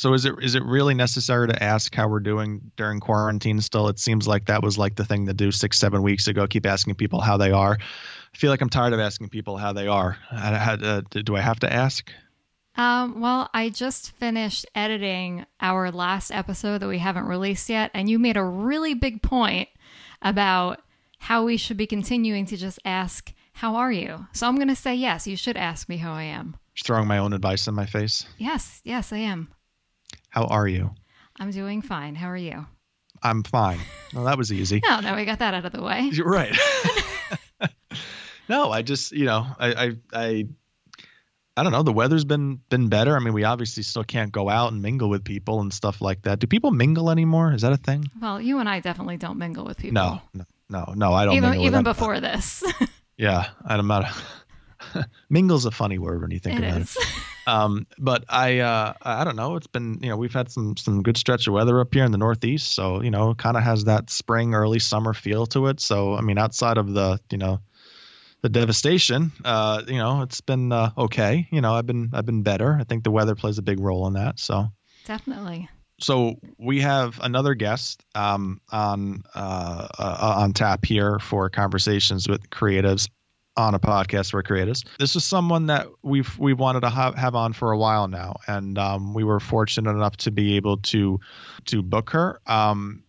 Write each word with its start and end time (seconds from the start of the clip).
So 0.00 0.14
is 0.14 0.24
it 0.24 0.34
is 0.40 0.54
it 0.54 0.64
really 0.64 0.94
necessary 0.94 1.48
to 1.48 1.62
ask 1.62 1.94
how 1.94 2.08
we're 2.08 2.20
doing 2.20 2.70
during 2.74 3.00
quarantine? 3.00 3.60
Still, 3.60 3.88
it 3.88 3.98
seems 3.98 4.26
like 4.26 4.46
that 4.46 4.62
was 4.62 4.78
like 4.78 4.96
the 4.96 5.04
thing 5.04 5.26
to 5.26 5.34
do 5.34 5.52
six 5.52 5.78
seven 5.78 6.00
weeks 6.02 6.26
ago. 6.26 6.46
Keep 6.46 6.64
asking 6.64 6.94
people 6.94 7.20
how 7.20 7.36
they 7.36 7.50
are. 7.50 7.76
I 7.78 8.36
feel 8.38 8.50
like 8.50 8.62
I'm 8.62 8.70
tired 8.70 8.94
of 8.94 8.98
asking 8.98 9.28
people 9.28 9.58
how 9.58 9.74
they 9.74 9.88
are. 9.88 10.16
I, 10.32 10.54
I, 10.54 10.72
uh, 10.72 11.00
do 11.02 11.36
I 11.36 11.42
have 11.42 11.60
to 11.60 11.70
ask? 11.70 12.10
Um, 12.76 13.20
well, 13.20 13.50
I 13.52 13.68
just 13.68 14.12
finished 14.12 14.64
editing 14.74 15.44
our 15.60 15.90
last 15.90 16.30
episode 16.30 16.78
that 16.78 16.88
we 16.88 16.96
haven't 16.96 17.26
released 17.26 17.68
yet, 17.68 17.90
and 17.92 18.08
you 18.08 18.18
made 18.18 18.38
a 18.38 18.42
really 18.42 18.94
big 18.94 19.20
point 19.20 19.68
about 20.22 20.80
how 21.18 21.44
we 21.44 21.58
should 21.58 21.76
be 21.76 21.86
continuing 21.86 22.46
to 22.46 22.56
just 22.56 22.78
ask, 22.86 23.34
How 23.52 23.76
are 23.76 23.92
you? 23.92 24.28
So 24.32 24.46
I'm 24.46 24.56
going 24.56 24.68
to 24.68 24.74
say 24.76 24.94
yes, 24.94 25.26
you 25.26 25.36
should 25.36 25.58
ask 25.58 25.90
me 25.90 25.98
how 25.98 26.14
I 26.14 26.22
am. 26.22 26.56
Just 26.74 26.86
throwing 26.86 27.06
my 27.06 27.18
own 27.18 27.34
advice 27.34 27.68
in 27.68 27.74
my 27.74 27.84
face. 27.84 28.24
Yes, 28.38 28.80
yes, 28.82 29.12
I 29.12 29.18
am. 29.18 29.52
How 30.30 30.44
are 30.44 30.66
you? 30.66 30.94
I'm 31.38 31.50
doing 31.50 31.82
fine. 31.82 32.14
How 32.14 32.28
are 32.28 32.36
you? 32.36 32.66
I'm 33.22 33.42
fine. 33.42 33.80
Well, 34.14 34.24
that 34.24 34.38
was 34.38 34.52
easy. 34.52 34.80
oh, 34.88 35.00
now 35.02 35.16
we 35.16 35.24
got 35.24 35.40
that 35.40 35.54
out 35.54 35.64
of 35.64 35.72
the 35.72 35.82
way. 35.82 36.08
You're 36.12 36.28
right. 36.28 36.56
no, 38.48 38.70
I 38.70 38.82
just, 38.82 39.12
you 39.12 39.26
know, 39.26 39.46
I, 39.58 39.72
I, 39.72 39.92
I, 40.12 40.46
I 41.56 41.62
don't 41.62 41.72
know. 41.72 41.82
The 41.82 41.92
weather's 41.92 42.24
been 42.24 42.60
been 42.70 42.88
better. 42.88 43.16
I 43.16 43.18
mean, 43.18 43.34
we 43.34 43.44
obviously 43.44 43.82
still 43.82 44.04
can't 44.04 44.32
go 44.32 44.48
out 44.48 44.72
and 44.72 44.80
mingle 44.80 45.10
with 45.10 45.24
people 45.24 45.60
and 45.60 45.72
stuff 45.72 46.00
like 46.00 46.22
that. 46.22 46.38
Do 46.38 46.46
people 46.46 46.70
mingle 46.70 47.10
anymore? 47.10 47.52
Is 47.52 47.62
that 47.62 47.72
a 47.72 47.76
thing? 47.76 48.08
Well, 48.22 48.40
you 48.40 48.60
and 48.60 48.68
I 48.68 48.80
definitely 48.80 49.18
don't 49.18 49.36
mingle 49.36 49.64
with 49.64 49.76
people. 49.76 49.94
No, 49.94 50.22
no, 50.32 50.44
no, 50.70 50.94
no 50.96 51.12
I 51.12 51.26
don't. 51.26 51.34
Even 51.34 51.60
even 51.60 51.82
before 51.82 52.20
this. 52.20 52.62
yeah, 53.18 53.48
I'm 53.64 53.86
not. 53.88 54.10
A, 54.94 55.04
mingle's 55.28 55.66
a 55.66 55.70
funny 55.70 55.98
word 55.98 56.22
when 56.22 56.30
you 56.30 56.38
think 56.38 56.60
it 56.60 56.64
about 56.64 56.80
is. 56.82 56.96
it. 56.96 57.06
Um, 57.50 57.86
but 57.98 58.24
I, 58.28 58.60
uh, 58.60 58.92
I 59.02 59.24
don't 59.24 59.34
know. 59.34 59.56
It's 59.56 59.66
been, 59.66 59.98
you 60.00 60.08
know, 60.08 60.16
we've 60.16 60.32
had 60.32 60.52
some 60.52 60.76
some 60.76 61.02
good 61.02 61.16
stretch 61.16 61.48
of 61.48 61.54
weather 61.54 61.80
up 61.80 61.92
here 61.92 62.04
in 62.04 62.12
the 62.12 62.18
Northeast, 62.18 62.72
so 62.72 63.02
you 63.02 63.10
know, 63.10 63.34
kind 63.34 63.56
of 63.56 63.64
has 63.64 63.84
that 63.84 64.08
spring, 64.08 64.54
early 64.54 64.78
summer 64.78 65.12
feel 65.12 65.46
to 65.46 65.66
it. 65.66 65.80
So 65.80 66.14
I 66.14 66.20
mean, 66.20 66.38
outside 66.38 66.78
of 66.78 66.94
the, 66.94 67.18
you 67.28 67.38
know, 67.38 67.60
the 68.42 68.48
devastation, 68.48 69.32
uh, 69.44 69.82
you 69.88 69.98
know, 69.98 70.22
it's 70.22 70.40
been 70.40 70.70
uh, 70.70 70.90
okay. 70.96 71.48
You 71.50 71.60
know, 71.60 71.74
I've 71.74 71.86
been 71.86 72.10
I've 72.12 72.26
been 72.26 72.42
better. 72.42 72.78
I 72.80 72.84
think 72.84 73.02
the 73.02 73.10
weather 73.10 73.34
plays 73.34 73.58
a 73.58 73.62
big 73.62 73.80
role 73.80 74.06
in 74.06 74.12
that. 74.12 74.38
So 74.38 74.68
definitely. 75.04 75.68
So 75.98 76.36
we 76.56 76.80
have 76.80 77.18
another 77.20 77.54
guest 77.54 78.04
um, 78.14 78.60
on 78.70 79.24
uh, 79.34 79.88
uh 79.98 80.34
on 80.38 80.52
tap 80.52 80.84
here 80.84 81.18
for 81.18 81.50
conversations 81.50 82.28
with 82.28 82.48
creatives 82.48 83.08
on 83.56 83.74
a 83.74 83.78
podcast 83.78 84.30
for 84.30 84.42
creatives. 84.42 84.86
This 84.98 85.16
is 85.16 85.24
someone 85.24 85.66
that 85.66 85.88
we've 86.02 86.38
we've 86.38 86.58
wanted 86.58 86.80
to 86.80 86.90
have, 86.90 87.14
have 87.14 87.34
on 87.34 87.52
for 87.52 87.72
a 87.72 87.78
while 87.78 88.08
now, 88.08 88.36
and 88.46 88.78
um, 88.78 89.14
we 89.14 89.24
were 89.24 89.40
fortunate 89.40 89.90
enough 89.90 90.16
to 90.18 90.30
be 90.30 90.56
able 90.56 90.78
to 90.78 91.20
to 91.66 91.82
book 91.82 92.10
her. 92.10 92.40
Um, 92.46 93.02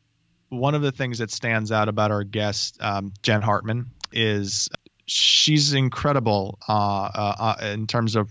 one 0.50 0.76
of 0.76 0.82
the 0.82 0.92
things 0.92 1.20
that 1.20 1.32
stands 1.32 1.72
out 1.72 1.88
about 1.88 2.12
our 2.12 2.24
guest, 2.24 2.78
um, 2.82 3.14
Jen 3.24 3.42
Hartmann, 3.42 3.92
is 4.12 4.70
she's 5.06 5.74
incredible 5.74 6.60
uh, 6.68 6.74
uh, 6.74 7.36
uh, 7.40 7.66
in 7.68 7.88
terms 7.88 8.16
of 8.16 8.30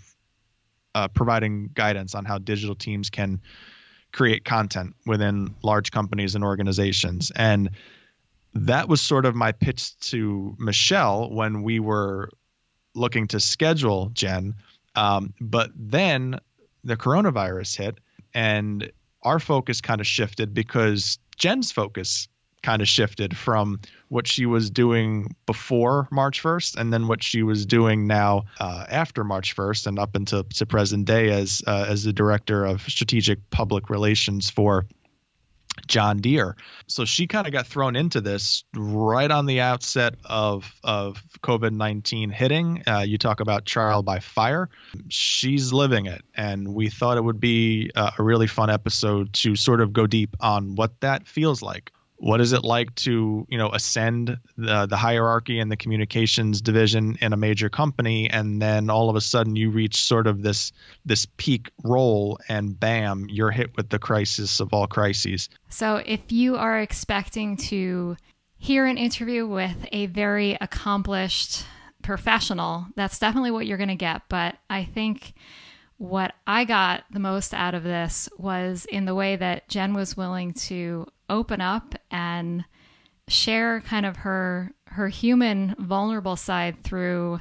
uh, 0.95 1.09
providing 1.09 1.71
guidance 1.73 2.15
on 2.15 2.25
how 2.25 2.39
digital 2.39 2.75
teams 2.75 3.11
can 3.11 3.41
create 4.13 4.45
content 4.45 4.97
within 5.07 5.55
large 5.63 5.93
companies 5.93 6.35
and 6.35 6.43
organizations 6.43 7.31
and 7.35 7.71
that 8.55 8.89
was 8.89 9.01
sort 9.01 9.27
of 9.27 9.35
my 9.35 9.53
pitch 9.53 9.99
to 10.01 10.57
Michelle 10.59 11.31
when 11.31 11.63
we 11.63 11.81
were 11.81 12.31
looking 12.95 13.29
to 13.29 13.41
schedule 13.41 14.11
Jen. 14.13 14.55
Um, 14.95 15.35
but 15.41 15.71
then 15.75 16.41
the 16.83 16.97
coronavirus 16.97 17.77
hit, 17.77 17.99
and 18.35 18.91
our 19.23 19.39
focus 19.39 19.81
kind 19.81 20.01
of 20.01 20.07
shifted 20.07 20.55
because 20.55 21.19
Jen's 21.37 21.73
focus 21.73 22.29
kind 22.63 22.83
of 22.83 22.89
shifted 22.89 23.37
from 23.37 23.81
what 24.09 24.27
she 24.27 24.45
was 24.45 24.71
doing 24.71 25.35
before 25.47 26.09
March 26.11 26.43
1st 26.43 26.77
and 26.77 26.93
then 26.93 27.09
what 27.09 27.23
she 27.23 27.43
was 27.43 27.65
doing 27.65 28.07
now 28.07 28.43
uh, 28.59 28.85
after 28.89 29.25
March 29.25 29.57
1st 29.57 29.87
and 29.87 29.99
up 29.99 30.15
until 30.15 30.45
to 30.45 30.67
present 30.67 31.07
day 31.07 31.31
as 31.31 31.63
uh, 31.67 31.87
as 31.89 32.05
the 32.05 32.13
director 32.13 32.65
of 32.67 32.83
strategic 32.83 33.49
public 33.51 33.89
relations 33.89 34.51
for 34.51 34.87
John 35.87 36.19
Deere. 36.19 36.57
So 36.87 37.05
she 37.05 37.27
kind 37.27 37.47
of 37.47 37.53
got 37.53 37.67
thrown 37.67 37.97
into 37.97 38.21
this 38.21 38.65
right 38.75 39.31
on 39.31 39.47
the 39.47 39.61
outset 39.61 40.15
of 40.25 40.73
of 40.83 41.23
COVID 41.43 41.73
nineteen 41.73 42.31
hitting. 42.31 42.83
Uh, 42.87 43.01
you 43.07 43.19
talk 43.19 43.41
about 43.41 43.67
trial 43.67 44.03
by 44.03 44.21
fire. 44.21 44.69
She's 45.09 45.73
living 45.73 46.07
it, 46.07 46.23
and 46.35 46.75
we 46.75 46.89
thought 46.89 47.17
it 47.17 47.25
would 47.25 47.41
be 47.41 47.91
a 47.95 48.13
really 48.19 48.47
fun 48.47 48.71
episode 48.71 49.33
to 49.35 49.57
sort 49.57 49.81
of 49.81 49.93
go 49.93 50.07
deep 50.07 50.37
on 50.41 50.75
what 50.75 51.01
that 51.01 51.27
feels 51.27 51.63
like 51.63 51.93
what 52.21 52.43
is 52.43 52.53
it 52.53 52.63
like 52.63 52.95
to 52.95 53.47
you 53.49 53.57
know 53.57 53.71
ascend 53.71 54.39
the, 54.57 54.87
the 54.87 54.97
hierarchy 54.97 55.59
and 55.59 55.73
the 55.73 55.77
communications 55.77 56.61
division 56.61 57.17
in 57.23 57.33
a 57.33 57.37
major 57.37 57.71
company 57.71 58.29
and 58.29 58.61
then 58.61 58.91
all 58.91 59.09
of 59.09 59.17
a 59.17 59.21
sudden 59.23 59.57
you 59.57 59.71
reach 59.71 60.05
sort 60.05 60.27
of 60.27 60.43
this 60.43 60.71
this 61.07 61.27
peak 61.39 61.71
role 61.83 62.39
and 62.49 62.79
bam 62.79 63.27
you're 63.31 63.51
hit 63.51 63.75
with 63.77 63.89
the 63.89 63.99
crisis 63.99 64.61
of 64.61 64.75
all 64.75 64.87
crises? 64.87 65.49
So 65.71 65.97
if 65.97 66.31
you 66.31 66.57
are 66.57 66.79
expecting 66.79 67.57
to 67.57 68.17
hear 68.59 68.85
an 68.85 68.99
interview 68.99 69.47
with 69.47 69.87
a 69.91 70.07
very 70.07 70.59
accomplished 70.61 71.65
professional 72.03 72.87
that's 72.97 73.19
definitely 73.19 73.51
what 73.51 73.67
you're 73.67 73.79
going 73.79 73.89
to 73.89 73.95
get. 73.95 74.23
But 74.29 74.57
i 74.69 74.85
think 74.85 75.33
what 76.01 76.33
I 76.47 76.65
got 76.65 77.05
the 77.11 77.21
most 77.21 77.53
out 77.53 77.75
of 77.75 77.83
this 77.83 78.27
was 78.39 78.87
in 78.87 79.05
the 79.05 79.15
way 79.15 79.37
that 79.37 79.69
Jen 79.69 79.93
was 79.93 80.17
willing 80.17 80.55
to 80.55 81.07
open 81.29 81.61
up 81.61 81.95
and 82.11 82.65
share 83.29 83.83
kind 83.83 84.07
of 84.07 84.17
her 84.17 84.73
her 84.87 85.09
human 85.09 85.77
vulnerable 85.79 86.37
side 86.37 86.83
through 86.83 87.39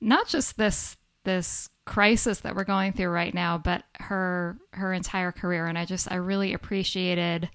not 0.00 0.28
just 0.28 0.56
this 0.56 0.96
this 1.24 1.68
crisis 1.84 2.38
that 2.40 2.54
we're 2.54 2.62
going 2.62 2.92
through 2.92 3.08
right 3.08 3.34
now 3.34 3.58
but 3.58 3.82
her 3.98 4.56
her 4.72 4.92
entire 4.92 5.32
career 5.32 5.66
and 5.66 5.76
I 5.76 5.84
just 5.84 6.10
I 6.10 6.14
really 6.14 6.52
appreciated 6.54 7.50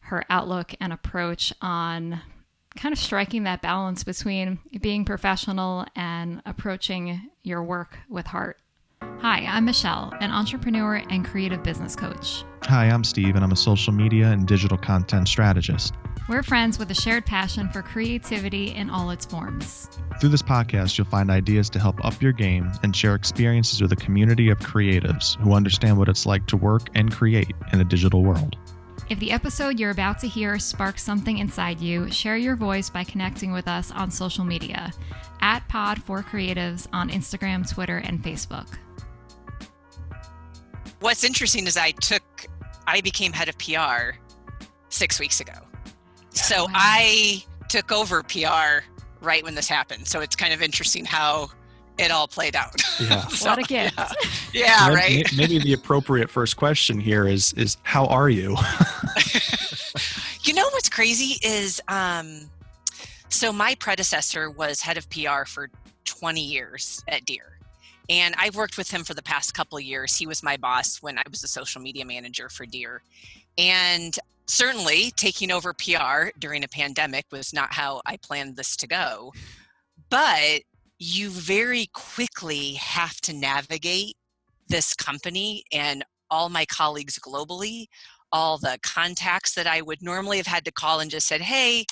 her 0.00 0.24
outlook 0.28 0.74
and 0.80 0.92
approach 0.92 1.52
on 1.62 2.20
kind 2.74 2.92
of 2.92 2.98
striking 2.98 3.44
that 3.44 3.62
balance 3.62 4.02
between 4.02 4.58
being 4.80 5.04
professional 5.04 5.86
and 5.94 6.42
approaching 6.44 7.30
your 7.44 7.62
work 7.62 7.98
with 8.08 8.26
heart. 8.26 8.59
Hi, 9.22 9.44
I'm 9.46 9.66
Michelle, 9.66 10.14
an 10.20 10.30
entrepreneur 10.30 11.02
and 11.10 11.26
creative 11.26 11.62
business 11.62 11.94
coach. 11.94 12.42
Hi, 12.62 12.86
I'm 12.86 13.04
Steve, 13.04 13.34
and 13.36 13.44
I'm 13.44 13.52
a 13.52 13.56
social 13.56 13.92
media 13.92 14.28
and 14.28 14.48
digital 14.48 14.78
content 14.78 15.28
strategist. 15.28 15.92
We're 16.26 16.42
friends 16.42 16.78
with 16.78 16.90
a 16.90 16.94
shared 16.94 17.26
passion 17.26 17.68
for 17.68 17.82
creativity 17.82 18.74
in 18.74 18.88
all 18.88 19.10
its 19.10 19.26
forms. 19.26 19.90
Through 20.20 20.30
this 20.30 20.42
podcast, 20.42 20.96
you'll 20.96 21.06
find 21.06 21.30
ideas 21.30 21.68
to 21.70 21.78
help 21.78 22.02
up 22.02 22.22
your 22.22 22.32
game 22.32 22.72
and 22.82 22.96
share 22.96 23.14
experiences 23.14 23.82
with 23.82 23.92
a 23.92 23.96
community 23.96 24.48
of 24.48 24.58
creatives 24.58 25.38
who 25.40 25.52
understand 25.52 25.98
what 25.98 26.08
it's 26.08 26.24
like 26.24 26.46
to 26.46 26.56
work 26.56 26.88
and 26.94 27.12
create 27.12 27.52
in 27.74 27.80
a 27.82 27.84
digital 27.84 28.24
world. 28.24 28.56
If 29.10 29.18
the 29.18 29.32
episode 29.32 29.80
you're 29.80 29.90
about 29.90 30.20
to 30.20 30.28
hear 30.28 30.56
sparks 30.60 31.02
something 31.02 31.38
inside 31.38 31.80
you, 31.80 32.08
share 32.12 32.36
your 32.36 32.54
voice 32.54 32.88
by 32.88 33.02
connecting 33.02 33.50
with 33.50 33.66
us 33.66 33.90
on 33.90 34.08
social 34.08 34.44
media 34.44 34.92
at 35.40 35.66
Pod 35.68 36.00
for 36.00 36.22
Creatives 36.22 36.86
on 36.92 37.10
Instagram, 37.10 37.68
Twitter, 37.68 37.96
and 37.96 38.22
Facebook. 38.22 38.68
What's 41.00 41.24
interesting 41.24 41.66
is 41.66 41.76
I 41.76 41.90
took, 41.90 42.22
I 42.86 43.00
became 43.00 43.32
head 43.32 43.48
of 43.48 43.58
PR 43.58 44.16
six 44.90 45.18
weeks 45.18 45.40
ago. 45.40 45.54
Oh, 45.56 45.90
so 46.30 46.64
wow. 46.66 46.70
I 46.72 47.44
took 47.68 47.90
over 47.90 48.22
PR 48.22 48.84
right 49.20 49.42
when 49.42 49.56
this 49.56 49.66
happened. 49.66 50.06
So 50.06 50.20
it's 50.20 50.36
kind 50.36 50.52
of 50.52 50.62
interesting 50.62 51.04
how 51.04 51.50
it 52.00 52.10
all 52.10 52.28
played 52.28 52.56
out. 52.56 52.80
Yeah. 53.00 53.26
so, 53.28 53.50
what 53.50 53.58
a 53.58 53.62
gift. 53.62 53.98
Yeah, 54.52 54.88
yeah 54.88 54.94
right. 54.94 55.26
Maybe 55.36 55.58
the 55.58 55.72
appropriate 55.72 56.30
first 56.30 56.56
question 56.56 57.00
here 57.00 57.26
is 57.26 57.52
is 57.54 57.76
how 57.82 58.06
are 58.06 58.28
you? 58.28 58.56
you 60.42 60.54
know 60.54 60.68
what's 60.72 60.88
crazy 60.88 61.36
is 61.42 61.80
um 61.88 62.50
so 63.28 63.52
my 63.52 63.74
predecessor 63.76 64.50
was 64.50 64.80
head 64.80 64.96
of 64.96 65.08
PR 65.10 65.44
for 65.46 65.70
20 66.04 66.40
years 66.40 67.02
at 67.08 67.24
Deere. 67.24 67.58
And 68.08 68.34
I've 68.36 68.56
worked 68.56 68.76
with 68.76 68.90
him 68.90 69.04
for 69.04 69.14
the 69.14 69.22
past 69.22 69.54
couple 69.54 69.78
of 69.78 69.84
years. 69.84 70.16
He 70.16 70.26
was 70.26 70.42
my 70.42 70.56
boss 70.56 71.00
when 71.00 71.16
I 71.16 71.22
was 71.30 71.44
a 71.44 71.48
social 71.48 71.80
media 71.80 72.04
manager 72.04 72.48
for 72.48 72.66
Deere. 72.66 73.02
And 73.56 74.18
certainly 74.48 75.12
taking 75.12 75.52
over 75.52 75.72
PR 75.72 76.36
during 76.40 76.64
a 76.64 76.68
pandemic 76.68 77.26
was 77.30 77.52
not 77.52 77.72
how 77.72 78.02
I 78.04 78.16
planned 78.16 78.56
this 78.56 78.76
to 78.78 78.88
go. 78.88 79.32
But 80.10 80.62
you 81.00 81.30
very 81.30 81.88
quickly 81.94 82.74
have 82.74 83.20
to 83.22 83.32
navigate 83.32 84.16
this 84.68 84.94
company 84.94 85.64
and 85.72 86.04
all 86.30 86.50
my 86.50 86.66
colleagues 86.66 87.18
globally, 87.18 87.86
all 88.32 88.58
the 88.58 88.78
contacts 88.84 89.54
that 89.54 89.66
I 89.66 89.80
would 89.80 90.02
normally 90.02 90.36
have 90.36 90.46
had 90.46 90.64
to 90.66 90.72
call 90.72 91.00
and 91.00 91.10
just 91.10 91.26
said, 91.26 91.40
hey, 91.40 91.84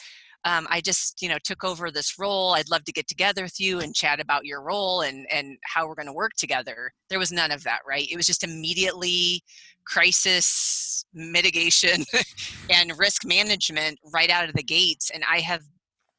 um, 0.45 0.69
I 0.71 0.81
just, 0.81 1.21
you 1.21 1.29
know, 1.29 1.39
took 1.43 1.65
over 1.65 1.91
this 1.91 2.19
role. 2.19 2.53
I'd 2.53 2.71
love 2.71 2.85
to 2.85 2.93
get 2.93 3.09
together 3.09 3.43
with 3.43 3.59
you 3.59 3.81
and 3.81 3.95
chat 3.95 4.21
about 4.21 4.45
your 4.45 4.63
role 4.63 5.01
and 5.01 5.27
and 5.33 5.59
how 5.65 5.89
we're 5.89 5.97
going 5.97 6.07
to 6.07 6.13
work 6.13 6.33
together. 6.39 6.93
There 7.11 7.19
was 7.19 7.33
none 7.33 7.51
of 7.51 7.65
that, 7.65 7.81
right? 7.89 8.07
It 8.09 8.17
was 8.17 8.27
just 8.27 8.45
immediately 8.45 9.43
crisis 9.85 11.05
mitigation 11.13 12.05
and 12.71 12.97
risk 12.99 13.25
management 13.27 13.99
right 14.13 14.31
out 14.31 14.49
of 14.49 14.55
the 14.55 14.63
gates. 14.63 15.11
And 15.11 15.25
I 15.29 15.41
have 15.41 15.63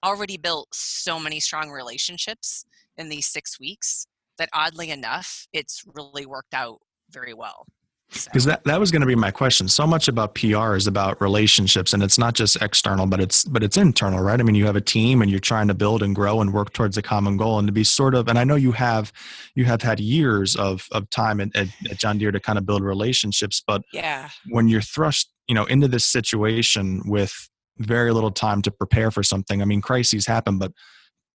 already 0.04 0.38
built 0.38 0.70
so 0.74 1.20
many 1.20 1.40
strong 1.40 1.70
relationships 1.70 2.66
in 2.98 3.10
these 3.10 3.28
six 3.28 3.60
weeks 3.60 4.06
that 4.38 4.50
oddly 4.54 4.90
enough, 4.90 5.48
it's 5.54 5.84
really 5.94 6.26
worked 6.26 6.54
out 6.54 6.80
very 7.12 7.34
well 7.34 7.66
because 8.26 8.46
that, 8.46 8.64
that 8.64 8.80
was 8.80 8.92
going 8.92 9.02
to 9.02 9.08
be 9.08 9.16
my 9.16 9.32
question. 9.32 9.68
So 9.68 9.86
much 9.86 10.08
about 10.08 10.34
pr 10.34 10.76
is 10.76 10.88
about 10.88 11.22
relationships 11.22 11.94
and 11.94 12.02
it's 12.02 12.18
not 12.18 12.34
just 12.34 12.62
external 12.62 13.06
but 13.06 13.20
it's 13.20 13.46
but 13.46 13.64
it's 13.64 13.78
internal 13.78 14.22
right? 14.22 14.40
I 14.40 14.44
mean 14.44 14.56
you 14.56 14.66
have 14.66 14.76
a 14.76 14.82
team 14.82 15.22
and 15.22 15.30
you're 15.30 15.40
trying 15.40 15.68
to 15.68 15.74
build 15.74 16.02
and 16.02 16.16
grow 16.16 16.42
and 16.42 16.54
work 16.54 16.74
towards 16.74 16.98
a 16.98 17.02
common 17.02 17.38
goal 17.38 17.60
and 17.60 17.68
to 17.68 17.72
be 17.72 17.84
sort 17.84 18.16
of 18.16 18.28
and 18.28 18.40
i 18.40 18.44
know 18.44 18.56
you 18.56 18.72
have 18.72 19.12
you 19.56 19.66
have 19.66 19.82
had 19.82 20.00
years 20.00 20.56
of 20.56 20.88
of 20.92 21.10
time 21.10 21.40
at, 21.40 21.56
at, 21.56 21.68
at 21.90 21.98
john 21.98 22.18
deere 22.18 22.32
to 22.32 22.40
kind 22.40 22.58
of 22.58 22.66
build 22.66 22.84
relationships 22.84 23.62
but 23.66 23.84
yeah. 23.94 24.30
when 24.50 24.68
you're 24.68 24.82
thrust 24.82 25.32
you 25.48 25.56
know 25.56 25.66
into 25.66 25.88
this 25.88 26.06
situation 26.06 27.02
with 27.06 27.50
very 27.80 28.12
little 28.12 28.32
time 28.32 28.62
to 28.62 28.72
prepare 28.72 29.12
for 29.12 29.24
something 29.24 29.62
i 29.62 29.66
mean 29.66 29.82
crises 29.82 30.26
happen 30.26 30.58
but 30.58 30.72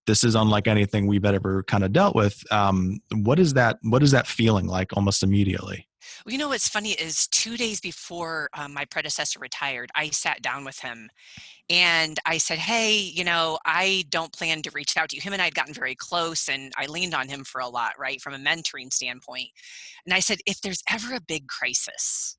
this 0.07 0.23
is 0.23 0.35
unlike 0.35 0.67
anything 0.69 1.07
we've 1.07 1.25
ever 1.25 1.63
kind 1.63 1.83
of 1.83 1.93
dealt 1.93 2.15
with 2.15 2.43
um, 2.53 3.01
what 3.13 3.39
is 3.39 3.55
that 3.55 3.79
what 3.83 4.03
is 4.03 4.11
that 4.11 4.27
feeling 4.27 4.67
like 4.67 4.95
almost 4.97 5.23
immediately 5.23 5.89
well, 6.25 6.33
you 6.33 6.39
know 6.39 6.49
what's 6.49 6.69
funny 6.69 6.93
is 6.93 7.27
two 7.29 7.57
days 7.57 7.81
before 7.81 8.49
um, 8.55 8.73
my 8.73 8.85
predecessor 8.85 9.39
retired, 9.39 9.91
I 9.95 10.11
sat 10.11 10.43
down 10.43 10.65
with 10.65 10.79
him 10.79 11.11
and 11.69 12.19
I 12.27 12.39
said, 12.39 12.59
Hey, 12.59 12.97
you 12.99 13.25
know, 13.25 13.59
I 13.65 14.05
don't 14.11 14.33
plan 14.33 14.63
to 14.63 14.71
reach 14.71 14.97
out 14.97 15.11
to 15.11 15.17
you. 15.17 15.23
Him 15.23 15.33
and 15.33 15.43
I 15.43 15.47
had 15.47 15.55
gotten 15.55 15.75
very 15.75 15.95
close 15.95 16.49
and 16.49 16.73
I 16.77 16.87
leaned 16.87 17.15
on 17.15 17.29
him 17.29 17.45
for 17.45 17.61
a 17.61 17.69
lot, 17.69 17.99
right, 17.99 18.21
from 18.21 18.35
a 18.35 18.39
mentoring 18.39 18.93
standpoint. 18.93 19.49
And 20.07 20.15
I 20.15 20.21
said, 20.21 20.39
If 20.47 20.61
there's 20.61 20.83
ever 20.91 21.15
a 21.15 21.21
big 21.21 21.49
crisis, 21.49 22.37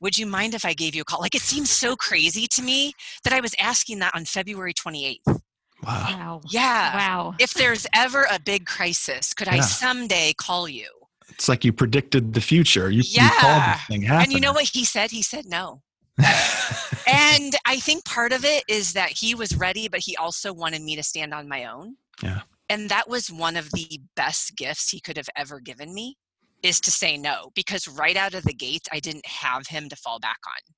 would 0.00 0.18
you 0.18 0.26
mind 0.26 0.54
if 0.54 0.64
I 0.64 0.74
gave 0.74 0.94
you 0.94 1.02
a 1.02 1.04
call? 1.04 1.20
Like 1.20 1.34
it 1.34 1.42
seems 1.42 1.70
so 1.70 1.96
crazy 1.96 2.46
to 2.48 2.62
me 2.62 2.92
that 3.24 3.32
I 3.32 3.40
was 3.40 3.54
asking 3.60 4.00
that 4.00 4.14
on 4.14 4.24
February 4.24 4.74
28th. 4.74 5.18
Wow. 5.26 5.40
Wow. 5.84 6.40
Yeah. 6.48 6.96
Wow. 6.96 7.34
If 7.38 7.54
there's 7.54 7.86
ever 7.94 8.26
a 8.30 8.38
big 8.38 8.66
crisis, 8.66 9.34
could 9.34 9.48
yeah. 9.48 9.54
I 9.54 9.60
someday 9.60 10.32
call 10.36 10.68
you? 10.68 10.88
It's 11.30 11.48
like 11.48 11.64
you 11.64 11.72
predicted 11.72 12.34
the 12.34 12.40
future. 12.40 12.90
You, 12.90 13.02
yeah. 13.04 13.24
you 13.24 13.40
called 13.40 13.62
this 13.62 13.86
thing 13.86 14.02
happen. 14.02 14.24
And 14.24 14.32
you 14.32 14.40
know 14.40 14.52
what 14.52 14.70
he 14.72 14.84
said? 14.84 15.10
He 15.10 15.22
said 15.22 15.46
no. 15.46 15.82
and 16.18 17.56
I 17.66 17.78
think 17.80 18.04
part 18.04 18.32
of 18.32 18.44
it 18.44 18.64
is 18.68 18.92
that 18.92 19.10
he 19.10 19.34
was 19.34 19.56
ready, 19.56 19.88
but 19.88 20.00
he 20.00 20.16
also 20.16 20.52
wanted 20.52 20.82
me 20.82 20.94
to 20.96 21.02
stand 21.02 21.32
on 21.32 21.48
my 21.48 21.64
own. 21.64 21.96
Yeah. 22.22 22.42
And 22.68 22.88
that 22.90 23.08
was 23.08 23.30
one 23.30 23.56
of 23.56 23.70
the 23.72 24.00
best 24.14 24.56
gifts 24.56 24.90
he 24.90 25.00
could 25.00 25.16
have 25.16 25.28
ever 25.36 25.58
given 25.58 25.94
me 25.94 26.16
is 26.62 26.80
to 26.80 26.90
say 26.90 27.16
no 27.16 27.50
because 27.54 27.88
right 27.88 28.16
out 28.16 28.34
of 28.34 28.44
the 28.44 28.54
gate 28.54 28.86
I 28.92 29.00
didn't 29.00 29.26
have 29.26 29.66
him 29.66 29.88
to 29.88 29.96
fall 29.96 30.18
back 30.18 30.38
on. 30.46 30.74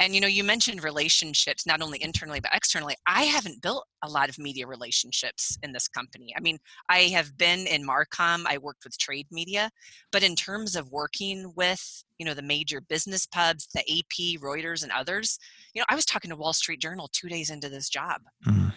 And 0.00 0.14
you 0.14 0.20
know, 0.20 0.26
you 0.26 0.44
mentioned 0.44 0.82
relationships 0.82 1.66
not 1.66 1.82
only 1.82 2.02
internally 2.02 2.40
but 2.40 2.54
externally. 2.54 2.94
I 3.06 3.24
haven't 3.24 3.62
built 3.62 3.86
a 4.02 4.08
lot 4.08 4.28
of 4.28 4.38
media 4.38 4.66
relationships 4.66 5.58
in 5.62 5.72
this 5.72 5.88
company. 5.88 6.32
I 6.36 6.40
mean, 6.40 6.58
I 6.88 7.02
have 7.14 7.36
been 7.36 7.66
in 7.66 7.86
Marcom, 7.86 8.44
I 8.46 8.58
worked 8.58 8.84
with 8.84 8.98
trade 8.98 9.26
media, 9.30 9.70
but 10.12 10.22
in 10.22 10.34
terms 10.34 10.76
of 10.76 10.90
working 10.90 11.52
with, 11.56 12.04
you 12.18 12.26
know, 12.26 12.34
the 12.34 12.42
major 12.42 12.80
business 12.80 13.26
pubs, 13.26 13.68
the 13.74 13.80
AP, 13.80 14.40
Reuters 14.40 14.82
and 14.82 14.92
others, 14.92 15.38
you 15.74 15.80
know, 15.80 15.86
I 15.88 15.94
was 15.94 16.04
talking 16.04 16.30
to 16.30 16.36
Wall 16.36 16.52
Street 16.52 16.80
Journal 16.80 17.08
2 17.12 17.28
days 17.28 17.50
into 17.50 17.68
this 17.68 17.88
job. 17.88 18.22
Mm-hmm. 18.46 18.68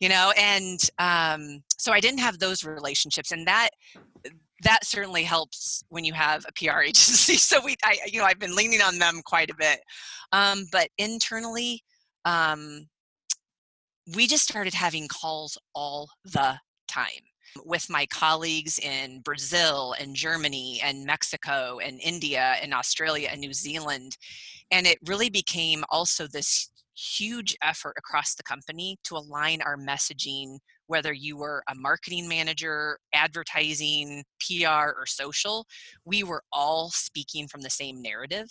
You 0.00 0.08
know, 0.08 0.32
and 0.36 0.80
um, 0.98 1.62
so 1.78 1.92
I 1.92 2.00
didn't 2.00 2.18
have 2.18 2.40
those 2.40 2.64
relationships, 2.64 3.30
and 3.30 3.46
that 3.46 3.68
that 4.62 4.84
certainly 4.84 5.22
helps 5.22 5.84
when 5.88 6.04
you 6.04 6.12
have 6.12 6.44
a 6.46 6.52
PR 6.52 6.80
agency. 6.86 7.34
So 7.34 7.60
we, 7.64 7.76
I, 7.84 7.98
you 8.06 8.18
know, 8.18 8.24
I've 8.24 8.38
been 8.38 8.56
leaning 8.56 8.80
on 8.82 8.98
them 8.98 9.20
quite 9.24 9.50
a 9.50 9.56
bit. 9.58 9.80
Um, 10.32 10.64
but 10.72 10.88
internally, 10.98 11.82
um, 12.24 12.86
we 14.14 14.26
just 14.26 14.48
started 14.48 14.74
having 14.74 15.08
calls 15.08 15.58
all 15.74 16.08
the 16.24 16.58
time 16.88 17.06
with 17.64 17.90
my 17.90 18.06
colleagues 18.06 18.78
in 18.78 19.20
Brazil 19.20 19.94
and 20.00 20.16
Germany 20.16 20.80
and 20.82 21.04
Mexico 21.04 21.78
and 21.82 22.00
India 22.00 22.56
and 22.62 22.72
Australia 22.72 23.28
and 23.30 23.40
New 23.40 23.52
Zealand. 23.52 24.16
And 24.70 24.86
it 24.86 24.98
really 25.06 25.28
became 25.28 25.84
also 25.90 26.26
this 26.26 26.70
huge 26.94 27.56
effort 27.62 27.94
across 27.98 28.34
the 28.34 28.42
company 28.42 28.98
to 29.04 29.16
align 29.16 29.60
our 29.62 29.76
messaging 29.76 30.58
whether 30.86 31.12
you 31.12 31.36
were 31.36 31.62
a 31.68 31.74
marketing 31.74 32.28
manager, 32.28 32.98
advertising, 33.14 34.24
PR, 34.40 34.90
or 34.96 35.06
social, 35.06 35.66
we 36.04 36.22
were 36.22 36.42
all 36.52 36.90
speaking 36.90 37.48
from 37.48 37.62
the 37.62 37.70
same 37.70 38.02
narrative 38.02 38.48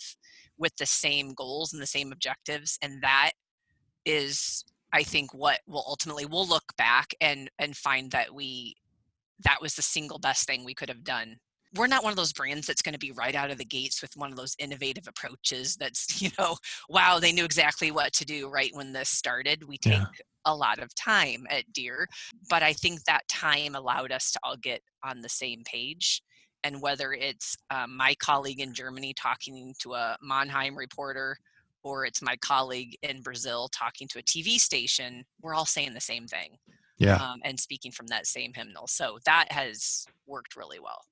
with 0.58 0.74
the 0.76 0.86
same 0.86 1.34
goals 1.34 1.72
and 1.72 1.80
the 1.80 1.86
same 1.86 2.12
objectives. 2.12 2.78
And 2.82 3.02
that 3.02 3.32
is, 4.04 4.64
I 4.92 5.02
think, 5.02 5.34
what 5.34 5.60
will 5.66 5.84
ultimately 5.86 6.26
we'll 6.26 6.46
look 6.46 6.76
back 6.76 7.14
and 7.20 7.50
and 7.58 7.76
find 7.76 8.10
that 8.12 8.34
we 8.34 8.76
that 9.44 9.60
was 9.60 9.74
the 9.74 9.82
single 9.82 10.18
best 10.18 10.46
thing 10.46 10.64
we 10.64 10.74
could 10.74 10.88
have 10.88 11.04
done 11.04 11.36
we're 11.74 11.86
not 11.86 12.04
one 12.04 12.12
of 12.12 12.16
those 12.16 12.32
brands 12.32 12.66
that's 12.66 12.82
going 12.82 12.92
to 12.92 12.98
be 12.98 13.12
right 13.12 13.34
out 13.34 13.50
of 13.50 13.58
the 13.58 13.64
gates 13.64 14.02
with 14.02 14.16
one 14.16 14.30
of 14.30 14.36
those 14.36 14.54
innovative 14.58 15.08
approaches 15.08 15.76
that's 15.76 16.20
you 16.22 16.30
know 16.38 16.56
wow 16.88 17.18
they 17.18 17.32
knew 17.32 17.44
exactly 17.44 17.90
what 17.90 18.12
to 18.12 18.24
do 18.24 18.48
right 18.48 18.70
when 18.74 18.92
this 18.92 19.08
started. 19.08 19.66
We 19.66 19.78
take 19.78 19.94
yeah. 19.94 20.06
a 20.44 20.54
lot 20.54 20.78
of 20.78 20.94
time 20.94 21.46
at 21.50 21.72
deere 21.72 22.08
but 22.50 22.62
i 22.62 22.72
think 22.72 23.04
that 23.04 23.26
time 23.28 23.74
allowed 23.74 24.10
us 24.10 24.32
to 24.32 24.40
all 24.42 24.56
get 24.56 24.82
on 25.04 25.20
the 25.20 25.28
same 25.28 25.62
page 25.64 26.22
and 26.64 26.82
whether 26.82 27.12
it's 27.12 27.56
um, 27.70 27.96
my 27.96 28.14
colleague 28.16 28.60
in 28.60 28.74
germany 28.74 29.14
talking 29.14 29.72
to 29.80 29.94
a 29.94 30.16
mannheim 30.20 30.76
reporter 30.76 31.36
or 31.84 32.04
it's 32.04 32.22
my 32.22 32.36
colleague 32.42 32.96
in 33.02 33.22
brazil 33.22 33.68
talking 33.68 34.08
to 34.08 34.18
a 34.18 34.22
tv 34.22 34.56
station 34.56 35.24
we're 35.42 35.54
all 35.54 35.66
saying 35.66 35.94
the 35.94 36.00
same 36.00 36.26
thing 36.26 36.58
yeah. 36.98 37.16
um, 37.16 37.40
and 37.44 37.58
speaking 37.58 37.92
from 37.92 38.06
that 38.08 38.26
same 38.26 38.52
hymnal. 38.54 38.86
So 38.86 39.18
that 39.26 39.50
has 39.50 40.06
worked 40.26 40.56
really 40.56 40.78
well 40.78 41.02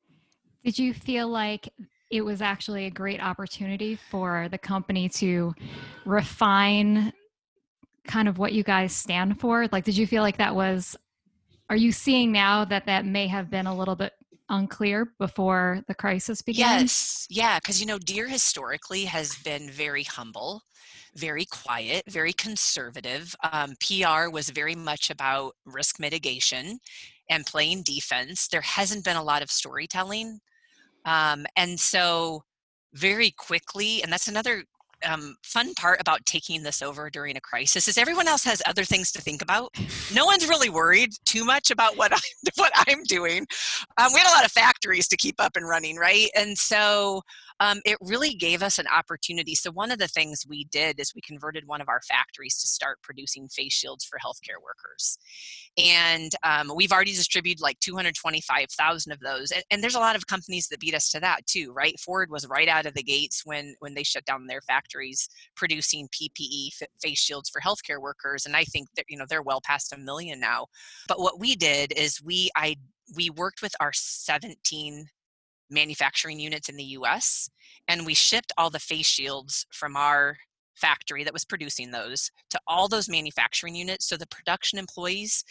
did 0.64 0.78
you 0.78 0.92
feel 0.94 1.28
like 1.28 1.68
it 2.10 2.22
was 2.22 2.42
actually 2.42 2.86
a 2.86 2.90
great 2.90 3.20
opportunity 3.20 3.98
for 4.10 4.48
the 4.50 4.58
company 4.58 5.08
to 5.08 5.54
refine 6.04 7.12
kind 8.06 8.28
of 8.28 8.38
what 8.38 8.52
you 8.52 8.62
guys 8.62 8.94
stand 8.94 9.40
for? 9.40 9.68
Like, 9.70 9.84
did 9.84 9.96
you 9.96 10.06
feel 10.06 10.22
like 10.22 10.38
that 10.38 10.54
was, 10.54 10.96
are 11.68 11.76
you 11.76 11.92
seeing 11.92 12.32
now 12.32 12.64
that 12.64 12.86
that 12.86 13.04
may 13.04 13.28
have 13.28 13.50
been 13.50 13.66
a 13.66 13.74
little 13.74 13.94
bit 13.94 14.12
unclear 14.48 15.12
before 15.18 15.82
the 15.86 15.94
crisis 15.94 16.42
began? 16.42 16.80
Yes. 16.80 17.26
Yeah. 17.30 17.58
Because, 17.60 17.80
you 17.80 17.86
know, 17.86 17.98
Deere 17.98 18.28
historically 18.28 19.04
has 19.04 19.36
been 19.36 19.70
very 19.70 20.02
humble, 20.02 20.62
very 21.14 21.44
quiet, 21.44 22.02
very 22.08 22.32
conservative. 22.32 23.36
Um, 23.52 23.74
PR 23.80 24.28
was 24.30 24.50
very 24.50 24.74
much 24.74 25.10
about 25.10 25.52
risk 25.64 26.00
mitigation 26.00 26.80
and 27.28 27.46
playing 27.46 27.84
defense. 27.84 28.48
There 28.48 28.60
hasn't 28.60 29.04
been 29.04 29.16
a 29.16 29.22
lot 29.22 29.42
of 29.42 29.50
storytelling 29.50 30.40
um, 31.04 31.46
and 31.56 31.78
so, 31.78 32.44
very 32.94 33.30
quickly, 33.30 34.02
and 34.02 34.12
that's 34.12 34.28
another 34.28 34.64
um, 35.04 35.36
fun 35.42 35.72
part 35.74 36.00
about 36.00 36.24
taking 36.26 36.62
this 36.62 36.82
over 36.82 37.10
during 37.10 37.36
a 37.36 37.40
crisis 37.40 37.88
is 37.88 37.96
everyone 37.96 38.28
else 38.28 38.44
has 38.44 38.62
other 38.66 38.84
things 38.84 39.10
to 39.12 39.20
think 39.22 39.42
about. 39.42 39.74
No 40.14 40.26
one's 40.26 40.48
really 40.48 40.68
worried 40.68 41.10
too 41.24 41.44
much 41.44 41.70
about 41.70 41.96
what 41.96 42.12
I'm 42.14 42.20
what 42.56 42.72
I'm 42.74 43.02
doing. 43.04 43.46
Um, 43.98 44.08
we 44.12 44.20
had 44.20 44.30
a 44.30 44.36
lot 44.36 44.44
of 44.44 44.52
factories 44.52 45.08
to 45.08 45.16
keep 45.16 45.36
up 45.38 45.56
and 45.56 45.68
running, 45.68 45.96
right? 45.96 46.28
And 46.36 46.56
so 46.56 47.22
um, 47.60 47.80
it 47.84 47.98
really 48.00 48.34
gave 48.34 48.62
us 48.62 48.78
an 48.78 48.86
opportunity. 48.94 49.54
So 49.54 49.70
one 49.70 49.90
of 49.90 49.98
the 49.98 50.08
things 50.08 50.44
we 50.48 50.64
did 50.64 50.98
is 50.98 51.14
we 51.14 51.20
converted 51.20 51.66
one 51.66 51.80
of 51.80 51.88
our 51.88 52.00
factories 52.08 52.58
to 52.60 52.66
start 52.66 52.98
producing 53.02 53.48
face 53.48 53.74
shields 53.74 54.04
for 54.04 54.18
healthcare 54.18 54.60
workers, 54.62 55.18
and 55.78 56.32
um, 56.42 56.72
we've 56.74 56.92
already 56.92 57.12
distributed 57.12 57.60
like 57.60 57.78
225,000 57.80 59.12
of 59.12 59.20
those. 59.20 59.50
And, 59.50 59.62
and, 59.70 59.80
there's 59.82 59.94
a 59.94 60.00
lot 60.00 60.16
of 60.16 60.26
companies 60.26 60.68
that 60.68 60.80
beat 60.80 60.94
us 60.94 61.10
to 61.10 61.20
that 61.20 61.46
too, 61.46 61.72
right? 61.72 61.98
Ford 62.00 62.30
was 62.30 62.46
right 62.46 62.68
out 62.68 62.86
of 62.86 62.94
the 62.94 63.02
gates 63.02 63.42
when 63.44 63.74
when 63.80 63.94
they 63.94 64.02
shut 64.02 64.24
down 64.24 64.46
their 64.46 64.60
factories 64.62 65.28
producing 65.56 66.08
PPE 66.08 66.68
face 67.02 67.18
shields 67.18 67.50
for 67.50 67.60
healthcare 67.60 68.00
workers, 68.00 68.46
and 68.46 68.56
I 68.56 68.64
think 68.64 68.88
that 68.96 69.04
you 69.08 69.18
know 69.18 69.26
they're 69.28 69.42
well 69.42 69.60
past 69.64 69.92
a 69.92 69.98
million 69.98 70.40
now. 70.40 70.66
But 71.08 71.20
what 71.20 71.38
we 71.38 71.56
did 71.56 71.92
is 71.92 72.22
we 72.22 72.50
I 72.56 72.76
we 73.14 73.30
worked 73.30 73.62
with 73.62 73.74
our 73.80 73.92
17 73.92 75.06
manufacturing 75.70 76.40
units 76.40 76.68
in 76.68 76.76
the 76.76 76.84
US. 76.84 77.48
And 77.88 78.06
we 78.06 78.14
shipped 78.14 78.52
all 78.56 78.70
the 78.70 78.78
face 78.78 79.06
shields 79.06 79.66
from 79.72 79.96
our 79.96 80.36
factory 80.74 81.24
that 81.24 81.32
was 81.32 81.44
producing 81.44 81.90
those 81.90 82.30
to 82.50 82.60
all 82.66 82.88
those 82.88 83.08
manufacturing 83.08 83.74
units. 83.74 84.08
So 84.08 84.16
the 84.16 84.26
production 84.26 84.78
employees 84.78 85.44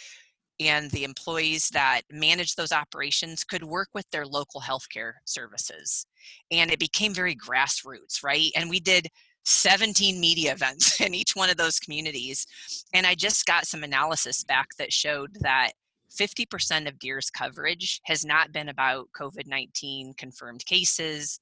and 0.59 0.91
the 0.91 1.03
employees 1.03 1.69
that 1.69 2.01
manage 2.11 2.55
those 2.55 2.71
operations 2.71 3.43
could 3.43 3.63
work 3.63 3.89
with 3.93 4.09
their 4.11 4.25
local 4.25 4.59
healthcare 4.59 5.13
services. 5.25 6.05
And 6.51 6.69
it 6.69 6.79
became 6.79 7.13
very 7.13 7.35
grassroots, 7.35 8.23
right? 8.23 8.51
And 8.55 8.69
we 8.69 8.79
did 8.79 9.07
17 9.45 10.19
media 10.19 10.51
events 10.53 10.99
in 10.99 11.13
each 11.13 11.31
one 11.35 11.49
of 11.49 11.57
those 11.57 11.79
communities. 11.79 12.45
And 12.93 13.07
I 13.07 13.15
just 13.15 13.45
got 13.45 13.67
some 13.67 13.83
analysis 13.83 14.43
back 14.43 14.67
that 14.77 14.91
showed 14.91 15.38
that 15.41 15.71
50% 16.09 16.87
of 16.87 16.99
Deere's 16.99 17.29
coverage 17.29 18.01
has 18.05 18.25
not 18.25 18.51
been 18.51 18.69
about 18.69 19.09
COVID 19.19 19.47
19 19.47 20.13
confirmed 20.17 20.65
cases 20.65 21.39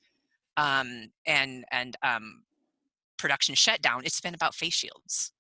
um, 0.58 1.10
and, 1.26 1.66
and 1.72 1.96
um, 2.04 2.44
production 3.18 3.56
shutdown. 3.56 4.04
It's 4.06 4.22
been 4.22 4.36
about 4.36 4.56
face 4.56 4.74
shields. 4.74 5.32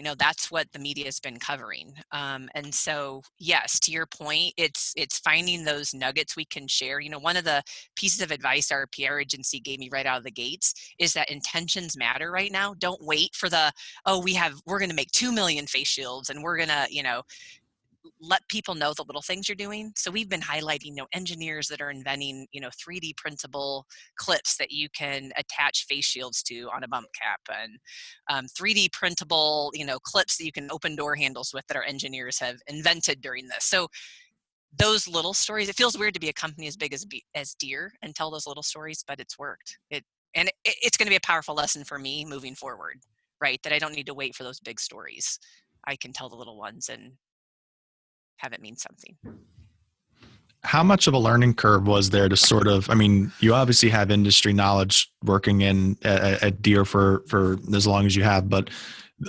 You 0.00 0.04
know 0.04 0.14
that's 0.14 0.50
what 0.50 0.66
the 0.72 0.78
media 0.78 1.04
has 1.04 1.20
been 1.20 1.38
covering. 1.38 1.92
Um, 2.10 2.48
and 2.54 2.74
so 2.74 3.20
yes 3.38 3.78
to 3.80 3.92
your 3.92 4.06
point 4.06 4.54
it's 4.56 4.94
it's 4.96 5.18
finding 5.18 5.62
those 5.62 5.92
nuggets 5.92 6.36
we 6.36 6.46
can 6.46 6.66
share. 6.66 7.00
You 7.00 7.10
know 7.10 7.18
one 7.18 7.36
of 7.36 7.44
the 7.44 7.62
pieces 7.96 8.22
of 8.22 8.30
advice 8.30 8.72
our 8.72 8.86
pr 8.86 9.18
agency 9.18 9.60
gave 9.60 9.78
me 9.78 9.90
right 9.92 10.06
out 10.06 10.16
of 10.16 10.24
the 10.24 10.30
gates 10.30 10.72
is 10.98 11.12
that 11.12 11.30
intentions 11.30 11.98
matter 11.98 12.30
right 12.30 12.50
now. 12.50 12.72
Don't 12.78 13.04
wait 13.04 13.34
for 13.34 13.50
the 13.50 13.70
oh 14.06 14.22
we 14.22 14.32
have 14.32 14.54
we're 14.64 14.78
going 14.78 14.88
to 14.88 14.96
make 14.96 15.10
2 15.10 15.32
million 15.32 15.66
face 15.66 15.88
shields 15.88 16.30
and 16.30 16.42
we're 16.42 16.56
going 16.56 16.70
to 16.70 16.86
you 16.88 17.02
know 17.02 17.20
let 18.20 18.46
people 18.48 18.74
know 18.74 18.92
the 18.94 19.04
little 19.04 19.22
things 19.22 19.48
you're 19.48 19.56
doing. 19.56 19.92
So 19.96 20.10
we've 20.10 20.28
been 20.28 20.40
highlighting, 20.40 20.86
you 20.86 20.94
know, 20.94 21.06
engineers 21.12 21.68
that 21.68 21.80
are 21.80 21.90
inventing, 21.90 22.46
you 22.52 22.60
know, 22.60 22.68
3D 22.68 23.16
printable 23.16 23.86
clips 24.16 24.56
that 24.56 24.70
you 24.70 24.88
can 24.96 25.32
attach 25.36 25.86
face 25.86 26.04
shields 26.04 26.42
to 26.44 26.68
on 26.74 26.84
a 26.84 26.88
bump 26.88 27.06
cap, 27.20 27.40
and 27.50 27.78
um, 28.28 28.46
3D 28.46 28.92
printable, 28.92 29.70
you 29.74 29.84
know, 29.84 29.98
clips 29.98 30.38
that 30.38 30.44
you 30.44 30.52
can 30.52 30.70
open 30.70 30.96
door 30.96 31.14
handles 31.14 31.52
with 31.52 31.66
that 31.68 31.76
our 31.76 31.84
engineers 31.84 32.38
have 32.38 32.56
invented 32.68 33.20
during 33.20 33.48
this. 33.48 33.64
So 33.64 33.88
those 34.76 35.08
little 35.08 35.34
stories. 35.34 35.68
It 35.68 35.76
feels 35.76 35.98
weird 35.98 36.14
to 36.14 36.20
be 36.20 36.28
a 36.28 36.32
company 36.32 36.66
as 36.66 36.76
big 36.76 36.94
as 36.94 37.04
as 37.34 37.54
Deere 37.54 37.92
and 38.02 38.14
tell 38.14 38.30
those 38.30 38.46
little 38.46 38.62
stories, 38.62 39.04
but 39.06 39.20
it's 39.20 39.38
worked. 39.38 39.78
It 39.90 40.04
and 40.34 40.48
it, 40.48 40.54
it's 40.64 40.96
going 40.96 41.06
to 41.06 41.10
be 41.10 41.16
a 41.16 41.26
powerful 41.26 41.54
lesson 41.54 41.84
for 41.84 41.98
me 41.98 42.24
moving 42.24 42.54
forward. 42.54 43.00
Right, 43.40 43.60
that 43.64 43.72
I 43.72 43.78
don't 43.78 43.94
need 43.94 44.06
to 44.06 44.14
wait 44.14 44.34
for 44.34 44.44
those 44.44 44.60
big 44.60 44.78
stories. 44.78 45.38
I 45.86 45.96
can 45.96 46.12
tell 46.12 46.28
the 46.28 46.36
little 46.36 46.58
ones 46.58 46.90
and 46.90 47.12
have 48.40 48.52
it 48.52 48.60
mean 48.60 48.76
something. 48.76 49.16
How 50.62 50.82
much 50.82 51.06
of 51.06 51.14
a 51.14 51.18
learning 51.18 51.54
curve 51.54 51.86
was 51.86 52.10
there 52.10 52.28
to 52.28 52.36
sort 52.36 52.68
of 52.68 52.90
i 52.90 52.94
mean 52.94 53.32
you 53.40 53.54
obviously 53.54 53.88
have 53.88 54.10
industry 54.10 54.52
knowledge 54.52 55.10
working 55.24 55.62
in 55.62 55.96
at, 56.02 56.42
at 56.42 56.62
deere 56.62 56.84
for 56.84 57.22
for 57.28 57.56
as 57.74 57.86
long 57.86 58.04
as 58.04 58.14
you 58.14 58.22
have 58.22 58.50
but 58.50 58.68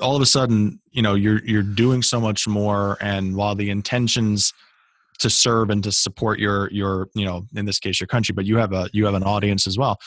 all 0.01 0.15
of 0.15 0.21
a 0.21 0.25
sudden 0.25 0.81
you 0.91 1.01
know 1.01 1.15
you're 1.15 1.41
you're 1.45 1.63
doing 1.63 2.01
so 2.01 2.19
much 2.19 2.49
more 2.49 2.97
and 2.99 3.37
while 3.37 3.55
the 3.55 3.69
intentions 3.69 4.53
to 5.19 5.29
serve 5.29 5.69
and 5.69 5.83
to 5.83 5.91
support 5.91 6.37
your 6.37 6.69
your 6.71 7.07
you 7.13 7.23
know 7.23 7.45
in 7.55 7.65
this 7.65 7.79
case 7.79 8.01
your 8.01 8.07
country 8.07 8.33
but 8.33 8.45
you 8.45 8.57
have 8.57 8.73
a 8.73 8.89
you 8.91 9.05
have 9.05 9.15
an 9.15 9.23
audience 9.23 9.65
as 9.67 9.77
well 9.77 9.97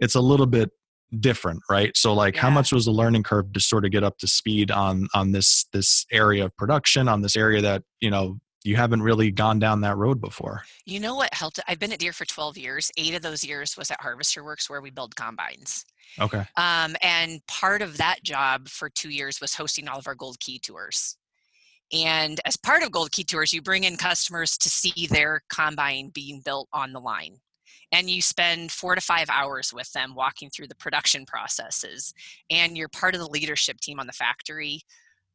it's 0.00 0.16
a 0.16 0.20
little 0.20 0.46
bit 0.46 0.70
different 1.18 1.60
right? 1.68 1.96
So 1.96 2.14
like 2.14 2.36
yeah. 2.36 2.42
how 2.42 2.50
much 2.50 2.72
was 2.72 2.84
the 2.84 2.92
learning 2.92 3.24
curve 3.24 3.52
to 3.52 3.60
sort 3.60 3.84
of 3.84 3.90
get 3.90 4.04
up 4.04 4.18
to 4.18 4.26
speed 4.26 4.70
on 4.70 5.08
on 5.14 5.32
this 5.32 5.64
this 5.72 6.06
area 6.12 6.44
of 6.44 6.56
production 6.56 7.08
on 7.08 7.22
this 7.22 7.36
area 7.36 7.60
that 7.62 7.82
you 8.00 8.10
know 8.10 8.38
you 8.62 8.76
haven't 8.76 9.02
really 9.02 9.30
gone 9.30 9.58
down 9.58 9.80
that 9.80 9.96
road 9.96 10.20
before? 10.20 10.62
You 10.84 11.00
know 11.00 11.14
what 11.14 11.32
helped? 11.32 11.58
I've 11.66 11.78
been 11.78 11.92
at 11.92 11.98
Deere 11.98 12.12
for 12.12 12.26
12 12.26 12.58
years. 12.58 12.90
Eight 12.98 13.14
of 13.14 13.22
those 13.22 13.42
years 13.42 13.76
was 13.76 13.90
at 13.90 14.00
harvester 14.00 14.44
works 14.44 14.68
where 14.68 14.82
we 14.82 14.90
build 14.90 15.16
combines. 15.16 15.84
Okay. 16.20 16.44
Um, 16.56 16.94
and 17.00 17.40
part 17.46 17.82
of 17.82 17.96
that 17.96 18.22
job 18.22 18.68
for 18.68 18.90
two 18.90 19.10
years 19.10 19.40
was 19.40 19.54
hosting 19.54 19.88
all 19.88 19.98
of 19.98 20.06
our 20.06 20.14
gold 20.14 20.38
key 20.40 20.58
tours. 20.58 21.16
And 21.92 22.40
as 22.44 22.56
part 22.56 22.82
of 22.82 22.92
gold 22.92 23.12
key 23.12 23.24
tours 23.24 23.52
you 23.52 23.62
bring 23.62 23.84
in 23.84 23.96
customers 23.96 24.56
to 24.58 24.68
see 24.68 25.06
their 25.06 25.42
combine 25.48 26.10
being 26.12 26.42
built 26.44 26.68
on 26.72 26.92
the 26.92 27.00
line 27.00 27.38
and 27.92 28.08
you 28.08 28.22
spend 28.22 28.70
four 28.70 28.94
to 28.94 29.00
five 29.00 29.28
hours 29.30 29.72
with 29.72 29.90
them 29.92 30.14
walking 30.14 30.50
through 30.50 30.68
the 30.68 30.76
production 30.76 31.24
processes 31.26 32.12
and 32.50 32.76
you're 32.76 32.88
part 32.88 33.14
of 33.14 33.20
the 33.20 33.26
leadership 33.26 33.78
team 33.80 33.98
on 33.98 34.06
the 34.06 34.12
factory 34.12 34.80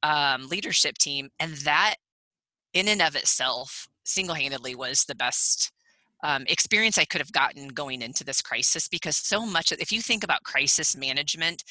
um, 0.04 0.48
leadership 0.48 0.98
team 0.98 1.30
and 1.40 1.54
that 1.58 1.96
in 2.74 2.88
and 2.88 3.02
of 3.02 3.16
itself 3.16 3.88
single-handedly 4.04 4.76
was 4.76 5.04
the 5.06 5.16
best 5.16 5.72
um, 6.24 6.44
experience 6.48 6.98
I 6.98 7.06
could 7.06 7.22
have 7.22 7.32
gotten 7.32 7.68
going 7.68 8.02
into 8.02 8.24
this 8.24 8.42
crisis 8.42 8.88
because 8.88 9.18
so 9.18 9.46
much 9.46 9.72
if 9.72 9.92
you 9.92 10.02
think 10.02 10.24
about 10.24 10.44
crisis 10.44 10.96
management, 10.96 11.64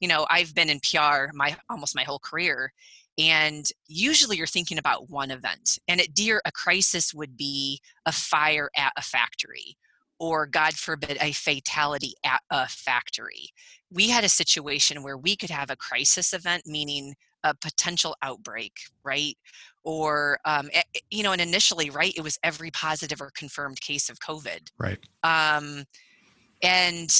you 0.00 0.08
know, 0.08 0.26
I've 0.30 0.54
been 0.54 0.70
in 0.70 0.80
PR 0.80 1.32
my 1.32 1.56
almost 1.68 1.94
my 1.94 2.02
whole 2.02 2.18
career 2.18 2.72
and 3.18 3.66
usually 3.86 4.36
you're 4.36 4.46
thinking 4.46 4.78
about 4.78 5.10
one 5.10 5.30
event. 5.30 5.78
And 5.86 6.00
at 6.00 6.14
Deere, 6.14 6.40
a 6.44 6.52
crisis 6.52 7.12
would 7.12 7.36
be 7.36 7.80
a 8.06 8.12
fire 8.12 8.70
at 8.76 8.92
a 8.96 9.02
factory 9.02 9.76
or 10.20 10.46
God 10.46 10.74
forbid, 10.74 11.16
a 11.20 11.32
fatality 11.32 12.12
at 12.24 12.42
a 12.50 12.68
factory. 12.68 13.48
We 13.90 14.10
had 14.10 14.22
a 14.22 14.28
situation 14.28 15.02
where 15.02 15.16
we 15.16 15.34
could 15.34 15.50
have 15.50 15.70
a 15.70 15.76
crisis 15.76 16.32
event, 16.32 16.62
meaning 16.66 17.14
a 17.42 17.54
potential 17.54 18.14
outbreak, 18.22 18.72
right? 19.02 19.36
Or, 19.82 20.38
um, 20.44 20.68
you 21.10 21.22
know, 21.22 21.32
and 21.32 21.40
initially, 21.40 21.88
right, 21.88 22.12
it 22.14 22.22
was 22.22 22.38
every 22.44 22.70
positive 22.70 23.22
or 23.22 23.32
confirmed 23.34 23.80
case 23.80 24.10
of 24.10 24.20
COVID. 24.20 24.68
Right. 24.78 24.98
Um, 25.24 25.84
and 26.62 27.10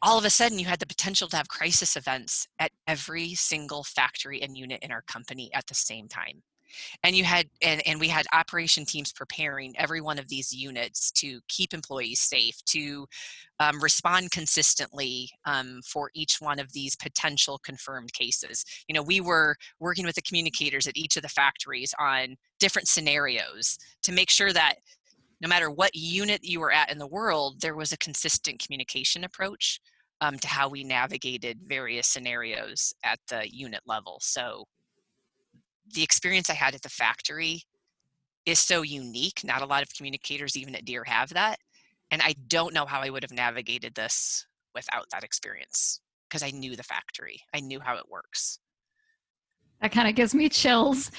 all 0.00 0.18
of 0.18 0.24
a 0.24 0.30
sudden, 0.30 0.58
you 0.58 0.64
had 0.64 0.78
the 0.78 0.86
potential 0.86 1.28
to 1.28 1.36
have 1.36 1.48
crisis 1.48 1.96
events 1.96 2.48
at 2.58 2.70
every 2.86 3.34
single 3.34 3.84
factory 3.84 4.40
and 4.40 4.56
unit 4.56 4.82
in 4.82 4.90
our 4.90 5.02
company 5.02 5.50
at 5.52 5.66
the 5.66 5.74
same 5.74 6.08
time 6.08 6.42
and 7.02 7.16
you 7.16 7.24
had 7.24 7.46
and, 7.62 7.86
and 7.86 8.00
we 8.00 8.08
had 8.08 8.26
operation 8.32 8.84
teams 8.84 9.12
preparing 9.12 9.74
every 9.76 10.00
one 10.00 10.18
of 10.18 10.28
these 10.28 10.52
units 10.52 11.10
to 11.12 11.40
keep 11.48 11.74
employees 11.74 12.20
safe 12.20 12.56
to 12.66 13.06
um, 13.60 13.80
respond 13.80 14.30
consistently 14.30 15.30
um, 15.44 15.80
for 15.84 16.10
each 16.14 16.36
one 16.40 16.58
of 16.58 16.72
these 16.72 16.96
potential 16.96 17.58
confirmed 17.64 18.12
cases. 18.12 18.64
You 18.88 18.94
know 18.94 19.02
we 19.02 19.20
were 19.20 19.56
working 19.80 20.06
with 20.06 20.14
the 20.14 20.22
communicators 20.22 20.86
at 20.86 20.96
each 20.96 21.16
of 21.16 21.22
the 21.22 21.28
factories 21.28 21.94
on 21.98 22.36
different 22.58 22.88
scenarios 22.88 23.78
to 24.02 24.12
make 24.12 24.30
sure 24.30 24.52
that 24.52 24.76
no 25.40 25.48
matter 25.48 25.70
what 25.70 25.94
unit 25.94 26.40
you 26.42 26.60
were 26.60 26.72
at 26.72 26.90
in 26.90 26.98
the 26.98 27.06
world 27.06 27.60
there 27.60 27.76
was 27.76 27.92
a 27.92 27.98
consistent 27.98 28.62
communication 28.64 29.24
approach 29.24 29.80
um, 30.20 30.38
to 30.38 30.48
how 30.48 30.68
we 30.68 30.84
navigated 30.84 31.60
various 31.66 32.06
scenarios 32.06 32.94
at 33.04 33.18
the 33.28 33.48
unit 33.52 33.80
level. 33.86 34.18
So 34.20 34.64
the 35.94 36.02
experience 36.02 36.50
I 36.50 36.54
had 36.54 36.74
at 36.74 36.82
the 36.82 36.88
factory 36.88 37.62
is 38.46 38.58
so 38.58 38.82
unique. 38.82 39.40
Not 39.44 39.62
a 39.62 39.66
lot 39.66 39.82
of 39.82 39.88
communicators, 39.96 40.56
even 40.56 40.74
at 40.74 40.84
Deere, 40.84 41.04
have 41.04 41.30
that. 41.30 41.58
And 42.10 42.22
I 42.22 42.34
don't 42.48 42.74
know 42.74 42.86
how 42.86 43.00
I 43.00 43.10
would 43.10 43.22
have 43.22 43.32
navigated 43.32 43.94
this 43.94 44.46
without 44.74 45.06
that 45.12 45.24
experience 45.24 46.00
because 46.28 46.42
I 46.42 46.50
knew 46.50 46.76
the 46.76 46.82
factory, 46.82 47.40
I 47.54 47.60
knew 47.60 47.80
how 47.80 47.96
it 47.96 48.08
works. 48.08 48.58
That 49.80 49.92
kind 49.92 50.08
of 50.08 50.14
gives 50.14 50.34
me 50.34 50.48
chills 50.48 51.10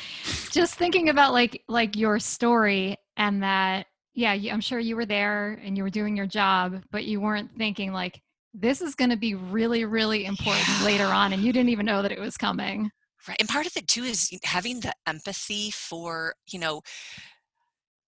just 0.52 0.76
thinking 0.76 1.10
about 1.10 1.34
like 1.34 1.64
like 1.68 1.96
your 1.96 2.20
story 2.20 2.98
and 3.16 3.42
that 3.42 3.86
yeah, 4.16 4.34
I'm 4.34 4.60
sure 4.60 4.80
you 4.80 4.96
were 4.98 5.06
there 5.06 5.62
and 5.64 5.78
you 5.78 5.84
were 5.84 5.90
doing 5.90 6.18
your 6.18 6.28
job, 6.28 6.82
but 6.92 7.06
you 7.06 7.22
weren't 7.22 7.52
thinking 7.58 7.94
like 7.94 8.22
this 8.54 8.82
is 8.82 8.96
going 8.96 9.12
to 9.12 9.18
be 9.18 9.36
really 9.36 9.86
really 9.86 10.26
important 10.26 10.68
yeah. 10.68 10.86
later 10.86 11.06
on 11.06 11.34
and 11.34 11.44
you 11.44 11.54
didn't 11.54 11.70
even 11.70 11.86
know 11.86 12.02
that 12.02 12.12
it 12.12 12.20
was 12.20 12.38
coming. 12.38 12.92
Right. 13.30 13.38
And 13.40 13.48
part 13.48 13.68
of 13.68 13.78
it 13.78 13.88
too 13.88 14.06
is 14.06 14.36
having 14.44 14.80
the 14.80 14.92
empathy 15.06 15.70
for, 15.70 16.34
you 16.48 16.58
know, 16.58 16.82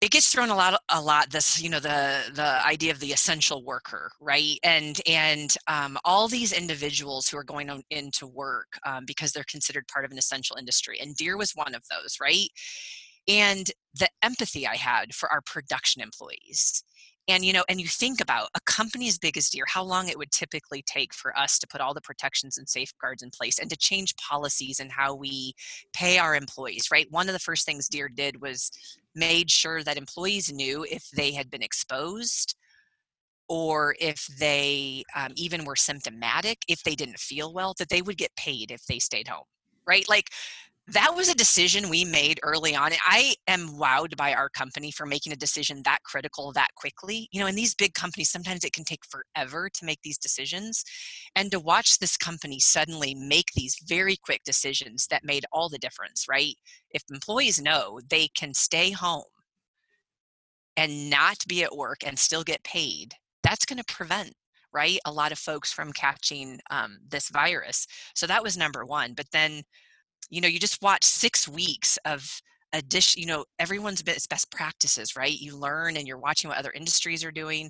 it 0.02 0.10
gets 0.10 0.34
thrown 0.34 0.50
a 0.50 0.56
lot 0.56 0.82
a 0.90 1.00
lot 1.00 1.30
this 1.30 1.62
you 1.62 1.70
know 1.70 1.80
the 1.80 2.24
the 2.34 2.66
idea 2.66 2.92
of 2.92 3.00
the 3.00 3.12
essential 3.12 3.64
worker 3.64 4.12
right 4.20 4.58
and 4.64 5.00
and 5.08 5.56
um, 5.68 5.96
all 6.04 6.28
these 6.28 6.52
individuals 6.52 7.30
who 7.30 7.38
are 7.38 7.44
going 7.44 7.70
on 7.70 7.84
into 7.92 8.26
work 8.26 8.80
um, 8.84 9.04
because 9.06 9.32
they're 9.32 9.44
considered 9.44 9.88
part 9.88 10.04
of 10.04 10.12
an 10.12 10.18
essential 10.18 10.56
industry 10.58 11.00
and 11.00 11.16
deere 11.18 11.38
was 11.38 11.52
one 11.52 11.76
of 11.76 11.84
those 11.92 12.18
right 12.20 12.50
and 13.28 13.70
the 13.94 14.10
empathy 14.24 14.66
i 14.66 14.76
had 14.76 15.14
for 15.14 15.32
our 15.32 15.42
production 15.42 16.02
employees 16.02 16.84
and 17.28 17.46
you 17.46 17.54
know 17.54 17.64
and 17.70 17.80
you 17.80 17.88
think 17.88 18.22
about 18.22 18.50
a 18.56 18.60
company 18.66 19.08
as 19.08 19.18
big 19.18 19.38
as 19.38 19.50
deere 19.50 19.66
how 19.68 19.84
long 19.84 20.08
it 20.08 20.18
would 20.18 20.32
typically 20.32 20.84
take 20.86 21.14
for 21.14 21.38
us 21.38 21.60
to 21.60 21.68
put 21.68 21.82
all 21.82 21.94
the 21.94 22.02
protections 22.02 22.58
and 22.58 22.68
safeguards 22.68 23.22
in 23.22 23.30
place 23.30 23.60
and 23.60 23.70
to 23.70 23.78
change 23.78 24.16
policies 24.18 24.80
and 24.80 24.92
how 24.92 25.14
we 25.14 25.54
pay 25.94 26.18
our 26.18 26.36
employees 26.36 26.88
right? 26.92 27.08
One 27.12 27.30
of 27.30 27.34
the 27.34 27.40
first 27.40 27.66
things 27.66 27.88
deere 27.88 28.10
did 28.10 28.42
was 28.42 28.72
made 29.16 29.50
sure 29.50 29.84
that 29.84 29.98
employees 29.98 30.52
knew 30.52 30.86
if 30.90 31.10
they 31.16 31.32
had 31.32 31.50
been 31.50 31.64
exposed 31.64 32.56
or 33.50 33.96
if 34.00 34.28
they 34.40 35.04
um, 35.16 35.32
even 35.36 35.66
were 35.66 35.76
symptomatic 35.76 36.60
if 36.68 36.84
they 36.84 36.96
didn't 36.96 37.20
feel 37.20 37.54
well 37.54 37.74
that 37.78 37.90
they 37.90 38.02
would 38.02 38.18
get 38.18 38.36
paid 38.36 38.72
if 38.72 38.86
they 38.86 39.00
stayed 39.00 39.28
home 39.28 39.46
right? 39.86 40.08
Like 40.08 40.30
that 40.92 41.14
was 41.16 41.30
a 41.30 41.36
decision 41.36 41.90
we 41.90 42.04
made 42.04 42.40
early 42.44 42.76
on. 42.76 42.92
I 43.06 43.36
am 43.48 43.70
wowed 43.70 44.18
by 44.18 44.34
our 44.34 44.50
company 44.50 44.92
for 44.92 45.06
making 45.06 45.32
a 45.32 45.38
decision 45.38 45.82
that 45.86 46.04
critical 46.04 46.52
that 46.54 46.74
quickly. 46.76 47.30
You 47.32 47.40
know, 47.40 47.48
in 47.48 47.56
these 47.56 47.74
big 47.74 47.94
companies, 47.94 48.30
sometimes 48.30 48.64
it 48.64 48.74
can 48.74 48.84
take 48.84 49.02
forever 49.06 49.70
to 49.70 49.86
make 49.86 50.00
these 50.04 50.18
decisions. 50.18 50.84
And 51.36 51.50
to 51.52 51.60
watch 51.60 52.00
this 52.00 52.18
company 52.18 52.60
suddenly 52.60 53.16
make 53.16 53.48
these 53.56 53.78
very 53.88 54.18
quick 54.18 54.42
decisions 54.44 55.08
that 55.08 55.24
made 55.24 55.46
all 55.52 55.70
the 55.70 55.78
difference, 55.78 56.26
right? 56.30 56.56
If 56.90 57.04
employees 57.10 57.62
know 57.62 58.00
they 58.10 58.28
can 58.36 58.54
stay 58.54 58.92
home 58.92 59.24
and 60.76 61.10
not 61.10 61.38
be 61.48 61.64
at 61.64 61.76
work 61.76 62.00
and 62.06 62.20
still 62.20 62.44
get 62.44 62.64
paid, 62.64 63.14
that's 63.44 63.66
going 63.66 63.82
to 63.82 63.94
prevent 63.94 64.34
right? 64.74 65.00
A 65.04 65.12
lot 65.12 65.34
of 65.34 65.38
folks 65.38 65.74
from 65.74 65.92
catching 65.92 66.58
um, 66.70 67.00
this 67.06 67.28
virus. 67.28 67.86
So 68.16 68.26
that 68.28 68.42
was 68.42 68.56
number 68.56 68.86
one. 68.86 69.14
But 69.14 69.26
then, 69.34 69.64
you 70.32 70.42
know, 70.42 70.48
you 70.48 70.60
just 70.60 70.82
watch 70.82 71.04
six 71.04 71.48
weeks 71.48 71.98
of 72.06 72.42
addition, 72.74 73.22
you 73.22 73.28
know, 73.28 73.46
everyone's 73.60 74.02
best 74.02 74.50
practices, 74.50 75.16
right? 75.16 75.40
You 75.40 75.58
learn 75.58 75.98
and 75.98 76.08
you're 76.08 76.18
watching 76.18 76.50
what 76.50 76.58
other 76.58 76.72
industries 76.72 77.24
are 77.24 77.32
doing. 77.32 77.70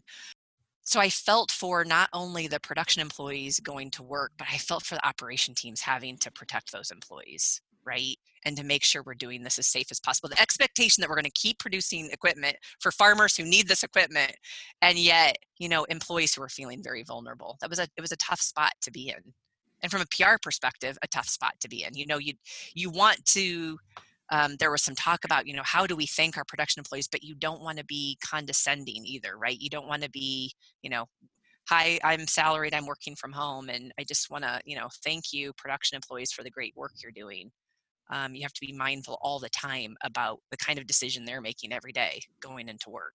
So 0.84 1.00
I 1.00 1.10
felt 1.10 1.52
for 1.52 1.84
not 1.84 2.10
only 2.14 2.48
the 2.48 2.60
production 2.60 3.02
employees 3.02 3.60
going 3.60 3.92
to 3.92 4.04
work, 4.04 4.32
but 4.38 4.48
I 4.52 4.58
felt 4.58 4.84
for 4.84 4.96
the 4.96 5.06
operation 5.06 5.56
teams 5.56 5.82
having 5.82 6.18
to 6.20 6.32
protect 6.32 6.72
those 6.72 6.92
employees, 6.92 7.62
right? 7.84 8.16
And 8.46 8.56
to 8.58 8.64
make 8.64 8.84
sure 8.84 9.04
we're 9.04 9.14
doing 9.16 9.44
this 9.44 9.60
as 9.60 9.68
safe 9.68 9.88
as 9.92 10.00
possible. 10.00 10.30
The 10.30 10.42
expectation 10.42 11.02
that 11.02 11.10
we're 11.10 11.16
going 11.16 11.26
to 11.26 11.32
keep 11.32 11.60
producing 11.60 12.10
equipment 12.12 12.58
for 12.80 12.92
farmers 12.92 13.36
who 13.36 13.44
need 13.44 13.68
this 13.68 13.84
equipment, 13.84 14.34
and 14.82 14.98
yet, 14.98 15.38
you 15.60 15.70
know, 15.70 15.84
employees 15.86 16.34
who 16.34 16.42
are 16.44 16.50
feeling 16.50 16.84
very 16.84 17.04
vulnerable. 17.04 17.58
That 17.62 17.70
was 17.70 17.80
a 17.80 17.88
it 17.96 18.02
was 18.02 18.12
a 18.12 18.18
tough 18.18 18.42
spot 18.42 18.72
to 18.82 18.92
be 18.92 19.10
in. 19.10 19.34
And 19.82 19.92
from 19.92 20.02
a 20.02 20.06
PR 20.06 20.38
perspective, 20.42 20.98
a 21.02 21.08
tough 21.08 21.28
spot 21.28 21.54
to 21.62 21.70
be 21.70 21.84
in. 21.84 21.96
You 21.96 22.06
know, 22.06 22.18
you 22.18 22.34
you 22.74 22.90
want 22.90 23.26
to 23.28 23.78
um, 24.32 24.56
there 24.60 24.72
was 24.72 24.82
some 24.82 24.96
talk 24.96 25.26
about 25.26 25.46
you 25.46 25.54
know 25.56 25.64
how 25.64 25.86
do 25.86 25.96
we 25.96 26.06
thank 26.06 26.38
our 26.38 26.46
production 26.46 26.80
employees 26.80 27.08
but 27.08 27.24
you 27.24 27.36
don't 27.36 27.62
want 27.62 27.78
to 27.78 27.86
be 27.86 28.18
condescending 28.26 29.06
either 29.06 29.38
right? 29.38 29.60
You 29.60 29.70
don't 29.70 29.88
want 29.88 30.04
to 30.04 30.10
be 30.10 30.54
you 30.82 30.90
know 30.90 31.06
hi 31.68 32.00
i'm 32.04 32.26
salaried 32.28 32.74
i'm 32.74 32.88
working 32.88 33.16
from 33.16 33.32
home 33.32 33.70
and 33.70 33.94
i 34.00 34.04
just 34.04 34.32
want 34.32 34.44
to 34.44 34.60
you 34.66 34.76
know 34.76 34.88
thank 35.04 35.32
you 35.32 35.54
production 35.58 35.96
employees 35.96 36.32
for 36.32 36.44
the 36.44 36.50
great 36.50 36.74
work 36.76 36.92
you're 37.04 37.12
doing. 37.12 37.52
Um, 38.10 38.36
you 38.36 38.42
have 38.42 38.54
to 38.54 38.66
be 38.66 38.74
mindful 38.74 39.18
all 39.22 39.40
the 39.40 39.50
time 39.50 39.96
about 40.04 40.40
the 40.50 40.58
kind 40.58 40.78
of 40.78 40.86
decision 40.86 41.24
they're 41.24 41.40
making 41.40 41.72
every 41.72 41.94
day 41.94 42.20
going 42.42 42.68
into 42.68 42.90
work 42.90 43.14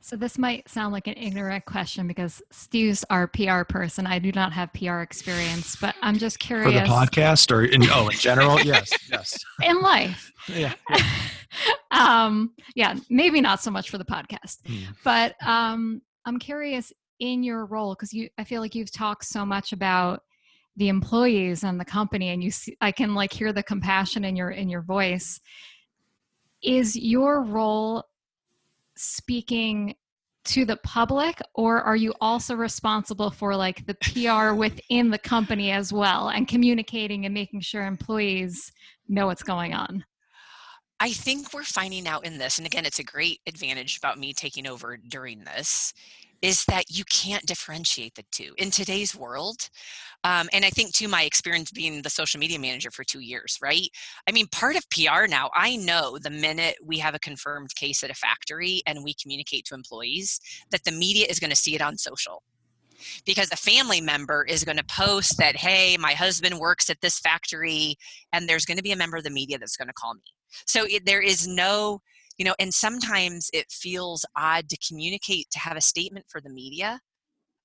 so 0.00 0.16
this 0.16 0.38
might 0.38 0.68
sound 0.68 0.92
like 0.92 1.06
an 1.06 1.14
ignorant 1.16 1.66
question 1.66 2.08
because 2.08 2.40
Stu's 2.50 3.04
our 3.10 3.26
PR 3.26 3.64
person. 3.64 4.06
I 4.06 4.18
do 4.18 4.32
not 4.32 4.52
have 4.52 4.72
PR 4.72 5.00
experience, 5.00 5.76
but 5.76 5.94
I'm 6.00 6.16
just 6.16 6.38
curious. 6.38 6.72
For 6.72 6.86
the 6.86 6.86
podcast 6.86 7.50
or 7.52 7.64
in 7.64 7.82
oh 7.90 8.08
in 8.08 8.16
general? 8.16 8.58
yes, 8.64 8.90
yes. 9.10 9.38
In 9.62 9.80
life. 9.82 10.32
Yeah. 10.48 10.72
yeah. 10.90 11.04
um, 11.90 12.54
yeah, 12.74 12.96
maybe 13.10 13.42
not 13.42 13.62
so 13.62 13.70
much 13.70 13.90
for 13.90 13.98
the 13.98 14.04
podcast. 14.04 14.58
Hmm. 14.66 14.92
But 15.04 15.34
um 15.46 16.00
I'm 16.24 16.38
curious 16.38 16.92
in 17.18 17.42
your 17.42 17.66
role 17.66 17.94
because 17.94 18.12
you 18.14 18.30
I 18.38 18.44
feel 18.44 18.62
like 18.62 18.74
you've 18.74 18.92
talked 18.92 19.26
so 19.26 19.44
much 19.44 19.72
about 19.72 20.22
the 20.76 20.88
employees 20.88 21.62
and 21.62 21.78
the 21.78 21.84
company 21.84 22.30
and 22.30 22.42
you 22.42 22.50
see 22.50 22.74
I 22.80 22.90
can 22.90 23.14
like 23.14 23.32
hear 23.32 23.52
the 23.52 23.62
compassion 23.62 24.24
in 24.24 24.34
your 24.34 24.50
in 24.50 24.70
your 24.70 24.82
voice. 24.82 25.40
Is 26.62 26.96
your 26.96 27.42
role 27.42 28.04
speaking 29.00 29.94
to 30.46 30.64
the 30.64 30.76
public 30.78 31.38
or 31.54 31.82
are 31.82 31.96
you 31.96 32.14
also 32.20 32.54
responsible 32.54 33.30
for 33.30 33.54
like 33.54 33.84
the 33.86 33.94
PR 33.94 34.54
within 34.58 35.10
the 35.10 35.18
company 35.18 35.70
as 35.70 35.92
well 35.92 36.30
and 36.30 36.48
communicating 36.48 37.26
and 37.26 37.34
making 37.34 37.60
sure 37.60 37.84
employees 37.84 38.72
know 39.08 39.26
what's 39.26 39.42
going 39.42 39.74
on? 39.74 40.04
I 41.02 41.12
think 41.12 41.54
we're 41.54 41.62
finding 41.62 42.06
out 42.06 42.26
in 42.26 42.36
this, 42.36 42.58
and 42.58 42.66
again, 42.66 42.84
it's 42.84 42.98
a 42.98 43.04
great 43.04 43.40
advantage 43.46 43.96
about 43.96 44.18
me 44.18 44.34
taking 44.34 44.66
over 44.66 44.98
during 44.98 45.44
this, 45.44 45.94
is 46.42 46.64
that 46.66 46.84
you 46.88 47.04
can't 47.04 47.44
differentiate 47.46 48.14
the 48.14 48.24
two 48.32 48.54
in 48.56 48.70
today's 48.70 49.14
world. 49.14 49.68
Um, 50.24 50.48
and 50.52 50.64
I 50.64 50.70
think, 50.70 50.92
too, 50.92 51.08
my 51.08 51.22
experience 51.22 51.70
being 51.70 52.02
the 52.02 52.10
social 52.10 52.40
media 52.40 52.58
manager 52.58 52.90
for 52.90 53.04
two 53.04 53.20
years, 53.20 53.58
right? 53.62 53.88
I 54.28 54.32
mean, 54.32 54.46
part 54.48 54.76
of 54.76 54.88
PR 54.90 55.26
now, 55.28 55.50
I 55.54 55.76
know 55.76 56.18
the 56.18 56.30
minute 56.30 56.76
we 56.84 56.98
have 56.98 57.14
a 57.14 57.18
confirmed 57.18 57.74
case 57.74 58.02
at 58.02 58.10
a 58.10 58.14
factory 58.14 58.82
and 58.86 59.04
we 59.04 59.14
communicate 59.14 59.64
to 59.66 59.74
employees 59.74 60.40
that 60.70 60.84
the 60.84 60.92
media 60.92 61.26
is 61.28 61.40
going 61.40 61.50
to 61.50 61.56
see 61.56 61.74
it 61.74 61.82
on 61.82 61.96
social 61.96 62.42
because 63.24 63.50
a 63.50 63.56
family 63.56 64.00
member 64.00 64.44
is 64.44 64.64
going 64.64 64.76
to 64.76 64.84
post 64.84 65.38
that 65.38 65.56
hey 65.56 65.96
my 65.98 66.12
husband 66.12 66.58
works 66.58 66.90
at 66.90 67.00
this 67.00 67.18
factory 67.18 67.96
and 68.32 68.46
there's 68.46 68.66
going 68.66 68.76
to 68.76 68.82
be 68.82 68.92
a 68.92 68.96
member 68.96 69.16
of 69.16 69.24
the 69.24 69.30
media 69.30 69.58
that's 69.58 69.76
going 69.76 69.88
to 69.88 69.94
call 69.94 70.12
me 70.12 70.20
so 70.66 70.84
it, 70.84 71.06
there 71.06 71.22
is 71.22 71.46
no 71.46 72.00
you 72.40 72.44
know 72.46 72.54
and 72.58 72.72
sometimes 72.72 73.50
it 73.52 73.70
feels 73.70 74.24
odd 74.34 74.66
to 74.70 74.78
communicate 74.78 75.46
to 75.50 75.58
have 75.58 75.76
a 75.76 75.80
statement 75.80 76.24
for 76.26 76.40
the 76.40 76.48
media 76.48 76.98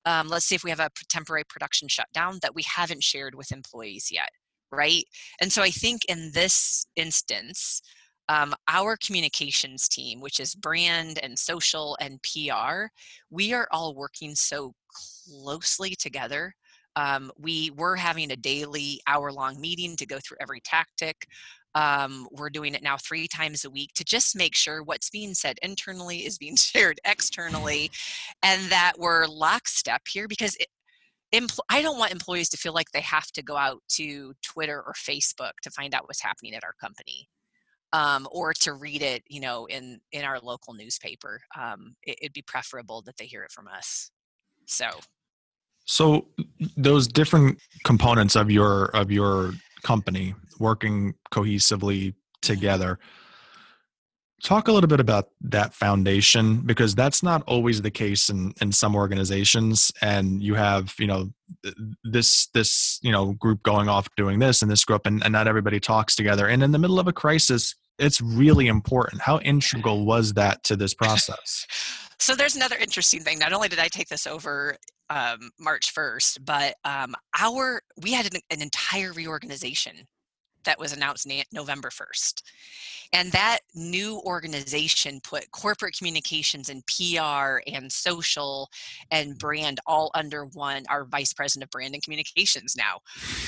um, 0.06 0.28
let's 0.28 0.46
say 0.46 0.56
if 0.56 0.64
we 0.64 0.70
have 0.70 0.82
a 0.82 0.90
temporary 1.10 1.46
production 1.50 1.88
shutdown 1.88 2.38
that 2.42 2.54
we 2.54 2.64
haven't 2.64 3.02
shared 3.02 3.34
with 3.34 3.52
employees 3.52 4.10
yet 4.12 4.30
right? 4.72 5.06
And 5.42 5.52
so 5.52 5.64
i 5.64 5.70
think 5.70 6.02
in 6.10 6.32
this 6.34 6.86
instance 6.98 7.82
um, 8.28 8.54
our 8.68 8.98
communications 8.98 9.88
team 9.88 10.20
which 10.20 10.40
is 10.42 10.54
brand 10.54 11.20
and 11.24 11.40
social 11.40 11.98
and 12.02 12.20
pr 12.22 12.88
we 13.32 13.54
are 13.54 13.68
all 13.72 13.96
working 13.96 14.36
so 14.36 14.74
closely 15.28 15.96
together. 15.96 16.54
Um, 16.98 17.32
we 17.38 17.72
were 17.76 17.98
having 17.98 18.32
a 18.32 18.38
daily 18.38 19.02
hour 19.08 19.32
long 19.32 19.60
meeting 19.60 19.98
to 19.98 20.06
go 20.06 20.18
through 20.20 20.38
every 20.40 20.62
tactic 20.62 21.28
um, 21.76 22.28
we're 22.32 22.50
doing 22.50 22.74
it 22.74 22.82
now 22.82 22.96
three 22.98 23.28
times 23.28 23.66
a 23.66 23.70
week 23.70 23.92
to 23.96 24.04
just 24.04 24.36
make 24.36 24.56
sure 24.56 24.82
what's 24.82 25.10
being 25.10 25.34
said 25.34 25.60
internally 25.62 26.26
is 26.26 26.38
being 26.38 26.56
shared 26.56 27.00
externally 27.06 27.92
and 28.42 28.62
that 28.72 28.94
we're 28.98 29.28
lockstep 29.28 30.02
here 30.10 30.28
because 30.28 30.56
it, 30.60 30.68
I 31.70 31.82
don't 31.82 32.00
want 32.00 32.14
employees 32.14 32.48
to 32.50 32.58
feel 32.58 32.74
like 32.74 32.92
they 32.92 33.02
have 33.02 33.28
to 33.34 33.44
go 33.44 33.58
out 33.58 33.82
to 33.96 34.34
Twitter 34.42 34.82
or 34.82 34.94
Facebook 34.94 35.52
to 35.64 35.72
find 35.72 35.94
out 35.94 36.08
what's 36.08 36.22
happening 36.22 36.56
at 36.56 36.64
our 36.64 36.74
company. 36.80 37.28
Um, 37.94 38.28
or 38.32 38.52
to 38.62 38.74
read 38.74 39.02
it, 39.02 39.24
you 39.30 39.40
know, 39.40 39.68
in 39.68 40.02
in 40.12 40.26
our 40.26 40.40
local 40.40 40.74
newspaper. 40.74 41.40
Um, 41.58 41.96
it, 42.04 42.18
it'd 42.22 42.34
be 42.34 42.42
preferable 42.42 43.02
that 43.04 43.16
they 43.16 43.26
hear 43.26 43.44
it 43.44 43.52
from 43.52 43.70
us. 43.70 44.12
So, 44.66 44.90
so 45.86 46.28
those 46.76 47.08
different 47.08 47.58
components 47.86 48.36
of 48.36 48.52
your 48.52 48.86
of 48.88 49.12
your 49.12 49.54
company 49.86 50.34
working 50.60 51.14
cohesively 51.32 52.08
mm-hmm. 52.08 52.42
together. 52.42 52.98
Talk 54.44 54.68
a 54.68 54.72
little 54.72 54.90
bit 54.90 55.00
about 55.00 55.30
that 55.42 55.74
foundation 55.74 56.58
because 56.58 56.94
that's 56.94 57.24
not 57.24 57.42
always 57.48 57.82
the 57.82 57.92
case 57.92 58.30
in 58.30 58.54
in 58.62 58.72
some 58.72 58.96
organizations 58.96 59.92
and 60.02 60.44
you 60.44 60.56
have 60.56 60.94
you 61.00 61.08
know 61.08 61.32
this 62.04 62.48
this 62.54 63.00
you 63.02 63.12
know 63.12 63.34
group 63.34 63.64
going 63.64 63.88
off 63.88 64.08
doing 64.18 64.40
this 64.40 64.62
and 64.62 64.70
this 64.70 64.84
group 64.84 65.06
and, 65.06 65.24
and 65.24 65.32
not 65.32 65.48
everybody 65.48 65.80
talks 65.80 66.16
together 66.16 66.48
and 66.48 66.62
in 66.62 66.72
the 66.74 66.80
middle 66.80 67.00
of 67.00 67.08
a 67.08 67.14
crisis 67.14 67.76
it's 67.98 68.20
really 68.22 68.68
important. 68.68 69.22
How 69.22 69.40
integral 69.40 70.06
was 70.06 70.34
that 70.34 70.64
to 70.66 70.76
this 70.76 70.94
process? 70.94 71.66
So 72.18 72.34
there's 72.34 72.56
another 72.56 72.78
interesting 72.78 73.20
thing. 73.20 73.40
Not 73.40 73.52
only 73.52 73.68
did 73.68 73.78
i 73.78 73.90
take 73.90 74.08
this 74.08 74.26
over 74.26 74.78
um, 75.10 75.52
March 75.60 75.94
1st, 75.94 76.40
but 76.46 76.76
um, 76.84 77.14
our 77.40 77.82
we 78.02 78.14
had 78.14 78.34
an, 78.34 78.42
an, 78.50 78.62
entire 78.62 79.14
reorganization 79.14 80.08
that 80.66 80.80
was 80.80 80.94
announced 80.94 81.28
na- 81.28 81.44
November 81.54 81.90
1st. 81.90 82.42
And 83.14 83.32
that 83.32 83.60
new 83.76 84.20
organization 84.26 85.20
put 85.24 85.50
corporate 85.52 85.96
communications 85.96 86.70
and 86.70 86.84
PR 86.88 87.60
and 87.72 87.92
social 87.92 88.70
and 89.12 89.38
brand 89.38 89.80
all 89.86 90.12
under 90.16 90.46
one, 90.54 90.84
our 90.90 91.06
vice 91.06 91.34
president 91.34 91.66
of 91.66 91.70
brand 91.70 91.94
and 91.94 92.04
communications 92.04 92.76
now. 92.76 93.00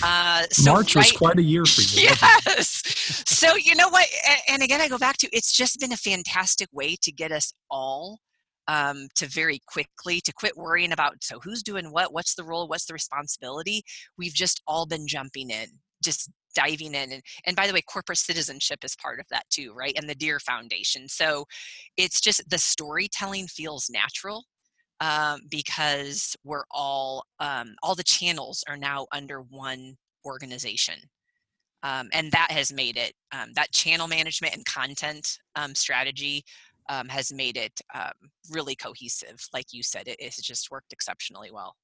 Uh, 0.04 0.44
so 0.52 0.74
March 0.74 0.96
right, 0.96 1.06
was 1.06 1.12
quite 1.12 1.40
a 1.40 1.44
year 1.44 1.66
for 1.66 1.82
you. 2.00 2.04
Yes. 2.04 2.84
so, 3.28 3.56
you 3.56 3.76
know 3.76 3.90
what? 3.90 4.08
And, 4.28 4.40
and 4.50 4.64
again, 4.64 4.80
I 4.80 4.88
go 4.88 4.98
back 4.98 5.18
to 5.18 5.30
it's 5.34 5.52
just 5.52 5.80
been 5.80 5.92
a 5.92 5.98
fantastic 5.98 6.70
way 6.72 6.96
to 7.02 7.12
get 7.12 7.32
us 7.32 7.52
all 7.70 8.20
um, 8.68 9.08
to 9.16 9.28
very 9.28 9.60
quickly 9.68 10.22
to 10.22 10.34
quit 10.34 10.58
worrying 10.58 10.92
about 10.92 11.16
so 11.22 11.40
who's 11.40 11.64
doing 11.64 11.92
what? 11.92 12.14
What's 12.14 12.36
the 12.36 12.44
role? 12.44 12.68
What's 12.68 12.86
the 12.86 12.94
responsibility? 12.94 13.84
We've 14.18 14.34
just 14.34 14.62
all 14.68 14.86
been 14.86 15.08
jumping 15.08 15.50
in 15.50 15.68
just 16.04 16.30
diving 16.56 16.96
in 16.96 17.12
and, 17.12 17.22
and 17.46 17.56
by 17.56 17.68
the 17.68 17.74
way 17.74 17.82
corporate 17.82 18.18
citizenship 18.18 18.80
is 18.84 18.96
part 18.96 19.20
of 19.20 19.26
that 19.30 19.44
too 19.50 19.74
right 19.76 19.94
and 19.98 20.10
the 20.10 20.16
deere 20.16 20.40
foundation. 20.40 21.08
So 21.08 21.46
it's 21.98 22.20
just 22.22 22.50
the 22.50 22.58
storytelling 22.58 23.48
feels 23.48 23.90
natural 23.90 24.46
um, 25.00 25.42
because 25.50 26.36
we're 26.44 26.66
all 26.72 27.26
um, 27.40 27.76
all 27.84 27.96
the 27.96 28.04
channels 28.04 28.64
are 28.68 28.78
now 28.78 29.08
under 29.12 29.42
one 29.42 29.96
organization 30.26 30.96
um, 31.84 32.10
and 32.12 32.32
that 32.32 32.52
has 32.52 32.74
made 32.74 32.98
it 32.98 33.14
um, 33.32 33.50
that 33.56 33.72
channel 33.72 34.08
management 34.08 34.56
and 34.56 34.66
content 34.66 35.28
um, 35.56 35.76
strategy 35.76 36.44
um, 36.90 37.08
has 37.10 37.32
made 37.34 37.58
it 37.58 37.80
um, 37.94 38.12
really 38.50 38.76
cohesive. 38.76 39.46
Like 39.54 39.68
you 39.72 39.84
said, 39.84 40.08
it, 40.08 40.22
has 40.22 40.36
just 40.36 40.72
worked 40.72 40.94
exceptionally 40.94 41.52
well. 41.52 41.76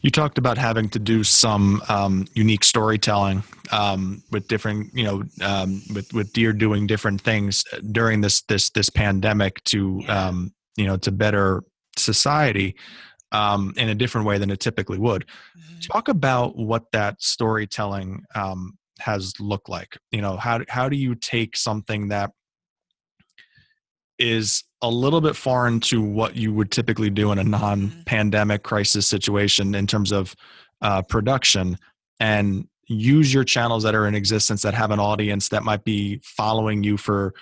You 0.00 0.10
talked 0.10 0.38
about 0.38 0.58
having 0.58 0.88
to 0.90 1.00
do 1.00 1.24
some 1.24 1.82
um, 1.88 2.26
unique 2.34 2.62
storytelling 2.62 3.42
um, 3.72 4.22
with 4.30 4.46
different, 4.46 4.94
you 4.94 5.04
know, 5.04 5.24
um, 5.44 5.82
with 5.92 6.12
with 6.12 6.32
Deere 6.32 6.52
doing 6.52 6.86
different 6.86 7.20
things 7.20 7.64
uh, 7.72 7.78
during 7.90 8.20
this 8.20 8.42
this 8.42 8.70
this 8.70 8.90
pandemic 8.90 9.62
to, 9.64 10.00
yeah. 10.04 10.28
Um, 10.28 10.52
you 10.76 10.86
know, 10.86 10.96
to 10.98 11.12
better 11.12 11.64
society 11.96 12.76
um, 13.32 13.72
in 13.76 13.88
a 13.88 13.94
different 13.94 14.26
way 14.26 14.38
than 14.38 14.50
it 14.50 14.60
typically 14.60 14.98
would. 14.98 15.26
Mm-hmm. 15.26 15.80
Talk 15.80 16.08
about 16.08 16.56
what 16.56 16.84
that 16.92 17.20
storytelling 17.20 18.24
um, 18.34 18.78
has 19.00 19.34
looked 19.40 19.68
like. 19.68 19.98
You 20.12 20.20
know, 20.20 20.36
how 20.36 20.60
how 20.68 20.88
do 20.88 20.96
you 20.96 21.14
take 21.14 21.56
something 21.56 22.08
that 22.08 22.30
is 24.22 24.62
a 24.80 24.88
little 24.88 25.20
bit 25.20 25.36
foreign 25.36 25.80
to 25.80 26.00
what 26.00 26.36
you 26.36 26.52
would 26.54 26.70
typically 26.70 27.10
do 27.10 27.32
in 27.32 27.38
a 27.38 27.42
Mm-hmm. 27.42 27.50
non-pandemic 27.50 28.62
crisis 28.62 29.06
situation 29.06 29.74
in 29.74 29.86
terms 29.86 30.12
of 30.12 30.34
uh, 30.80 31.02
production 31.02 31.76
and 32.20 32.68
use 32.86 33.32
your 33.34 33.44
channels 33.44 33.82
that 33.82 33.94
are 33.94 34.06
in 34.06 34.14
existence 34.14 34.62
that 34.62 34.74
have 34.74 34.90
an 34.90 35.00
audience 35.00 35.48
that 35.48 35.62
might 35.64 35.84
be 35.84 36.20
following 36.22 36.82
you 36.82 36.96
for 36.96 37.32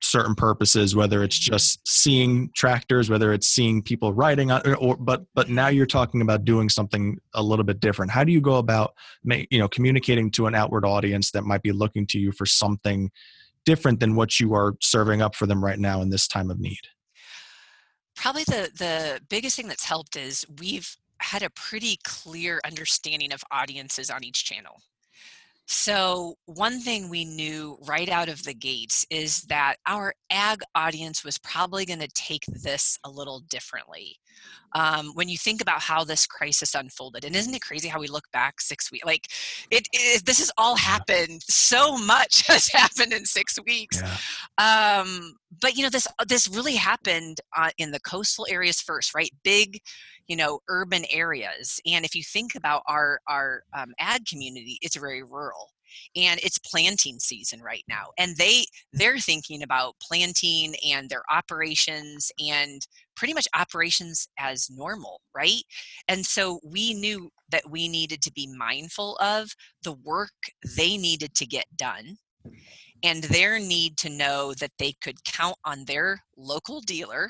certain 0.00 0.34
purposes 0.34 0.94
whether 0.94 1.24
it's 1.24 1.36
just 1.38 1.80
seeing 1.86 2.48
tractors 2.54 3.10
whether 3.10 3.32
it's 3.32 3.48
seeing 3.48 3.82
people 3.82 4.12
riding 4.12 4.52
on 4.52 4.62
or 4.76 4.96
but 4.96 5.24
but 5.34 5.48
now 5.48 5.66
you're 5.66 5.86
talking 5.86 6.20
about 6.22 6.44
doing 6.44 6.68
something 6.68 7.18
a 7.34 7.42
little 7.42 7.64
bit 7.64 7.80
different 7.80 8.12
how 8.12 8.22
do 8.22 8.30
you 8.30 8.40
go 8.40 8.56
about 8.58 8.94
ma- 9.24 9.44
you 9.50 9.58
know 9.58 9.66
communicating 9.68 10.30
to 10.30 10.46
an 10.46 10.54
outward 10.54 10.84
audience 10.84 11.32
that 11.32 11.42
might 11.42 11.62
be 11.62 11.72
looking 11.72 12.06
to 12.06 12.18
you 12.18 12.30
for 12.30 12.46
something 12.46 13.10
different 13.68 14.00
than 14.00 14.14
what 14.14 14.40
you 14.40 14.54
are 14.54 14.72
serving 14.80 15.20
up 15.20 15.34
for 15.34 15.46
them 15.46 15.62
right 15.62 15.78
now 15.78 16.00
in 16.00 16.08
this 16.08 16.26
time 16.26 16.50
of 16.50 16.58
need 16.58 16.80
Probably 18.16 18.42
the 18.44 18.70
the 18.76 19.20
biggest 19.28 19.54
thing 19.54 19.68
that's 19.68 19.84
helped 19.84 20.16
is 20.16 20.44
we've 20.58 20.96
had 21.20 21.42
a 21.42 21.50
pretty 21.50 21.98
clear 22.02 22.60
understanding 22.64 23.32
of 23.32 23.44
audiences 23.52 24.10
on 24.10 24.24
each 24.24 24.44
channel. 24.44 24.80
So, 25.70 26.36
one 26.46 26.80
thing 26.80 27.10
we 27.10 27.26
knew 27.26 27.76
right 27.86 28.08
out 28.08 28.30
of 28.30 28.42
the 28.42 28.54
gates 28.54 29.04
is 29.10 29.42
that 29.42 29.76
our 29.86 30.14
ag 30.30 30.60
audience 30.74 31.22
was 31.22 31.36
probably 31.36 31.84
going 31.84 32.00
to 32.00 32.08
take 32.14 32.44
this 32.46 32.98
a 33.04 33.10
little 33.10 33.40
differently. 33.50 34.16
Um, 34.74 35.10
when 35.12 35.28
you 35.28 35.36
think 35.36 35.60
about 35.60 35.82
how 35.82 36.04
this 36.04 36.26
crisis 36.26 36.74
unfolded, 36.74 37.26
and 37.26 37.36
isn't 37.36 37.54
it 37.54 37.60
crazy 37.60 37.86
how 37.86 38.00
we 38.00 38.06
look 38.06 38.24
back 38.32 38.62
six 38.62 38.90
weeks? 38.90 39.04
Like, 39.04 39.26
it 39.70 39.86
is. 39.92 40.22
This 40.22 40.38
has 40.38 40.50
all 40.56 40.74
happened. 40.74 41.42
So 41.42 41.98
much 41.98 42.46
has 42.46 42.68
happened 42.68 43.12
in 43.12 43.26
six 43.26 43.58
weeks. 43.66 44.00
yeah 44.00 45.00
Um, 45.02 45.34
but 45.60 45.76
you 45.76 45.82
know, 45.82 45.90
this 45.90 46.06
this 46.26 46.48
really 46.48 46.76
happened 46.76 47.42
uh, 47.54 47.70
in 47.76 47.90
the 47.90 48.00
coastal 48.00 48.46
areas 48.48 48.80
first, 48.80 49.14
right? 49.14 49.30
Big, 49.44 49.80
you 50.28 50.36
know, 50.36 50.60
urban 50.68 51.04
areas. 51.10 51.80
And 51.86 52.04
if 52.04 52.14
you 52.14 52.22
think 52.22 52.54
about 52.54 52.82
our 52.86 53.20
our 53.26 53.62
um, 53.76 53.92
ag 53.98 54.26
community, 54.26 54.78
it's 54.82 54.96
very 54.96 55.22
rural, 55.22 55.72
and 56.14 56.38
it's 56.42 56.58
planting 56.58 57.18
season 57.18 57.60
right 57.60 57.84
now. 57.88 58.06
And 58.18 58.36
they 58.36 58.64
they're 58.92 59.18
thinking 59.18 59.62
about 59.62 59.96
planting 60.00 60.74
and 60.86 61.08
their 61.08 61.22
operations 61.30 62.30
and 62.38 62.86
pretty 63.16 63.34
much 63.34 63.48
operations 63.58 64.28
as 64.38 64.68
normal, 64.70 65.20
right? 65.34 65.62
And 66.06 66.24
so 66.24 66.60
we 66.62 66.94
knew 66.94 67.30
that 67.50 67.68
we 67.68 67.88
needed 67.88 68.22
to 68.22 68.32
be 68.32 68.46
mindful 68.56 69.16
of 69.16 69.50
the 69.82 69.92
work 69.92 70.30
they 70.76 70.96
needed 70.96 71.34
to 71.34 71.46
get 71.46 71.66
done 71.76 72.18
and 73.02 73.24
their 73.24 73.58
need 73.58 73.96
to 73.98 74.08
know 74.08 74.54
that 74.54 74.72
they 74.78 74.92
could 75.00 75.24
count 75.24 75.56
on 75.64 75.84
their 75.84 76.20
local 76.36 76.80
dealer 76.80 77.28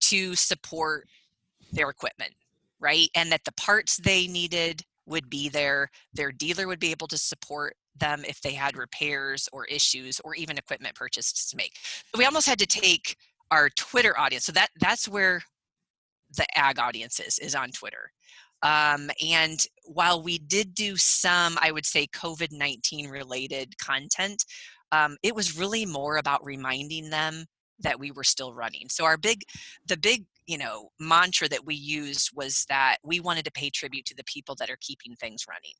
to 0.00 0.34
support 0.34 1.06
their 1.72 1.90
equipment, 1.90 2.32
right? 2.80 3.08
And 3.14 3.30
that 3.32 3.44
the 3.44 3.52
parts 3.52 3.96
they 3.98 4.26
needed 4.26 4.82
would 5.06 5.28
be 5.28 5.48
there. 5.48 5.90
Their 6.12 6.32
dealer 6.32 6.66
would 6.66 6.80
be 6.80 6.90
able 6.90 7.08
to 7.08 7.18
support 7.18 7.74
them 7.96 8.24
if 8.26 8.40
they 8.40 8.52
had 8.52 8.76
repairs 8.76 9.48
or 9.52 9.64
issues 9.66 10.20
or 10.24 10.34
even 10.34 10.58
equipment 10.58 10.94
purchases 10.94 11.46
to 11.46 11.56
make. 11.56 11.72
We 12.16 12.24
almost 12.24 12.48
had 12.48 12.58
to 12.58 12.66
take 12.66 13.16
our 13.50 13.68
Twitter 13.70 14.18
audience. 14.18 14.44
So 14.44 14.52
that 14.52 14.68
that's 14.80 15.08
where 15.08 15.42
the 16.36 16.46
ag 16.56 16.78
audience 16.78 17.20
is, 17.20 17.38
is 17.38 17.54
on 17.54 17.70
Twitter. 17.70 18.10
Um, 18.62 19.10
and 19.24 19.60
while 19.84 20.22
we 20.22 20.38
did 20.38 20.74
do 20.74 20.96
some, 20.96 21.58
I 21.60 21.70
would 21.70 21.86
say, 21.86 22.06
COVID 22.08 22.50
19 22.50 23.08
related 23.08 23.76
content, 23.78 24.44
um, 24.90 25.16
it 25.22 25.34
was 25.34 25.58
really 25.58 25.84
more 25.84 26.16
about 26.16 26.44
reminding 26.44 27.10
them 27.10 27.44
that 27.80 27.98
we 27.98 28.10
were 28.10 28.24
still 28.24 28.54
running. 28.54 28.88
So 28.88 29.04
our 29.04 29.16
big, 29.16 29.42
the 29.86 29.96
big, 29.96 30.24
you 30.46 30.58
know, 30.58 30.90
mantra 31.00 31.48
that 31.48 31.64
we 31.64 31.74
used 31.74 32.30
was 32.34 32.64
that 32.68 32.98
we 33.04 33.20
wanted 33.20 33.44
to 33.46 33.52
pay 33.52 33.70
tribute 33.70 34.04
to 34.06 34.14
the 34.14 34.24
people 34.24 34.54
that 34.58 34.70
are 34.70 34.78
keeping 34.80 35.14
things 35.16 35.44
running, 35.48 35.74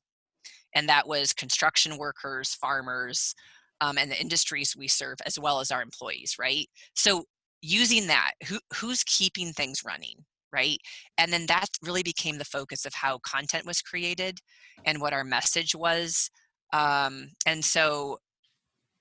and 0.75 0.89
that 0.89 1.07
was 1.07 1.33
construction 1.33 1.97
workers, 1.97 2.55
farmers, 2.55 3.33
um, 3.81 3.97
and 3.97 4.11
the 4.11 4.19
industries 4.19 4.75
we 4.77 4.87
serve, 4.87 5.17
as 5.25 5.39
well 5.39 5.59
as 5.59 5.71
our 5.71 5.81
employees. 5.81 6.35
Right. 6.39 6.67
So 6.95 7.25
using 7.61 8.07
that, 8.07 8.31
who 8.47 8.59
who's 8.75 9.03
keeping 9.03 9.51
things 9.53 9.83
running, 9.85 10.17
right? 10.53 10.79
And 11.17 11.31
then 11.31 11.45
that 11.47 11.67
really 11.83 12.03
became 12.03 12.37
the 12.37 12.45
focus 12.45 12.85
of 12.85 12.93
how 12.93 13.19
content 13.19 13.65
was 13.65 13.81
created 13.81 14.39
and 14.85 15.01
what 15.01 15.13
our 15.13 15.23
message 15.23 15.75
was. 15.75 16.29
Um, 16.73 17.29
and 17.45 17.63
so 17.63 18.17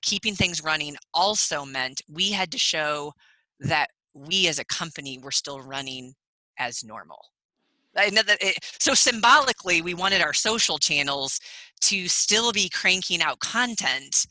keeping 0.03 0.35
things 0.35 0.63
running 0.63 0.97
also 1.15 1.65
meant 1.65 2.03
we 2.09 2.31
had 2.31 2.51
to 2.53 2.59
show 2.59 3.13
that 3.61 3.89
we 4.15 4.49
as 4.49 4.59
a 4.59 4.65
company 4.65 5.19
were 5.19 5.31
still 5.31 5.61
running 5.61 6.15
as 6.59 6.85
normal. 6.85 7.19
It, 7.97 8.59
so 8.81 8.95
symbolically, 8.95 9.83
we 9.83 9.95
wanted 9.95 10.21
our 10.21 10.33
social 10.33 10.79
channels 10.79 11.39
to 11.83 12.09
still 12.09 12.53
be 12.53 12.69
cranking 12.69 13.23
out 13.23 13.39
content 13.41 14.27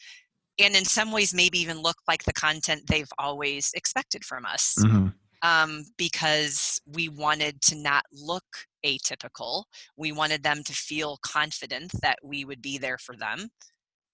and 0.60 0.76
in 0.76 0.86
some 0.86 1.12
ways 1.12 1.34
maybe 1.34 1.60
even 1.60 1.82
look 1.82 1.98
like 2.08 2.24
the 2.24 2.34
content 2.34 2.84
they've 2.88 3.12
always 3.17 3.72
expected 3.74 4.24
from 4.24 4.46
us 4.46 4.76
Mhm. 4.78 5.13
um, 5.41 5.84
because 5.98 6.80
we 6.86 7.10
wanted 7.10 7.62
to 7.62 7.76
not 7.76 8.06
look 8.12 8.46
atypical. 8.86 9.65
We 9.98 10.12
wanted 10.12 10.43
them 10.43 10.63
to 10.63 10.74
feel 10.74 11.17
confident 11.17 11.91
that 12.02 12.19
we 12.24 12.46
would 12.46 12.62
be 12.62 12.78
there 12.78 12.98
for 12.98 13.15
them. 13.15 13.50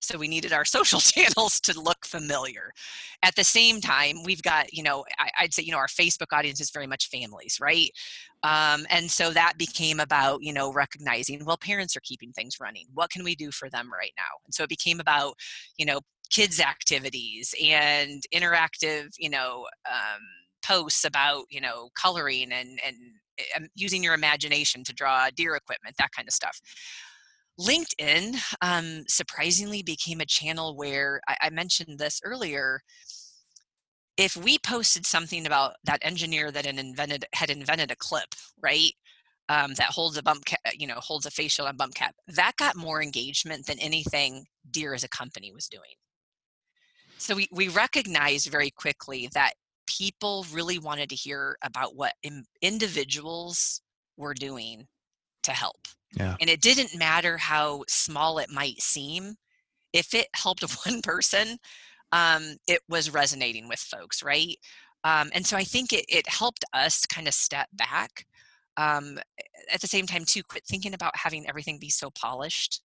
So 0.01 0.17
we 0.17 0.27
needed 0.27 0.53
our 0.53 0.65
social 0.77 0.99
channels 0.99 1.59
to 1.61 1.79
look 1.79 2.05
familiar. 2.05 2.71
At 3.23 3.35
the 3.35 3.43
same 3.43 3.81
time, 3.81 4.23
we've 4.23 4.41
got, 4.41 4.73
you 4.73 4.83
know, 4.83 5.05
I, 5.17 5.29
I'd 5.39 5.53
say, 5.53 5.63
you 5.63 5.71
know, 5.71 5.77
our 5.77 5.87
Facebook 5.87 6.33
audience 6.33 6.61
is 6.61 6.71
very 6.71 6.87
much 6.87 7.09
families, 7.09 7.57
right? 7.61 7.89
Um, 8.43 8.85
and 8.89 9.09
so 9.11 9.31
that 9.31 9.53
became 9.57 9.99
about, 9.99 10.41
you 10.41 10.53
know, 10.53 10.71
recognizing, 10.71 11.43
well, 11.45 11.57
parents 11.57 11.95
are 11.95 12.01
keeping 12.03 12.31
things 12.31 12.55
running. 12.59 12.85
What 12.93 13.09
can 13.09 13.23
we 13.23 13.35
do 13.35 13.51
for 13.51 13.69
them 13.69 13.91
right 13.91 14.13
now? 14.17 14.39
And 14.45 14.53
so 14.53 14.63
it 14.63 14.69
became 14.69 14.99
about, 14.99 15.33
you 15.77 15.85
know, 15.85 15.99
kids 16.31 16.59
activities 16.59 17.53
and 17.61 18.21
interactive, 18.33 19.07
you 19.17 19.29
know, 19.29 19.65
um, 19.89 20.21
posts 20.61 21.05
about 21.05 21.45
you 21.49 21.61
know 21.61 21.89
coloring 21.99 22.51
and 22.51 22.79
and 22.85 22.95
um, 23.55 23.67
using 23.75 24.03
your 24.03 24.13
imagination 24.13 24.83
to 24.83 24.93
draw 24.93 25.29
deere 25.35 25.55
equipment 25.55 25.95
that 25.97 26.11
kind 26.15 26.27
of 26.27 26.33
stuff 26.33 26.59
linkedin 27.59 28.35
um, 28.61 29.03
surprisingly 29.07 29.83
became 29.83 30.21
a 30.21 30.25
channel 30.25 30.75
where 30.75 31.21
I, 31.27 31.37
I 31.43 31.49
mentioned 31.49 31.99
this 31.99 32.21
earlier 32.23 32.81
if 34.17 34.35
we 34.35 34.57
posted 34.59 35.05
something 35.05 35.45
about 35.45 35.75
that 35.85 35.99
engineer 36.01 36.51
that 36.51 36.65
had 36.65 36.77
invented 36.77 37.25
had 37.33 37.49
invented 37.49 37.91
a 37.91 37.95
clip 37.95 38.29
right 38.61 38.91
um, 39.49 39.73
that 39.75 39.89
holds 39.89 40.17
a 40.17 40.23
bump 40.23 40.45
cap, 40.45 40.59
you 40.73 40.87
know 40.87 40.95
holds 40.97 41.25
a 41.25 41.31
facial 41.31 41.67
and 41.67 41.77
bump 41.77 41.95
cap 41.95 42.15
that 42.27 42.53
got 42.57 42.75
more 42.75 43.01
engagement 43.01 43.65
than 43.65 43.79
anything 43.79 44.45
deere 44.71 44.93
as 44.93 45.03
a 45.03 45.09
company 45.09 45.51
was 45.53 45.67
doing 45.67 45.95
so 47.17 47.35
we, 47.35 47.47
we 47.51 47.67
recognized 47.67 48.49
very 48.49 48.71
quickly 48.71 49.29
that 49.33 49.53
people 49.89 50.45
really 50.53 50.79
wanted 50.79 51.09
to 51.09 51.15
hear 51.15 51.57
about 51.63 51.95
what 51.95 52.13
in, 52.23 52.45
individuals 52.61 53.81
were 54.17 54.33
doing 54.33 54.87
to 55.43 55.51
help. 55.51 55.87
Yeah. 56.13 56.35
And 56.41 56.49
it 56.49 56.61
didn't 56.61 56.97
matter 56.97 57.37
how 57.37 57.83
small 57.87 58.39
it 58.39 58.49
might 58.51 58.81
seem. 58.81 59.35
If 59.93 60.13
it 60.13 60.27
helped 60.33 60.63
one 60.85 61.01
person, 61.01 61.57
um, 62.11 62.57
it 62.67 62.81
was 62.89 63.13
resonating 63.13 63.67
with 63.67 63.79
folks, 63.79 64.23
right? 64.23 64.57
Um, 65.03 65.29
and 65.33 65.45
so 65.45 65.55
I 65.55 65.63
think 65.63 65.93
it, 65.93 66.05
it 66.09 66.27
helped 66.27 66.65
us 66.73 67.05
kind 67.05 67.27
of 67.27 67.33
step 67.33 67.67
back. 67.73 68.25
Um, 68.77 69.19
at 69.73 69.81
the 69.81 69.87
same 69.87 70.07
time, 70.07 70.25
too, 70.25 70.43
quit 70.43 70.63
thinking 70.65 70.93
about 70.93 71.15
having 71.15 71.47
everything 71.47 71.79
be 71.79 71.89
so 71.89 72.09
polished 72.09 72.81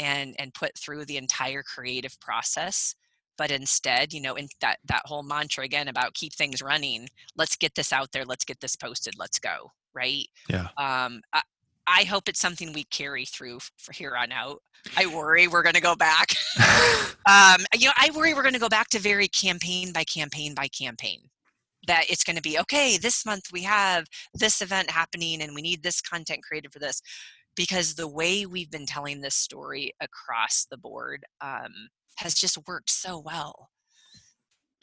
and 0.00 0.34
and 0.38 0.54
put 0.54 0.76
through 0.76 1.04
the 1.04 1.16
entire 1.16 1.62
creative 1.62 2.18
process 2.20 2.94
but 3.36 3.50
instead 3.50 4.12
you 4.12 4.20
know 4.20 4.34
in 4.34 4.48
that 4.60 4.78
that 4.84 5.02
whole 5.04 5.22
mantra 5.22 5.64
again 5.64 5.88
about 5.88 6.14
keep 6.14 6.32
things 6.32 6.62
running 6.62 7.06
let's 7.36 7.56
get 7.56 7.74
this 7.74 7.92
out 7.92 8.10
there 8.12 8.24
let's 8.24 8.44
get 8.44 8.58
this 8.60 8.76
posted 8.76 9.14
let's 9.18 9.38
go 9.38 9.70
right 9.94 10.26
Yeah. 10.48 10.68
um 10.78 11.20
i, 11.32 11.42
I 11.90 12.04
hope 12.04 12.28
it's 12.28 12.40
something 12.40 12.72
we 12.72 12.84
carry 12.84 13.24
through 13.24 13.58
for 13.76 13.92
here 13.92 14.16
on 14.16 14.30
out. 14.30 14.62
I 14.96 15.06
worry 15.06 15.48
we're 15.48 15.62
going 15.62 15.74
to 15.74 15.80
go 15.80 15.96
back. 15.96 16.34
Um 17.28 17.60
you 17.76 17.86
know 17.86 17.92
i 17.98 18.10
worry 18.16 18.32
we're 18.32 18.42
going 18.42 18.54
to 18.54 18.58
go 18.58 18.68
back 18.68 18.88
to 18.88 18.98
very 18.98 19.28
campaign 19.28 19.92
by 19.92 20.04
campaign 20.04 20.54
by 20.54 20.68
campaign. 20.68 21.20
That 21.86 22.04
it's 22.08 22.24
going 22.24 22.36
to 22.36 22.42
be 22.42 22.58
okay 22.60 22.96
this 22.96 23.26
month 23.26 23.52
we 23.52 23.62
have 23.62 24.06
this 24.34 24.62
event 24.62 24.90
happening 24.90 25.42
and 25.42 25.54
we 25.54 25.60
need 25.60 25.82
this 25.82 26.00
content 26.00 26.42
created 26.42 26.72
for 26.72 26.78
this. 26.78 27.02
Because 27.56 27.94
the 27.94 28.08
way 28.08 28.46
we've 28.46 28.70
been 28.70 28.86
telling 28.86 29.20
this 29.20 29.34
story 29.34 29.92
across 30.00 30.66
the 30.70 30.78
board 30.78 31.24
um, 31.42 31.90
has 32.16 32.34
just 32.34 32.58
worked 32.66 32.90
so 32.90 33.18
well 33.18 33.69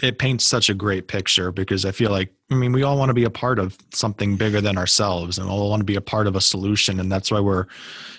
it 0.01 0.19
paints 0.19 0.45
such 0.45 0.69
a 0.69 0.73
great 0.75 1.07
picture 1.07 1.51
because 1.51 1.83
I 1.85 1.91
feel 1.91 2.11
like 2.11 2.31
I 2.51 2.55
mean 2.55 2.71
we 2.71 2.83
all 2.83 2.97
want 2.97 3.09
to 3.09 3.13
be 3.15 3.23
a 3.23 3.29
part 3.29 3.57
of 3.59 3.77
something 3.93 4.35
bigger 4.37 4.61
than 4.61 4.77
ourselves 4.77 5.37
and 5.39 5.49
all 5.49 5.69
want 5.69 5.79
to 5.81 5.85
be 5.85 5.95
a 5.95 6.01
part 6.01 6.27
of 6.27 6.35
a 6.35 6.41
solution 6.41 6.99
and 6.99 7.11
that's 7.11 7.31
why 7.31 7.39
we're 7.39 7.65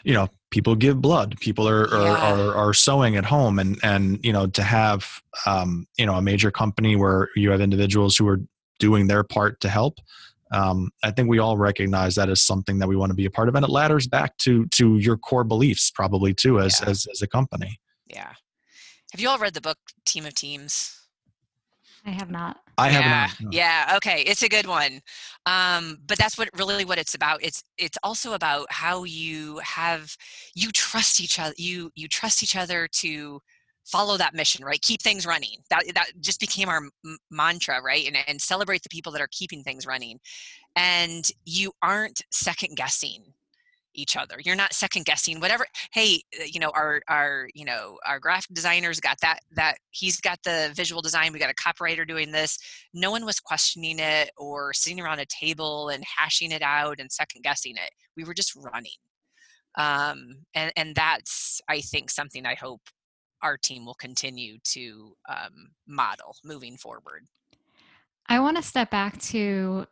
you 0.03 0.13
know 0.13 0.29
people 0.51 0.75
give 0.75 1.01
blood 1.01 1.37
people 1.41 1.69
are 1.69 1.85
are, 1.95 2.03
Yeah. 2.03 2.35
are, 2.35 2.55
are 2.57 2.75
sewing 2.75 3.17
at 3.17 3.25
home 3.25 3.59
and 3.61 3.79
and 3.85 4.19
you 4.25 4.33
know 4.33 4.47
to 4.49 4.63
have 4.63 5.07
um, 5.47 5.87
you 5.97 6.05
know 6.07 6.15
a 6.15 6.23
major 6.23 6.51
company 6.51 6.97
where 6.97 7.29
you 7.37 7.51
have 7.51 7.61
individuals 7.61 8.17
who 8.17 8.27
are 8.29 8.41
doing 8.81 9.07
their 9.07 9.23
part 9.25 9.61
to 9.61 9.69
help 9.69 9.99
um, 10.51 10.91
I 11.05 11.11
think 11.11 11.29
we 11.29 11.39
all 11.41 11.59
recognize 11.59 12.15
that 12.15 12.31
as 12.31 12.41
something 12.43 12.79
that 12.79 12.89
we 12.89 12.97
want 12.97 13.11
to 13.11 13.15
be 13.15 13.27
a 13.27 13.31
part 13.31 13.49
of 13.49 13.55
and 13.55 13.65
it 13.65 13.71
ladders 13.71 14.09
back 14.09 14.37
to 14.39 14.67
to 14.73 14.99
your 14.99 15.17
core 15.17 15.45
beliefs 15.45 15.91
probably 15.93 16.35
too 16.35 16.59
as 16.59 16.81
Yeah. 16.81 16.89
as, 16.91 17.07
as 17.13 17.23
a 17.23 17.27
company 17.29 17.79
Yeah. 18.09 18.33
Have 19.13 19.21
you 19.21 19.29
all 19.29 19.39
read 19.39 19.55
the 19.55 19.61
book 19.61 19.79
Team 20.05 20.27
of 20.27 20.35
Teams? 20.35 20.95
I 22.07 22.11
have 22.11 22.31
not. 22.31 22.61
I 22.79 22.91
have 22.91 23.05
yeah, 23.05 23.27
not 23.27 23.41
no. 23.41 23.51
Yeah, 23.53 23.93
okay, 23.97 24.23
it's 24.23 24.43
a 24.43 24.49
good 24.49 24.67
one. 24.67 25.01
Um, 25.47 25.99
but 26.07 26.17
that's 26.17 26.39
what 26.39 26.49
really 26.57 26.85
what 26.85 26.99
it's 26.99 27.15
about. 27.15 27.43
It's 27.43 27.63
it's 27.77 27.99
also 28.03 28.35
about 28.35 28.67
how 28.71 29.05
you 29.05 29.59
have 29.59 30.17
you 30.55 30.71
trust 30.71 31.21
each 31.21 31.39
other. 31.39 31.55
You 31.59 31.91
you 31.95 32.09
trust 32.09 32.43
each 32.43 32.57
other 32.57 32.89
to 32.93 33.41
follow 33.85 34.17
that 34.19 34.35
mission, 34.35 34.65
right? 34.65 34.81
Keep 34.81 35.03
things 35.03 35.27
running. 35.27 35.57
That 35.71 35.83
that 35.95 36.11
just 36.21 36.41
became 36.41 36.69
our 36.69 36.83
m- 37.05 37.19
mantra, 37.31 37.83
right? 37.83 38.07
And 38.07 38.17
and 38.27 38.41
celebrate 38.41 38.83
the 38.83 38.91
people 38.91 39.11
that 39.13 39.21
are 39.21 39.29
keeping 39.33 39.63
things 39.63 39.87
running. 39.87 40.19
And 40.77 41.29
you 41.45 41.73
aren't 41.83 42.23
second 42.31 42.77
guessing 42.77 43.25
each 43.99 44.17
other. 44.17 44.37
You're 44.45 44.57
not 44.57 44.73
second 44.73 45.05
guessing 45.05 45.41
whatever. 45.41 45.67
Hey, 45.93 46.23
uh, 46.41 46.45
you 46.47 46.61
know, 46.61 46.71
our 46.75 47.03
our 47.09 47.49
you 47.55 47.65
know 47.65 47.99
our 48.07 48.19
graphic 48.21 48.55
designers 48.55 49.01
got 49.01 49.19
that 49.23 49.41
that 49.53 49.79
he's 49.91 50.21
got 50.21 50.39
the 50.45 50.73
visual 50.75 51.03
design. 51.03 51.33
We 51.33 51.39
got 51.39 51.51
a 51.51 51.55
copywriter 51.55 52.07
doing 52.07 52.33
this. 52.33 52.59
No 52.95 53.11
one 53.11 53.25
was 53.25 53.41
questioning 53.41 53.99
it 53.99 54.31
or 54.37 54.73
sitting 54.73 55.01
around 55.01 55.21
a 55.21 55.27
table 55.27 55.89
and 55.89 56.05
hashing 56.19 56.53
it 56.53 56.63
out 56.63 57.01
and 57.01 57.11
second 57.11 57.43
guessing 57.43 57.77
it. 57.77 57.91
We 58.17 58.25
were 58.25 58.35
just 58.35 58.55
running. 58.57 58.93
Um, 59.77 60.45
and 60.55 60.73
and 60.77 60.95
that's 60.95 61.61
I 61.69 61.81
think 61.81 62.11
something 62.11 62.47
I 62.47 62.55
hope 62.55 62.81
our 63.43 63.57
team 63.57 63.85
will 63.85 63.95
continue 63.95 64.59
to 64.65 65.13
um, 65.29 65.71
model 65.87 66.37
moving 66.45 66.77
forward. 66.77 67.27
I 68.27 68.41
want 68.41 68.57
to 68.57 68.63
step 68.63 68.91
back 68.91 69.19
to 69.23 69.87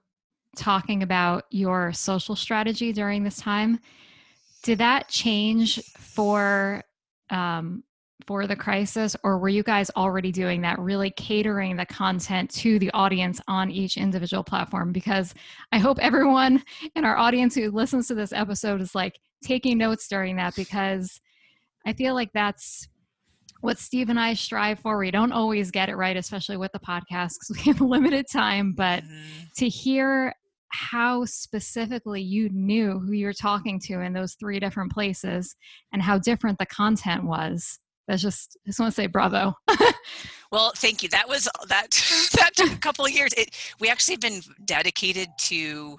talking 0.56 1.02
about 1.02 1.44
your 1.50 1.92
social 1.92 2.34
strategy 2.34 2.92
during 2.92 3.22
this 3.22 3.36
time. 3.38 3.78
Did 4.62 4.78
that 4.78 5.08
change 5.08 5.82
for 5.98 6.82
um, 7.30 7.82
for 8.26 8.46
the 8.48 8.56
crisis, 8.56 9.14
or 9.22 9.38
were 9.38 9.48
you 9.48 9.62
guys 9.62 9.90
already 9.90 10.32
doing 10.32 10.62
that, 10.62 10.78
really 10.80 11.10
catering 11.10 11.76
the 11.76 11.86
content 11.86 12.50
to 12.50 12.78
the 12.78 12.90
audience 12.92 13.40
on 13.46 13.70
each 13.70 13.96
individual 13.96 14.42
platform? 14.42 14.90
Because 14.90 15.34
I 15.70 15.78
hope 15.78 15.98
everyone 16.00 16.64
in 16.96 17.04
our 17.04 17.16
audience 17.16 17.54
who 17.54 17.70
listens 17.70 18.08
to 18.08 18.14
this 18.14 18.32
episode 18.32 18.80
is 18.80 18.94
like 18.94 19.20
taking 19.44 19.78
notes 19.78 20.08
during 20.08 20.36
that, 20.36 20.54
because 20.56 21.20
I 21.84 21.92
feel 21.92 22.14
like 22.14 22.32
that's 22.32 22.88
what 23.60 23.78
Steve 23.78 24.08
and 24.10 24.18
I 24.18 24.34
strive 24.34 24.80
for. 24.80 24.98
We 24.98 25.10
don't 25.10 25.32
always 25.32 25.70
get 25.70 25.88
it 25.88 25.96
right, 25.96 26.16
especially 26.16 26.56
with 26.56 26.72
the 26.72 26.80
podcast 26.80 27.34
because 27.34 27.52
we 27.54 27.62
have 27.64 27.80
limited 27.80 28.26
time. 28.32 28.72
But 28.72 29.04
Mhm. 29.04 29.52
to 29.58 29.68
hear 29.68 30.34
how 30.68 31.24
specifically 31.24 32.20
you 32.20 32.48
knew 32.50 32.98
who 32.98 33.12
you're 33.12 33.32
talking 33.32 33.80
to 33.80 34.00
in 34.00 34.12
those 34.12 34.34
three 34.34 34.60
different 34.60 34.92
places 34.92 35.54
and 35.92 36.02
how 36.02 36.18
different 36.18 36.58
the 36.58 36.66
content 36.66 37.24
was, 37.24 37.78
that's 38.08 38.22
just, 38.22 38.56
I 38.64 38.68
just 38.68 38.80
want 38.80 38.92
to 38.92 39.00
say 39.00 39.06
bravo. 39.06 39.54
Well, 40.52 40.72
thank 40.76 41.02
you. 41.02 41.08
That 41.08 41.28
was 41.28 41.48
that. 41.68 41.90
that 42.38 42.50
took 42.54 42.72
a 42.72 42.78
couple 42.78 43.04
of 43.04 43.10
years. 43.10 43.32
It, 43.36 43.50
we 43.80 43.88
actually 43.88 44.14
have 44.14 44.20
been 44.20 44.40
dedicated 44.64 45.28
to. 45.38 45.98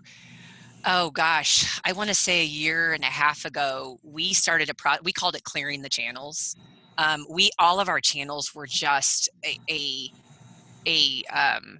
Oh 0.86 1.10
gosh, 1.10 1.80
I 1.86 1.92
want 1.92 2.10
to 2.10 2.16
say 2.16 2.42
a 2.42 2.46
year 2.46 2.94
and 2.94 3.04
a 3.04 3.08
half 3.08 3.46
ago, 3.46 4.00
we 4.04 4.34
started 4.34 4.70
a 4.70 4.74
pro. 4.74 4.94
We 5.04 5.12
called 5.12 5.36
it 5.36 5.44
clearing 5.44 5.82
the 5.82 5.90
channels. 5.90 6.56
Um, 6.98 7.26
we 7.30 7.50
all 7.60 7.80
of 7.80 7.90
our 7.90 8.00
channels 8.00 8.56
were 8.56 8.68
just 8.68 9.30
a 9.46 9.60
a, 9.70 10.10
a 10.88 11.24
um, 11.34 11.80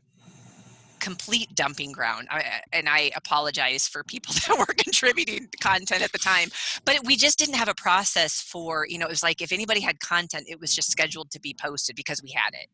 complete 1.08 1.56
dumping 1.56 1.94
ground. 1.94 2.28
I, 2.30 2.44
and 2.74 2.90
I 2.90 3.12
apologize 3.16 3.88
for 3.88 4.04
people 4.04 4.34
that 4.48 4.58
were 4.58 4.74
contributing 4.78 5.48
content 5.62 6.02
at 6.02 6.12
the 6.12 6.18
time, 6.18 6.50
but 6.84 7.00
we 7.06 7.16
just 7.16 7.40
didn't 7.40 7.56
have 7.56 7.70
a 7.70 7.76
process 7.76 8.42
for 8.42 8.86
you 8.90 8.98
know. 8.98 9.06
It 9.06 9.10
was 9.10 9.24
like 9.24 9.42
if 9.42 9.54
anybody 9.54 9.80
had 9.80 10.02
content, 10.02 10.46
it 10.50 10.60
was 10.60 10.76
just 10.76 10.92
scheduled 10.92 11.32
to 11.32 11.40
be 11.40 11.56
posted 11.58 11.96
because 11.96 12.22
we 12.22 12.32
had 12.32 12.54
it 12.54 12.68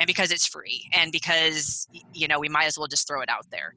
and 0.00 0.06
because 0.08 0.32
it's 0.32 0.46
free 0.46 0.88
and 0.92 1.12
because 1.12 1.86
you 2.12 2.26
know 2.26 2.40
we 2.40 2.48
might 2.48 2.64
as 2.64 2.76
well 2.76 2.88
just 2.88 3.06
throw 3.06 3.20
it 3.20 3.28
out 3.28 3.46
there 3.50 3.74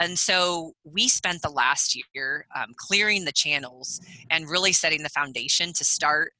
and 0.00 0.18
so 0.18 0.72
we 0.84 1.08
spent 1.08 1.40
the 1.42 1.50
last 1.50 1.96
year 2.14 2.46
um, 2.56 2.72
clearing 2.76 3.24
the 3.24 3.32
channels 3.32 4.00
and 4.30 4.50
really 4.50 4.72
setting 4.72 5.02
the 5.02 5.08
foundation 5.08 5.72
to 5.72 5.84
start 5.84 6.32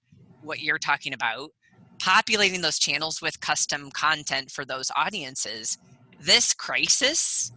what 0.42 0.60
you're 0.60 0.78
talking 0.78 1.14
about 1.14 1.50
populating 1.98 2.62
those 2.62 2.78
channels 2.78 3.22
with 3.22 3.40
custom 3.40 3.90
content 3.92 4.50
for 4.50 4.64
those 4.64 4.90
audiences 4.96 5.78
this 6.24 6.54
crisis 6.54 7.52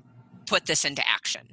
put 0.45 0.65
this 0.65 0.85
into 0.85 1.07
action 1.07 1.47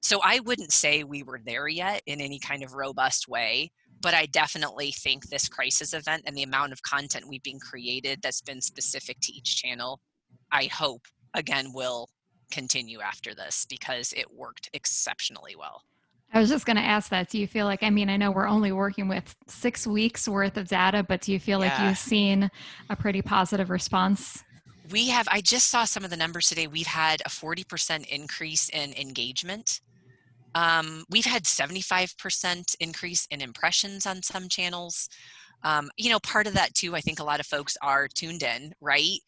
so 0.00 0.20
i 0.22 0.40
wouldn't 0.40 0.72
say 0.72 1.04
we 1.04 1.22
were 1.22 1.40
there 1.44 1.68
yet 1.68 2.02
in 2.06 2.20
any 2.20 2.38
kind 2.38 2.62
of 2.62 2.74
robust 2.74 3.28
way 3.28 3.70
but 4.02 4.14
I 4.14 4.26
definitely 4.26 4.92
think 4.92 5.28
this 5.28 5.48
crisis 5.48 5.92
event 5.92 6.24
and 6.26 6.36
the 6.36 6.42
amount 6.42 6.72
of 6.72 6.82
content 6.82 7.28
we've 7.28 7.42
been 7.42 7.58
created 7.58 8.20
that's 8.22 8.40
been 8.40 8.60
specific 8.60 9.18
to 9.22 9.32
each 9.32 9.56
channel, 9.56 10.00
I 10.52 10.66
hope 10.66 11.02
again 11.34 11.72
will 11.72 12.08
continue 12.50 13.00
after 13.00 13.34
this 13.34 13.66
because 13.68 14.12
it 14.16 14.32
worked 14.32 14.70
exceptionally 14.72 15.56
well. 15.56 15.82
I 16.32 16.40
was 16.40 16.48
just 16.48 16.66
going 16.66 16.76
to 16.76 16.82
ask 16.82 17.10
that. 17.10 17.30
Do 17.30 17.38
you 17.38 17.46
feel 17.46 17.66
like, 17.66 17.82
I 17.82 17.90
mean, 17.90 18.10
I 18.10 18.16
know 18.16 18.30
we're 18.30 18.48
only 18.48 18.72
working 18.72 19.08
with 19.08 19.34
six 19.46 19.86
weeks 19.86 20.28
worth 20.28 20.56
of 20.56 20.68
data, 20.68 21.02
but 21.02 21.20
do 21.20 21.32
you 21.32 21.38
feel 21.38 21.60
like 21.60 21.72
you've 21.80 21.98
seen 21.98 22.50
a 22.90 22.96
pretty 22.96 23.22
positive 23.22 23.70
response? 23.70 24.44
We 24.90 25.08
have, 25.08 25.26
I 25.30 25.40
just 25.40 25.70
saw 25.70 25.84
some 25.84 26.04
of 26.04 26.10
the 26.10 26.16
numbers 26.16 26.48
today. 26.48 26.66
We've 26.66 26.86
had 26.86 27.20
a 27.24 27.28
40% 27.28 28.06
increase 28.08 28.68
in 28.68 28.92
engagement. 28.94 29.80
Um, 30.54 31.04
we've 31.10 31.24
had 31.24 31.44
75% 31.44 32.76
increase 32.80 33.26
in 33.30 33.40
impressions 33.40 34.06
on 34.06 34.22
some 34.22 34.48
channels. 34.48 35.08
Um, 35.62 35.90
you 35.96 36.10
know, 36.10 36.20
part 36.20 36.46
of 36.46 36.54
that 36.54 36.74
too, 36.74 36.94
I 36.94 37.00
think 37.00 37.18
a 37.18 37.24
lot 37.24 37.40
of 37.40 37.46
folks 37.46 37.76
are 37.82 38.08
tuned 38.08 38.42
in, 38.42 38.72
right? 38.80 39.18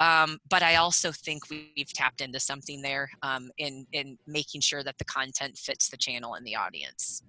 Um, 0.00 0.38
but 0.50 0.62
I 0.62 0.76
also 0.76 1.12
think 1.12 1.48
we've 1.50 1.92
tapped 1.94 2.20
into 2.20 2.40
something 2.40 2.82
there 2.82 3.08
um, 3.22 3.50
in 3.58 3.86
in 3.92 4.18
making 4.26 4.62
sure 4.62 4.82
that 4.82 4.98
the 4.98 5.04
content 5.04 5.56
fits 5.56 5.88
the 5.88 5.96
channel 5.96 6.34
and 6.34 6.44
the 6.44 6.56
audience. 6.56 7.22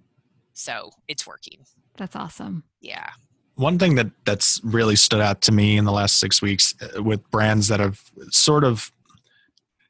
So 0.54 0.90
it's 1.06 1.24
working. 1.24 1.64
That's 1.96 2.16
awesome. 2.16 2.64
Yeah. 2.80 3.10
One 3.56 3.78
thing 3.78 3.94
that 3.94 4.10
that's 4.24 4.60
really 4.64 4.96
stood 4.96 5.20
out 5.20 5.40
to 5.42 5.52
me 5.52 5.76
in 5.76 5.84
the 5.84 5.92
last 5.92 6.18
six 6.18 6.42
weeks 6.42 6.74
uh, 6.80 7.02
with 7.02 7.28
brands 7.30 7.68
that 7.68 7.80
have 7.80 8.00
sort 8.30 8.64
of 8.64 8.90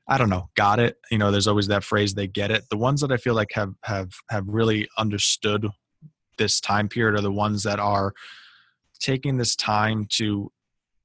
i 0.08 0.18
don't 0.18 0.30
know 0.30 0.48
got 0.54 0.78
it 0.78 0.98
you 1.10 1.18
know 1.18 1.30
there's 1.30 1.46
always 1.46 1.66
that 1.68 1.84
phrase 1.84 2.14
they 2.14 2.26
get 2.26 2.50
it 2.50 2.64
the 2.70 2.76
ones 2.76 3.00
that 3.00 3.12
i 3.12 3.16
feel 3.16 3.34
like 3.34 3.52
have 3.52 3.74
have 3.84 4.12
have 4.28 4.44
really 4.46 4.88
understood 4.98 5.66
this 6.36 6.60
time 6.60 6.88
period 6.88 7.18
are 7.18 7.22
the 7.22 7.32
ones 7.32 7.62
that 7.62 7.78
are 7.78 8.12
taking 9.00 9.36
this 9.36 9.56
time 9.56 10.06
to 10.08 10.50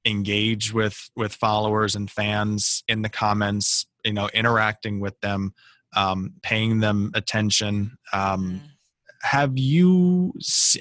engage 0.04 0.72
with 0.72 1.10
with 1.16 1.34
followers 1.34 1.94
and 1.94 2.10
fans 2.10 2.82
in 2.88 3.02
the 3.02 3.08
comments 3.08 3.86
you 4.04 4.12
know 4.12 4.28
interacting 4.34 5.00
with 5.00 5.18
them 5.20 5.54
um, 5.96 6.34
paying 6.42 6.78
them 6.78 7.10
attention 7.14 7.98
um, 8.12 8.60
Mm. 8.60 8.60
Have 9.22 9.58
you 9.58 10.32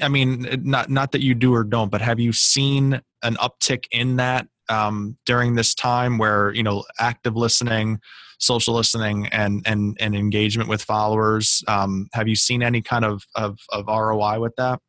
i 0.01 0.07
mean 0.07 0.47
not 0.63 0.89
not 0.89 1.11
that 1.11 1.21
you 1.21 1.35
do 1.35 1.53
or 1.53 1.63
don't 1.63 1.89
but 1.89 2.01
have 2.01 2.19
you 2.19 2.31
seen 2.31 3.01
an 3.23 3.35
uptick 3.35 3.85
in 3.91 4.15
that 4.15 4.47
um, 4.69 5.17
during 5.25 5.55
this 5.55 5.73
time 5.73 6.17
where 6.17 6.53
you 6.53 6.63
know 6.63 6.83
active 6.99 7.35
listening 7.35 7.99
social 8.39 8.73
listening 8.75 9.27
and 9.27 9.61
and 9.65 9.97
and 9.99 10.15
engagement 10.15 10.69
with 10.69 10.81
followers 10.81 11.63
um, 11.67 12.07
have 12.13 12.27
you 12.27 12.35
seen 12.35 12.63
any 12.63 12.81
kind 12.81 13.03
of, 13.03 13.23
of 13.35 13.59
of 13.71 13.87
roi 13.87 14.39
with 14.39 14.55
that 14.55 14.79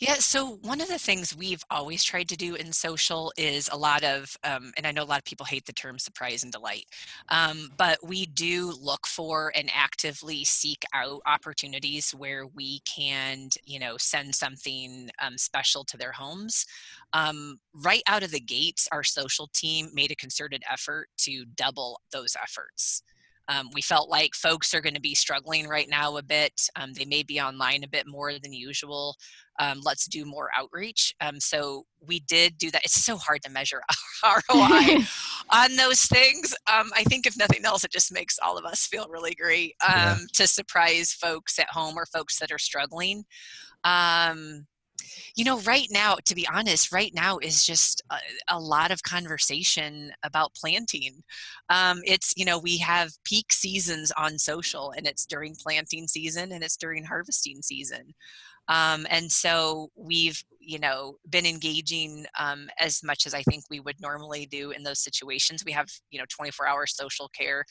Yeah, 0.00 0.14
so 0.14 0.58
one 0.62 0.80
of 0.80 0.88
the 0.88 0.98
things 0.98 1.36
we've 1.36 1.62
always 1.70 2.02
tried 2.02 2.28
to 2.30 2.36
do 2.36 2.56
in 2.56 2.72
social 2.72 3.32
is 3.36 3.68
a 3.72 3.76
lot 3.76 4.02
of, 4.02 4.36
um, 4.42 4.72
and 4.76 4.86
I 4.86 4.92
know 4.92 5.02
a 5.02 5.04
lot 5.04 5.18
of 5.18 5.24
people 5.24 5.46
hate 5.46 5.66
the 5.66 5.72
term 5.72 5.98
surprise 5.98 6.42
and 6.42 6.50
delight, 6.52 6.86
um, 7.28 7.70
but 7.76 7.98
we 8.06 8.26
do 8.26 8.72
look 8.80 9.06
for 9.06 9.52
and 9.54 9.70
actively 9.72 10.44
seek 10.44 10.84
out 10.92 11.20
opportunities 11.26 12.10
where 12.10 12.46
we 12.46 12.80
can, 12.80 13.48
you 13.64 13.78
know, 13.78 13.96
send 13.96 14.34
something 14.34 15.10
um, 15.22 15.38
special 15.38 15.84
to 15.84 15.96
their 15.96 16.12
homes. 16.12 16.66
Um, 17.12 17.60
right 17.72 18.02
out 18.08 18.24
of 18.24 18.32
the 18.32 18.40
gates, 18.40 18.88
our 18.90 19.04
social 19.04 19.48
team 19.54 19.90
made 19.94 20.10
a 20.10 20.16
concerted 20.16 20.64
effort 20.70 21.08
to 21.18 21.44
double 21.56 22.00
those 22.12 22.36
efforts. 22.42 23.02
Um, 23.48 23.70
we 23.74 23.82
felt 23.82 24.08
like 24.08 24.34
folks 24.34 24.74
are 24.74 24.80
going 24.80 24.94
to 24.94 25.00
be 25.00 25.14
struggling 25.14 25.68
right 25.68 25.88
now 25.88 26.16
a 26.16 26.22
bit. 26.22 26.52
Um, 26.76 26.92
they 26.92 27.04
may 27.04 27.22
be 27.22 27.40
online 27.40 27.84
a 27.84 27.88
bit 27.88 28.06
more 28.06 28.32
than 28.38 28.52
usual. 28.52 29.16
Um, 29.60 29.80
let's 29.84 30.06
do 30.06 30.24
more 30.24 30.48
outreach. 30.56 31.14
Um, 31.20 31.38
so 31.38 31.84
we 32.00 32.20
did 32.20 32.58
do 32.58 32.70
that. 32.70 32.84
It's 32.84 33.04
so 33.04 33.16
hard 33.16 33.42
to 33.42 33.50
measure 33.50 33.82
ROI 34.24 35.04
on 35.50 35.76
those 35.76 36.00
things. 36.02 36.54
Um, 36.72 36.90
I 36.94 37.04
think 37.04 37.26
if 37.26 37.36
nothing 37.36 37.64
else, 37.64 37.84
it 37.84 37.92
just 37.92 38.12
makes 38.12 38.38
all 38.42 38.58
of 38.58 38.64
us 38.64 38.86
feel 38.86 39.06
really 39.08 39.34
great 39.34 39.74
yeah. 39.82 40.16
Um, 40.18 40.26
to 40.34 40.46
surprise 40.46 41.12
folks 41.12 41.58
at 41.58 41.70
home 41.70 41.96
or 41.96 42.06
folks 42.06 42.38
that 42.38 42.50
are 42.50 42.58
struggling. 42.58 43.24
Um, 43.84 44.66
you 45.36 45.44
know, 45.44 45.60
right 45.60 45.88
now, 45.90 46.16
to 46.26 46.34
be 46.34 46.46
honest, 46.48 46.92
right 46.92 47.12
now 47.14 47.38
is 47.38 47.64
just 47.64 48.02
a, 48.10 48.16
a 48.48 48.60
lot 48.60 48.90
of 48.90 49.02
conversation 49.02 50.12
about 50.22 50.54
planting. 50.54 51.22
Um, 51.68 52.00
it's, 52.04 52.32
you 52.36 52.44
know, 52.44 52.58
we 52.58 52.78
have 52.78 53.10
peak 53.24 53.52
seasons 53.52 54.12
on 54.16 54.38
social, 54.38 54.92
and 54.96 55.06
it's 55.06 55.26
during 55.26 55.54
planting 55.60 56.06
season 56.06 56.52
and 56.52 56.62
it's 56.62 56.76
during 56.76 57.04
harvesting 57.04 57.62
season. 57.62 58.14
Um, 58.68 59.06
and 59.10 59.30
so 59.30 59.90
we've, 59.94 60.42
you 60.58 60.78
know, 60.78 61.18
been 61.28 61.44
engaging 61.44 62.24
um, 62.38 62.68
as 62.80 63.02
much 63.02 63.26
as 63.26 63.34
I 63.34 63.42
think 63.42 63.64
we 63.68 63.80
would 63.80 64.00
normally 64.00 64.46
do 64.46 64.70
in 64.70 64.82
those 64.82 65.00
situations. 65.00 65.62
We 65.64 65.72
have, 65.72 65.88
you 66.10 66.18
know, 66.18 66.24
24 66.30 66.66
hour 66.66 66.86
social 66.86 67.28
care 67.28 67.64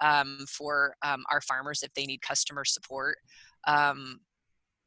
um, 0.00 0.44
for 0.48 0.94
um, 1.02 1.24
our 1.30 1.42
farmers 1.42 1.82
if 1.82 1.92
they 1.94 2.06
need 2.06 2.22
customer 2.22 2.64
support. 2.64 3.18
Um, 3.66 4.20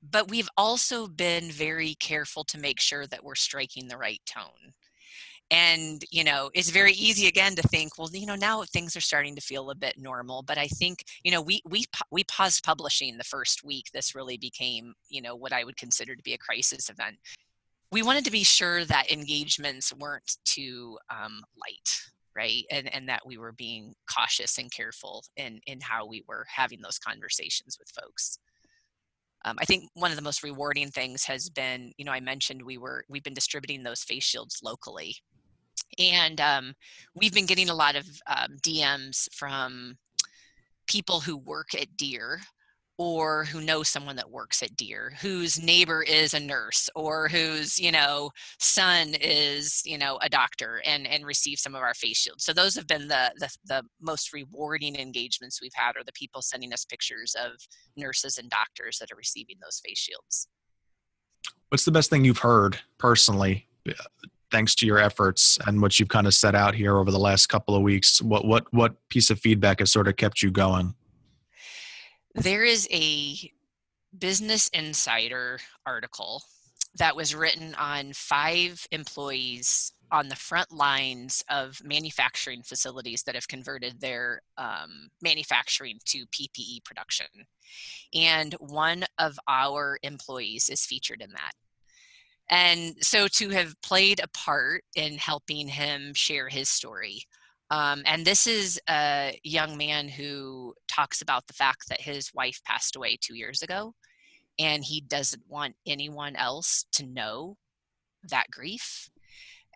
but 0.02 0.30
we've 0.30 0.50
also 0.58 1.08
been 1.08 1.52
very 1.52 1.96
careful 1.96 2.44
to 2.46 2.60
make 2.60 2.80
sure 2.80 3.06
that 3.08 3.24
we're 3.24 3.36
striking 3.36 3.88
the 3.88 3.98
right 3.98 4.22
tone. 4.26 4.74
And 5.52 6.02
you 6.12 6.24
know 6.24 6.50
it's 6.54 6.70
very 6.70 6.94
easy 6.94 7.28
again 7.28 7.56
to 7.56 7.62
think 7.64 7.98
well 7.98 8.10
you 8.14 8.26
know 8.26 8.36
now 8.36 8.64
things 8.64 8.96
are 8.96 9.02
starting 9.02 9.36
to 9.36 9.42
feel 9.42 9.70
a 9.70 9.76
bit 9.76 9.98
normal 9.98 10.44
but 10.44 10.58
i 10.58 10.66
think 10.66 11.04
you 11.26 11.32
know 11.32 11.42
we 11.42 11.62
we 11.66 11.84
we 12.10 12.24
paused 12.24 12.64
publishing 12.64 13.18
the 13.18 13.26
first 13.26 13.62
week 13.62 13.88
this 13.94 14.16
really 14.16 14.38
became 14.38 14.94
you 15.10 15.22
know 15.22 15.36
what 15.36 15.52
i 15.52 15.66
would 15.66 15.76
consider 15.76 16.16
to 16.16 16.24
be 16.24 16.34
a 16.34 16.38
crisis 16.38 16.90
event. 16.90 17.18
We 17.92 18.02
wanted 18.02 18.24
to 18.24 18.32
be 18.32 18.46
sure 18.46 18.86
that 18.86 19.12
engagements 19.12 19.94
weren't 19.94 20.38
too 20.46 20.98
um, 21.10 21.44
light 21.58 22.02
right? 22.34 22.64
And 22.72 22.94
and 22.96 23.10
that 23.10 23.26
we 23.26 23.38
were 23.38 23.52
being 23.52 23.94
cautious 24.10 24.58
and 24.58 24.72
careful 24.72 25.26
in 25.36 25.60
in 25.68 25.82
how 25.82 26.06
we 26.06 26.24
were 26.30 26.46
having 26.48 26.80
those 26.82 26.98
conversations 26.98 27.78
with 27.78 27.90
folks 27.90 28.40
um, 29.46 29.58
I 29.60 29.66
think 29.66 29.90
one 29.94 30.12
of 30.12 30.18
the 30.18 30.24
most 30.24 30.44
rewarding 30.44 30.90
things 30.90 31.24
has 31.24 31.50
been, 31.50 31.92
you 31.98 32.06
know, 32.06 32.12
I 32.12 32.20
mentioned 32.20 32.62
we 32.62 32.78
were 32.78 33.06
we've 33.10 33.24
been 33.24 33.34
distributing 33.34 33.84
those 33.84 34.04
face 34.04 34.24
shields 34.24 34.60
locally, 34.64 35.16
and 35.98 36.40
um, 36.40 36.74
we've 37.16 37.34
been 37.34 37.46
getting 37.46 37.70
a 37.70 37.76
lot 37.76 37.96
of 37.96 38.06
um, 38.28 38.58
DMs 38.62 39.28
from 39.34 39.98
people 40.88 41.20
who 41.20 41.38
work 41.38 41.74
at 41.74 41.96
Deere 41.98 42.42
or 42.98 43.46
who 43.46 43.62
knows 43.62 43.90
someone 43.90 44.16
that 44.16 44.30
works 44.30 44.62
at 44.62 44.76
Deere, 44.76 45.14
whose 45.22 45.62
neighbor 45.62 46.04
is 46.04 46.34
a 46.34 46.40
nurse 46.40 46.90
or 46.96 47.28
whose, 47.28 47.80
you 47.80 47.92
know, 47.92 48.30
son 48.60 49.16
is, 49.20 49.82
you 49.86 49.98
know, 49.98 50.20
a 50.22 50.30
doctor 50.30 50.82
and 50.86 51.08
and 51.08 51.26
receive 51.26 51.58
some 51.58 51.74
of 51.74 51.82
our 51.82 51.94
face 51.94 52.18
shields. 52.18 52.44
So 52.44 52.54
those 52.54 52.76
have 52.76 52.88
been 52.88 53.08
the 53.08 53.32
the, 53.38 53.50
the 53.66 53.84
most 54.00 54.34
rewarding 54.34 54.96
engagements 54.96 55.62
we've 55.62 55.72
had 55.74 55.96
are 55.98 56.04
the 56.04 56.12
people 56.14 56.42
sending 56.42 56.74
us 56.74 56.86
pictures 56.86 57.36
of 57.44 57.54
nurses 57.96 58.38
and 58.38 58.50
doctors 58.50 58.98
that 59.00 59.12
are 59.12 59.18
receiving 59.18 59.56
those 59.62 59.82
face 59.84 60.00
shields. 60.00 60.48
What's 61.70 61.86
the 61.86 61.92
best 61.92 62.10
thing 62.10 62.26
you've 62.26 62.40
heard 62.40 62.78
personally 62.98 63.68
uh, 63.88 63.94
thanks 64.52 64.76
to 64.76 64.86
your 64.86 65.00
efforts 65.00 65.58
and 65.66 65.82
what 65.82 66.00
you've 66.00 66.10
kind 66.10 66.28
of 66.28 66.34
set 66.34 66.54
out 66.54 66.76
here 66.76 66.98
over 66.98 67.10
the 67.10 67.20
last 67.20 67.48
couple 67.48 67.76
of 67.76 67.82
weeks? 67.82 68.22
What 68.22 68.46
what 68.46 68.66
what 68.72 68.96
piece 69.10 69.30
of 69.30 69.40
feedback 69.40 69.80
has 69.80 69.92
sort 69.92 70.08
of 70.08 70.18
kept 70.18 70.44
you 70.44 70.52
going? 70.52 70.94
There 72.36 72.64
is 72.64 72.88
a 72.92 73.52
Business 74.18 74.70
Insider 74.70 75.60
article 75.86 76.42
that 76.96 77.16
was 77.16 77.36
written 77.36 77.76
on 77.76 78.14
five 78.14 78.86
employees 78.92 79.94
on 80.12 80.28
the 80.28 80.36
front 80.36 80.72
lines 80.72 81.44
of 81.50 81.82
manufacturing 81.84 82.64
facilities 82.64 83.24
that 83.24 83.36
have 83.36 83.48
converted 83.48 84.00
their 84.00 84.42
um, 84.58 85.10
manufacturing 85.22 86.00
to 86.06 86.26
PPE 86.28 86.84
production. 86.84 87.28
And 88.14 88.54
one 88.60 89.06
of 89.18 89.38
our 89.48 89.98
employees 90.04 90.70
is 90.70 90.86
featured 90.86 91.22
in 91.22 91.32
that. 91.32 91.52
And 92.50 92.96
so 93.02 93.28
to 93.30 93.50
have 93.50 93.82
played 93.82 94.20
a 94.22 94.28
part 94.28 94.84
in 94.96 95.18
helping 95.18 95.70
him 95.70 96.14
share 96.14 96.50
his 96.50 96.68
story 96.68 97.24
um, 97.72 98.04
and 98.06 98.26
this 98.26 98.48
is 98.48 98.80
a 98.90 99.40
young 99.44 99.78
man 99.78 100.10
who 100.10 100.74
talks 100.90 101.22
about 101.22 101.48
the 101.48 101.54
fact 101.54 101.88
that 101.88 102.02
his 102.02 102.34
wife 102.34 102.60
passed 102.66 102.98
away 102.98 103.18
two 103.20 103.36
years 103.36 103.62
ago, 103.62 103.96
and 104.60 104.84
he 104.84 105.00
doesn't 105.02 105.42
want 105.48 105.76
anyone 105.88 106.36
else 106.36 106.86
to 106.92 107.06
know 107.06 107.56
that 108.30 108.52
grief, 108.52 109.10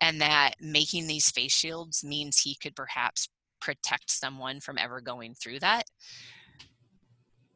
and 0.00 0.20
that 0.20 0.52
making 0.60 1.06
these 1.06 1.30
face 1.30 1.54
shields 1.54 2.04
means 2.04 2.38
he 2.38 2.54
could 2.54 2.76
perhaps 2.76 3.30
protect 3.60 4.10
someone 4.10 4.60
from 4.60 4.76
ever 4.76 5.00
going 5.00 5.34
through 5.34 5.58
that. 5.60 5.84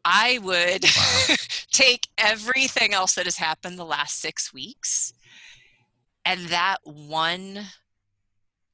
I 0.06 0.38
would 0.42 0.84
wow. 0.84 1.36
take 1.70 2.08
everything 2.16 2.94
else 2.94 3.14
that 3.16 3.26
has 3.26 3.36
happened 3.36 3.78
the 3.78 3.84
last 3.84 4.18
six 4.18 4.54
weeks 4.54 5.12
and 6.24 6.40
that 6.48 6.78
one 6.84 7.66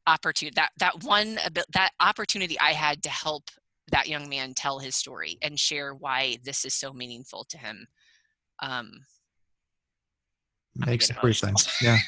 opportunity 0.06 0.54
that 0.54 0.70
that 0.78 1.02
one 1.04 1.38
that 1.72 1.90
opportunity 2.00 2.58
i 2.60 2.72
had 2.72 3.02
to 3.02 3.08
help 3.08 3.50
that 3.90 4.08
young 4.08 4.28
man 4.28 4.54
tell 4.54 4.78
his 4.78 4.96
story 4.96 5.38
and 5.42 5.58
share 5.58 5.94
why 5.94 6.36
this 6.44 6.64
is 6.64 6.74
so 6.74 6.92
meaningful 6.92 7.44
to 7.44 7.58
him 7.58 7.86
um 8.62 8.90
makes 10.76 11.10
everything 11.10 11.54
yeah. 11.82 11.98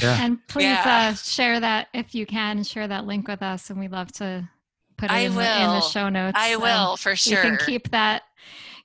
Yeah. 0.00 0.24
And 0.24 0.38
please 0.48 0.64
yeah. 0.64 1.10
uh, 1.12 1.14
share 1.14 1.60
that 1.60 1.88
if 1.92 2.14
you 2.14 2.26
can 2.26 2.64
share 2.64 2.88
that 2.88 3.06
link 3.06 3.28
with 3.28 3.42
us 3.42 3.70
and 3.70 3.78
we'd 3.78 3.92
love 3.92 4.10
to 4.12 4.48
put 4.96 5.10
it 5.10 5.24
in, 5.24 5.34
the, 5.34 5.62
in, 5.62 5.68
the, 5.68 5.80
show 5.80 6.08
notes 6.08 6.36
i 6.38 6.56
will 6.56 6.96
for 6.96 7.16
sure 7.16 7.36
you 7.36 7.42
can 7.42 7.58
keep 7.66 7.90
that 7.90 8.22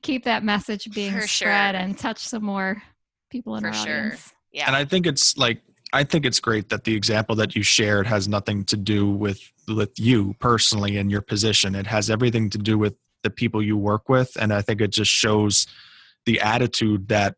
keep 0.02 0.26
that 0.26 0.44
message 0.44 0.90
being 0.94 1.14
for 1.14 1.28
spread 1.28 1.76
sure. 1.76 1.82
and 1.82 1.98
touch 1.98 2.20
some 2.20 2.44
more 2.44 2.82
people 3.30 3.56
in 3.56 3.62
for 3.62 3.68
our 3.68 3.74
sure. 3.74 4.00
audience. 4.00 4.34
Yeah. 4.52 4.68
And 4.68 4.76
i 4.76 4.86
think 4.86 5.06
it's 5.06 5.38
like 5.38 5.62
I 5.94 6.04
think 6.04 6.26
it's 6.26 6.40
great 6.40 6.70
that 6.70 6.84
the 6.84 6.96
example 6.96 7.36
that 7.38 7.56
you 7.56 7.64
shared 7.64 8.08
has 8.08 8.28
nothing 8.28 8.66
to 8.66 8.78
do 8.78 9.10
with 9.10 9.40
with 9.68 10.00
you 10.00 10.36
personally 10.40 10.98
and 10.98 11.12
your 11.12 11.22
position. 11.22 11.76
It 11.76 11.88
has 11.88 12.10
everything 12.10 12.50
to 12.52 12.58
do 12.58 12.78
with 12.78 12.96
the 13.24 13.30
people 13.30 13.62
you 13.62 13.78
work 13.78 14.10
with, 14.10 14.36
and 14.40 14.54
I 14.54 14.62
think 14.62 14.82
it 14.82 14.92
just 14.92 15.12
shows 15.12 15.68
the 16.26 16.40
attitude 16.42 17.08
that 17.08 17.36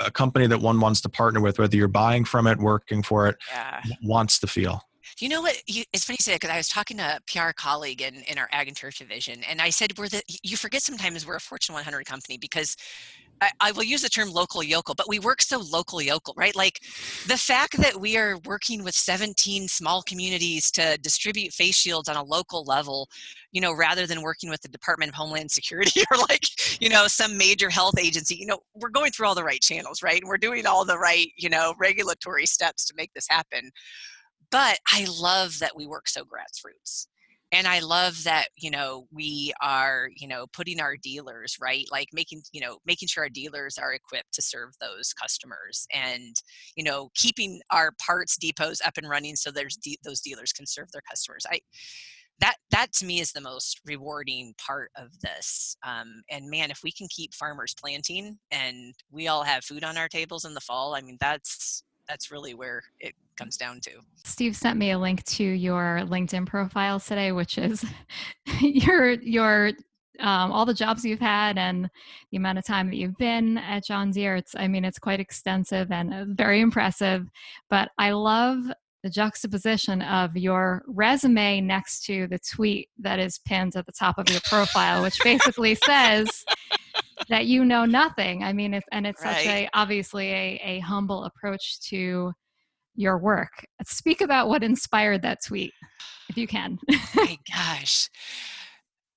a 0.00 0.10
company 0.10 0.46
that 0.46 0.60
one 0.60 0.80
wants 0.80 1.00
to 1.02 1.08
partner 1.08 1.40
with, 1.40 1.58
whether 1.58 1.76
you're 1.76 1.88
buying 1.88 2.24
from 2.24 2.46
it, 2.46 2.58
working 2.58 3.02
for 3.02 3.28
it, 3.28 3.36
yeah. 3.50 3.82
wants 4.02 4.38
to 4.40 4.46
feel. 4.46 4.80
You 5.18 5.28
know 5.28 5.40
what? 5.40 5.56
You, 5.66 5.84
it's 5.92 6.04
funny 6.04 6.16
you 6.20 6.24
say 6.24 6.32
that 6.32 6.40
because 6.40 6.52
I 6.52 6.56
was 6.58 6.68
talking 6.68 6.96
to 6.98 7.16
a 7.16 7.20
PR 7.30 7.52
colleague 7.52 8.02
in, 8.02 8.16
in 8.28 8.38
our 8.38 8.48
ag 8.52 8.68
and 8.68 8.76
turf 8.76 8.98
division, 8.98 9.42
and 9.48 9.62
I 9.62 9.70
said, 9.70 9.96
"We're 9.98 10.08
the." 10.08 10.22
You 10.42 10.56
forget 10.56 10.82
sometimes 10.82 11.26
we're 11.26 11.36
a 11.36 11.40
Fortune 11.40 11.74
100 11.74 12.04
company 12.04 12.36
because 12.38 12.76
I, 13.40 13.50
I, 13.60 13.72
will 13.72 13.82
use 13.82 14.02
the 14.02 14.08
term 14.08 14.30
local 14.30 14.62
yokel, 14.62 14.94
but 14.94 15.08
we 15.08 15.18
work 15.18 15.42
so 15.42 15.58
local 15.58 16.00
yokel, 16.00 16.34
right? 16.36 16.54
Like 16.56 16.80
the 17.26 17.36
fact 17.36 17.76
that 17.78 18.00
we 18.00 18.16
are 18.16 18.38
working 18.44 18.82
with 18.82 18.94
17 18.94 19.68
small 19.68 20.02
communities 20.02 20.70
to 20.72 20.98
distribute 20.98 21.52
face 21.52 21.76
shields 21.76 22.08
on 22.08 22.16
a 22.16 22.22
local 22.22 22.64
level, 22.64 23.08
you 23.52 23.60
know, 23.60 23.72
rather 23.74 24.06
than 24.06 24.22
working 24.22 24.50
with 24.50 24.62
the 24.62 24.68
Department 24.68 25.10
of 25.10 25.14
Homeland 25.14 25.50
Security 25.50 26.02
or 26.10 26.18
like, 26.28 26.44
you 26.80 26.88
know, 26.88 27.06
some 27.06 27.36
major 27.36 27.70
health 27.70 27.98
agency, 27.98 28.36
you 28.36 28.46
know, 28.46 28.58
we're 28.74 28.88
going 28.88 29.10
through 29.10 29.26
all 29.26 29.34
the 29.34 29.44
right 29.44 29.60
channels, 29.60 30.02
right? 30.02 30.20
And 30.20 30.28
we're 30.28 30.38
doing 30.38 30.66
all 30.66 30.84
the 30.84 30.98
right, 30.98 31.28
you 31.36 31.48
know, 31.48 31.74
regulatory 31.78 32.46
steps 32.46 32.84
to 32.86 32.94
make 32.96 33.12
this 33.14 33.26
happen. 33.28 33.70
But 34.50 34.78
I 34.92 35.06
love 35.20 35.58
that 35.58 35.76
we 35.76 35.86
work 35.86 36.08
so 36.08 36.22
grassroots 36.22 37.06
and 37.52 37.66
i 37.66 37.78
love 37.78 38.22
that 38.24 38.46
you 38.56 38.70
know 38.70 39.06
we 39.12 39.52
are 39.62 40.08
you 40.16 40.26
know 40.26 40.46
putting 40.52 40.80
our 40.80 40.96
dealers 40.96 41.56
right 41.60 41.86
like 41.90 42.08
making 42.12 42.42
you 42.52 42.60
know 42.60 42.78
making 42.86 43.08
sure 43.08 43.22
our 43.22 43.28
dealers 43.28 43.78
are 43.78 43.94
equipped 43.94 44.32
to 44.32 44.42
serve 44.42 44.70
those 44.80 45.12
customers 45.12 45.86
and 45.94 46.36
you 46.76 46.84
know 46.84 47.08
keeping 47.14 47.60
our 47.70 47.92
parts 48.04 48.36
depots 48.36 48.80
up 48.84 48.96
and 48.96 49.08
running 49.08 49.36
so 49.36 49.50
there's 49.50 49.76
de- 49.76 49.98
those 50.04 50.20
dealers 50.20 50.52
can 50.52 50.66
serve 50.66 50.90
their 50.92 51.02
customers. 51.08 51.46
I 51.50 51.60
that 52.40 52.56
that 52.70 52.92
to 52.92 53.06
me 53.06 53.20
is 53.20 53.32
the 53.32 53.40
most 53.40 53.80
rewarding 53.86 54.54
part 54.64 54.90
of 54.96 55.08
this 55.20 55.76
um, 55.86 56.22
and 56.30 56.48
man 56.50 56.70
if 56.70 56.80
we 56.82 56.92
can 56.92 57.08
keep 57.10 57.34
farmers 57.34 57.74
planting 57.80 58.38
and 58.50 58.94
we 59.10 59.28
all 59.28 59.42
have 59.42 59.64
food 59.64 59.84
on 59.84 59.96
our 59.96 60.08
tables 60.08 60.44
in 60.44 60.54
the 60.54 60.60
fall 60.60 60.94
i 60.94 61.00
mean 61.00 61.16
that's 61.20 61.82
that's 62.08 62.30
really 62.30 62.54
where 62.54 62.82
it 63.00 63.14
comes 63.36 63.56
down 63.56 63.80
to. 63.80 63.90
Steve 64.24 64.56
sent 64.56 64.78
me 64.78 64.92
a 64.92 64.98
link 64.98 65.24
to 65.24 65.44
your 65.44 66.02
LinkedIn 66.04 66.46
profile 66.46 67.00
today, 67.00 67.32
which 67.32 67.58
is 67.58 67.84
your 68.60 69.12
your 69.12 69.72
um, 70.20 70.50
all 70.50 70.64
the 70.64 70.74
jobs 70.74 71.04
you've 71.04 71.20
had 71.20 71.58
and 71.58 71.90
the 72.30 72.38
amount 72.38 72.58
of 72.58 72.64
time 72.64 72.88
that 72.88 72.96
you've 72.96 73.18
been 73.18 73.58
at 73.58 73.84
John 73.84 74.10
Deere. 74.10 74.36
It's 74.36 74.54
I 74.56 74.68
mean 74.68 74.84
it's 74.84 74.98
quite 74.98 75.20
extensive 75.20 75.90
and 75.90 76.14
uh, 76.14 76.24
very 76.28 76.60
impressive. 76.60 77.28
But 77.68 77.90
I 77.98 78.12
love 78.12 78.64
the 79.02 79.10
juxtaposition 79.10 80.02
of 80.02 80.36
your 80.36 80.82
resume 80.86 81.60
next 81.60 82.04
to 82.06 82.26
the 82.26 82.38
tweet 82.38 82.88
that 82.98 83.18
is 83.18 83.38
pinned 83.44 83.76
at 83.76 83.86
the 83.86 83.92
top 83.92 84.18
of 84.18 84.28
your 84.28 84.40
profile, 84.44 85.02
which 85.02 85.18
basically 85.22 85.74
says 85.84 86.44
that 87.28 87.46
you 87.46 87.64
know 87.64 87.84
nothing. 87.84 88.42
I 88.42 88.52
mean, 88.52 88.74
it's, 88.74 88.86
and 88.92 89.06
it's 89.06 89.22
right. 89.22 89.36
such 89.36 89.46
a 89.46 89.68
obviously 89.74 90.32
a, 90.32 90.60
a 90.64 90.78
humble 90.80 91.24
approach 91.24 91.80
to 91.88 92.32
your 92.94 93.18
work. 93.18 93.66
Speak 93.84 94.20
about 94.20 94.48
what 94.48 94.62
inspired 94.62 95.22
that 95.22 95.38
tweet, 95.46 95.72
if 96.28 96.36
you 96.36 96.46
can. 96.46 96.78
My 97.14 97.38
gosh. 97.54 98.08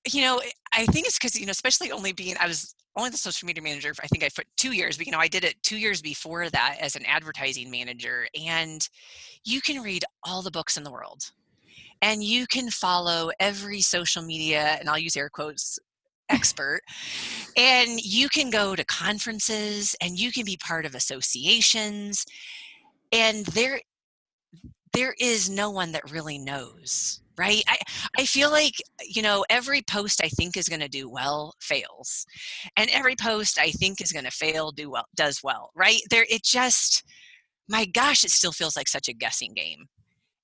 You 0.08 0.22
know, 0.22 0.38
eh, 0.38 0.50
I 0.72 0.86
think 0.86 1.06
it's 1.06 1.18
because, 1.18 1.38
you 1.38 1.46
know, 1.46 1.50
especially 1.50 1.92
only 1.92 2.12
being, 2.12 2.36
I 2.40 2.46
was 2.46 2.74
only 2.96 3.10
the 3.10 3.18
social 3.18 3.46
media 3.46 3.62
manager 3.62 3.92
I 4.02 4.06
think 4.08 4.24
I 4.24 4.28
put 4.34 4.46
two 4.56 4.72
years, 4.72 4.96
but 4.96 5.06
you 5.06 5.12
know, 5.12 5.18
I 5.18 5.28
did 5.28 5.44
it 5.44 5.62
two 5.62 5.76
years 5.76 6.02
before 6.02 6.50
that 6.50 6.76
as 6.80 6.96
an 6.96 7.04
advertising 7.06 7.70
manager. 7.70 8.26
And 8.40 8.86
you 9.44 9.60
can 9.60 9.82
read 9.82 10.04
all 10.24 10.42
the 10.42 10.50
books 10.50 10.76
in 10.76 10.84
the 10.84 10.90
world 10.90 11.30
and 12.02 12.22
you 12.22 12.46
can 12.46 12.70
follow 12.70 13.30
every 13.38 13.80
social 13.80 14.22
media, 14.22 14.76
and 14.80 14.88
I'll 14.88 14.98
use 14.98 15.16
air 15.16 15.28
quotes, 15.28 15.78
expert. 16.30 16.80
and 17.56 18.00
you 18.00 18.28
can 18.28 18.50
go 18.50 18.74
to 18.74 18.84
conferences 18.84 19.94
and 20.00 20.18
you 20.18 20.32
can 20.32 20.44
be 20.44 20.56
part 20.56 20.86
of 20.86 20.94
associations. 20.94 22.24
And 23.12 23.44
there 23.46 23.80
there 24.92 25.14
is 25.20 25.48
no 25.48 25.70
one 25.70 25.92
that 25.92 26.10
really 26.10 26.38
knows 26.38 27.20
right? 27.40 27.62
I 27.66 27.78
i 28.18 28.26
feel 28.26 28.50
like 28.50 28.74
you 29.02 29.22
know 29.22 29.44
every 29.48 29.82
post 29.82 30.20
i 30.22 30.28
think 30.28 30.56
is 30.56 30.68
going 30.68 30.80
to 30.80 30.88
do 30.88 31.08
well 31.08 31.54
fails 31.60 32.26
and 32.76 32.90
every 32.90 33.16
post 33.16 33.58
i 33.58 33.70
think 33.70 34.00
is 34.00 34.12
going 34.12 34.26
to 34.26 34.30
fail 34.30 34.70
do 34.70 34.90
well 34.90 35.06
does 35.16 35.40
well 35.42 35.70
right? 35.74 36.00
There 36.10 36.26
it 36.28 36.44
just 36.44 37.02
my 37.68 37.86
gosh 37.86 38.24
it 38.24 38.30
still 38.30 38.52
feels 38.52 38.76
like 38.76 38.88
such 38.88 39.08
a 39.08 39.14
guessing 39.14 39.54
game 39.54 39.86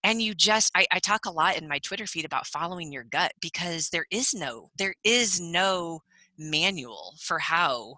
and 0.02 0.22
you 0.22 0.34
just 0.34 0.70
I, 0.74 0.86
I 0.90 0.98
talk 0.98 1.26
a 1.26 1.30
lot 1.30 1.58
in 1.58 1.68
my 1.68 1.78
twitter 1.80 2.06
feed 2.06 2.24
about 2.24 2.46
following 2.46 2.90
your 2.92 3.04
gut 3.04 3.32
because 3.40 3.90
there 3.90 4.06
is 4.10 4.32
no 4.32 4.70
there 4.78 4.94
is 5.04 5.40
no 5.40 6.00
manual 6.38 7.14
for 7.20 7.38
how 7.38 7.96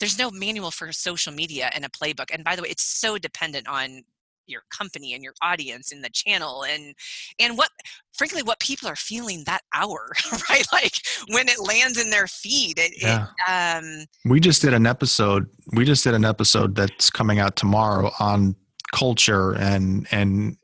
there's 0.00 0.18
no 0.18 0.30
manual 0.30 0.70
for 0.70 0.90
social 0.92 1.32
media 1.32 1.70
and 1.74 1.84
a 1.84 1.88
playbook 1.88 2.30
and 2.32 2.42
by 2.42 2.56
the 2.56 2.62
way 2.62 2.68
it's 2.70 2.82
so 2.82 3.18
dependent 3.18 3.68
on 3.68 4.02
your 4.50 4.62
company 4.70 5.14
and 5.14 5.22
your 5.22 5.34
audience 5.42 5.92
and 5.92 6.04
the 6.04 6.10
channel 6.10 6.64
and 6.64 6.94
and 7.38 7.56
what 7.56 7.70
frankly 8.12 8.42
what 8.42 8.58
people 8.60 8.88
are 8.88 8.96
feeling 8.96 9.42
that 9.46 9.60
hour 9.74 10.10
right 10.50 10.66
like 10.72 10.94
when 11.28 11.48
it 11.48 11.58
lands 11.60 11.98
in 11.98 12.10
their 12.10 12.26
feed 12.26 12.78
it, 12.78 12.92
yeah. 13.00 13.26
It, 13.48 13.78
um, 13.78 14.06
we 14.24 14.40
just 14.40 14.62
did 14.62 14.74
an 14.74 14.86
episode 14.86 15.46
we 15.72 15.84
just 15.84 16.04
did 16.04 16.14
an 16.14 16.24
episode 16.24 16.74
that's 16.74 17.10
coming 17.10 17.38
out 17.38 17.56
tomorrow 17.56 18.10
on 18.18 18.56
culture 18.92 19.52
and 19.52 20.06
and 20.10 20.56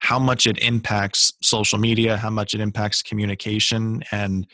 how 0.00 0.18
much 0.18 0.46
it 0.46 0.58
impacts 0.58 1.32
social 1.42 1.78
media 1.78 2.16
how 2.16 2.30
much 2.30 2.54
it 2.54 2.60
impacts 2.60 3.02
communication 3.02 4.02
and 4.10 4.46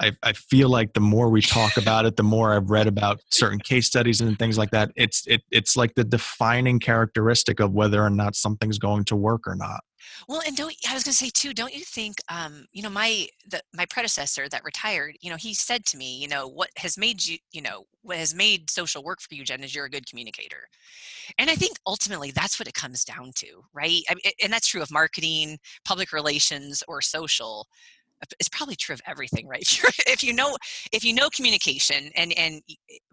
I, 0.00 0.12
I 0.22 0.32
feel 0.32 0.68
like 0.68 0.92
the 0.94 1.00
more 1.00 1.28
we 1.28 1.42
talk 1.42 1.76
about 1.76 2.06
it, 2.06 2.16
the 2.16 2.22
more 2.22 2.54
I've 2.54 2.70
read 2.70 2.86
about 2.86 3.20
certain 3.30 3.58
case 3.58 3.86
studies 3.86 4.20
and 4.20 4.38
things 4.38 4.58
like 4.58 4.70
that. 4.70 4.90
It's 4.96 5.26
it, 5.26 5.42
it's 5.50 5.76
like 5.76 5.94
the 5.94 6.04
defining 6.04 6.80
characteristic 6.80 7.60
of 7.60 7.72
whether 7.72 8.02
or 8.02 8.10
not 8.10 8.36
something's 8.36 8.78
going 8.78 9.04
to 9.04 9.16
work 9.16 9.46
or 9.46 9.54
not. 9.54 9.80
Well, 10.28 10.42
and 10.46 10.56
don't 10.56 10.74
I 10.88 10.94
was 10.94 11.04
going 11.04 11.12
to 11.12 11.16
say 11.18 11.30
too? 11.30 11.54
Don't 11.54 11.74
you 11.74 11.84
think? 11.84 12.16
Um, 12.28 12.66
you 12.72 12.82
know, 12.82 12.90
my 12.90 13.28
the 13.48 13.60
my 13.72 13.86
predecessor 13.86 14.48
that 14.48 14.64
retired. 14.64 15.16
You 15.20 15.30
know, 15.30 15.36
he 15.36 15.54
said 15.54 15.84
to 15.86 15.96
me, 15.96 16.16
you 16.16 16.28
know, 16.28 16.48
what 16.48 16.70
has 16.76 16.98
made 16.98 17.24
you, 17.24 17.38
you 17.52 17.62
know, 17.62 17.84
what 18.02 18.16
has 18.16 18.34
made 18.34 18.70
social 18.70 19.02
work 19.02 19.20
for 19.20 19.34
you, 19.34 19.44
Jen, 19.44 19.62
is 19.62 19.74
you're 19.74 19.84
a 19.84 19.90
good 19.90 20.08
communicator. 20.08 20.68
And 21.38 21.50
I 21.50 21.54
think 21.54 21.76
ultimately 21.86 22.30
that's 22.32 22.58
what 22.58 22.68
it 22.68 22.74
comes 22.74 23.04
down 23.04 23.32
to, 23.36 23.64
right? 23.72 24.02
I 24.08 24.14
mean, 24.14 24.32
and 24.42 24.52
that's 24.52 24.66
true 24.66 24.82
of 24.82 24.90
marketing, 24.90 25.58
public 25.84 26.12
relations, 26.12 26.82
or 26.88 27.00
social 27.00 27.66
it's 28.38 28.48
probably 28.48 28.76
true 28.76 28.94
of 28.94 29.00
everything 29.06 29.46
right? 29.46 29.62
If 30.06 30.22
you 30.22 30.32
know 30.32 30.56
if 30.92 31.04
you 31.04 31.14
know 31.14 31.28
communication 31.30 32.10
and 32.16 32.32
and 32.36 32.62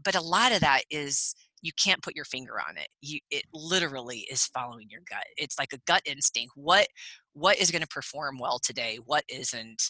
but 0.03 0.15
a 0.15 0.21
lot 0.21 0.51
of 0.51 0.61
that 0.61 0.81
is 0.89 1.35
you 1.61 1.71
can't 1.77 2.01
put 2.01 2.15
your 2.15 2.25
finger 2.25 2.53
on 2.67 2.77
it. 2.77 2.87
You 3.01 3.19
it 3.31 3.43
literally 3.53 4.27
is 4.31 4.45
following 4.47 4.87
your 4.89 5.01
gut. 5.09 5.23
It's 5.37 5.59
like 5.59 5.73
a 5.73 5.79
gut 5.87 6.01
instinct. 6.05 6.53
What 6.55 6.87
what 7.33 7.57
is 7.57 7.71
going 7.71 7.81
to 7.81 7.87
perform 7.87 8.37
well 8.39 8.59
today? 8.59 8.99
What 9.05 9.23
isn't? 9.29 9.81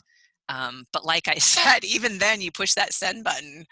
Um, 0.50 0.86
but 0.92 1.06
like 1.06 1.28
i 1.28 1.36
said 1.38 1.84
even 1.84 2.18
then 2.18 2.42
you 2.42 2.52
push 2.52 2.74
that 2.74 2.94
send 2.94 3.24
button 3.24 3.66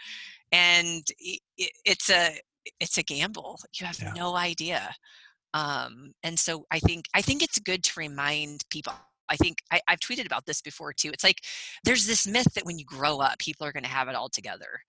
and 0.52 1.04
it, 1.20 1.41
it's 1.86 2.10
a 2.10 2.38
it's 2.80 2.98
a 2.98 3.04
gamble. 3.04 3.58
You 3.80 3.86
have 3.88 4.00
yeah. 4.00 4.14
no 4.16 4.36
idea. 4.36 4.93
Um, 5.54 6.12
and 6.24 6.38
so 6.38 6.66
i 6.72 6.80
think 6.80 7.06
i 7.14 7.22
think 7.22 7.41
it's 7.41 7.58
good 7.58 7.84
to 7.84 7.93
remind 7.98 8.62
people 8.70 8.93
I 9.30 9.36
think 9.36 9.59
I, 9.71 9.82
have 9.88 9.99
tweeted 9.99 10.25
about 10.25 10.45
this 10.45 10.61
before 10.61 10.93
too. 10.93 11.09
It's 11.09 11.23
like 11.23 11.43
there's 11.84 12.07
this 12.07 12.28
myth 12.28 12.53
that 12.55 12.65
when 12.65 12.80
you 12.80 12.86
grow 12.86 13.19
up, 13.19 13.39
people 13.39 13.65
are 13.65 13.71
going 13.71 13.84
to 13.84 13.89
have 13.89 14.07
it 14.07 14.15
all 14.15 14.30
together 14.30 14.82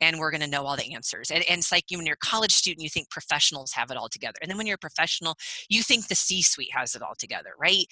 and 0.00 0.18
we're 0.18 0.30
going 0.30 0.42
to 0.42 0.46
know 0.46 0.64
all 0.64 0.76
the 0.76 0.94
answers. 0.94 1.30
And, 1.30 1.44
and 1.48 1.58
it's 1.58 1.72
like 1.72 1.84
when 1.90 2.04
you're 2.04 2.14
a 2.14 2.26
college 2.26 2.52
student, 2.52 2.82
you 2.82 2.90
think 2.90 3.10
professionals 3.10 3.72
have 3.72 3.90
it 3.90 3.96
all 3.96 4.08
together. 4.08 4.38
And 4.42 4.50
then 4.50 4.58
when 4.58 4.66
you're 4.66 4.74
a 4.74 4.78
professional, 4.78 5.36
you 5.68 5.82
think 5.82 6.08
the 6.08 6.14
C 6.14 6.42
suite 6.42 6.72
has 6.72 6.94
it 6.94 7.02
all 7.02 7.14
together, 7.18 7.50
right? 7.58 7.86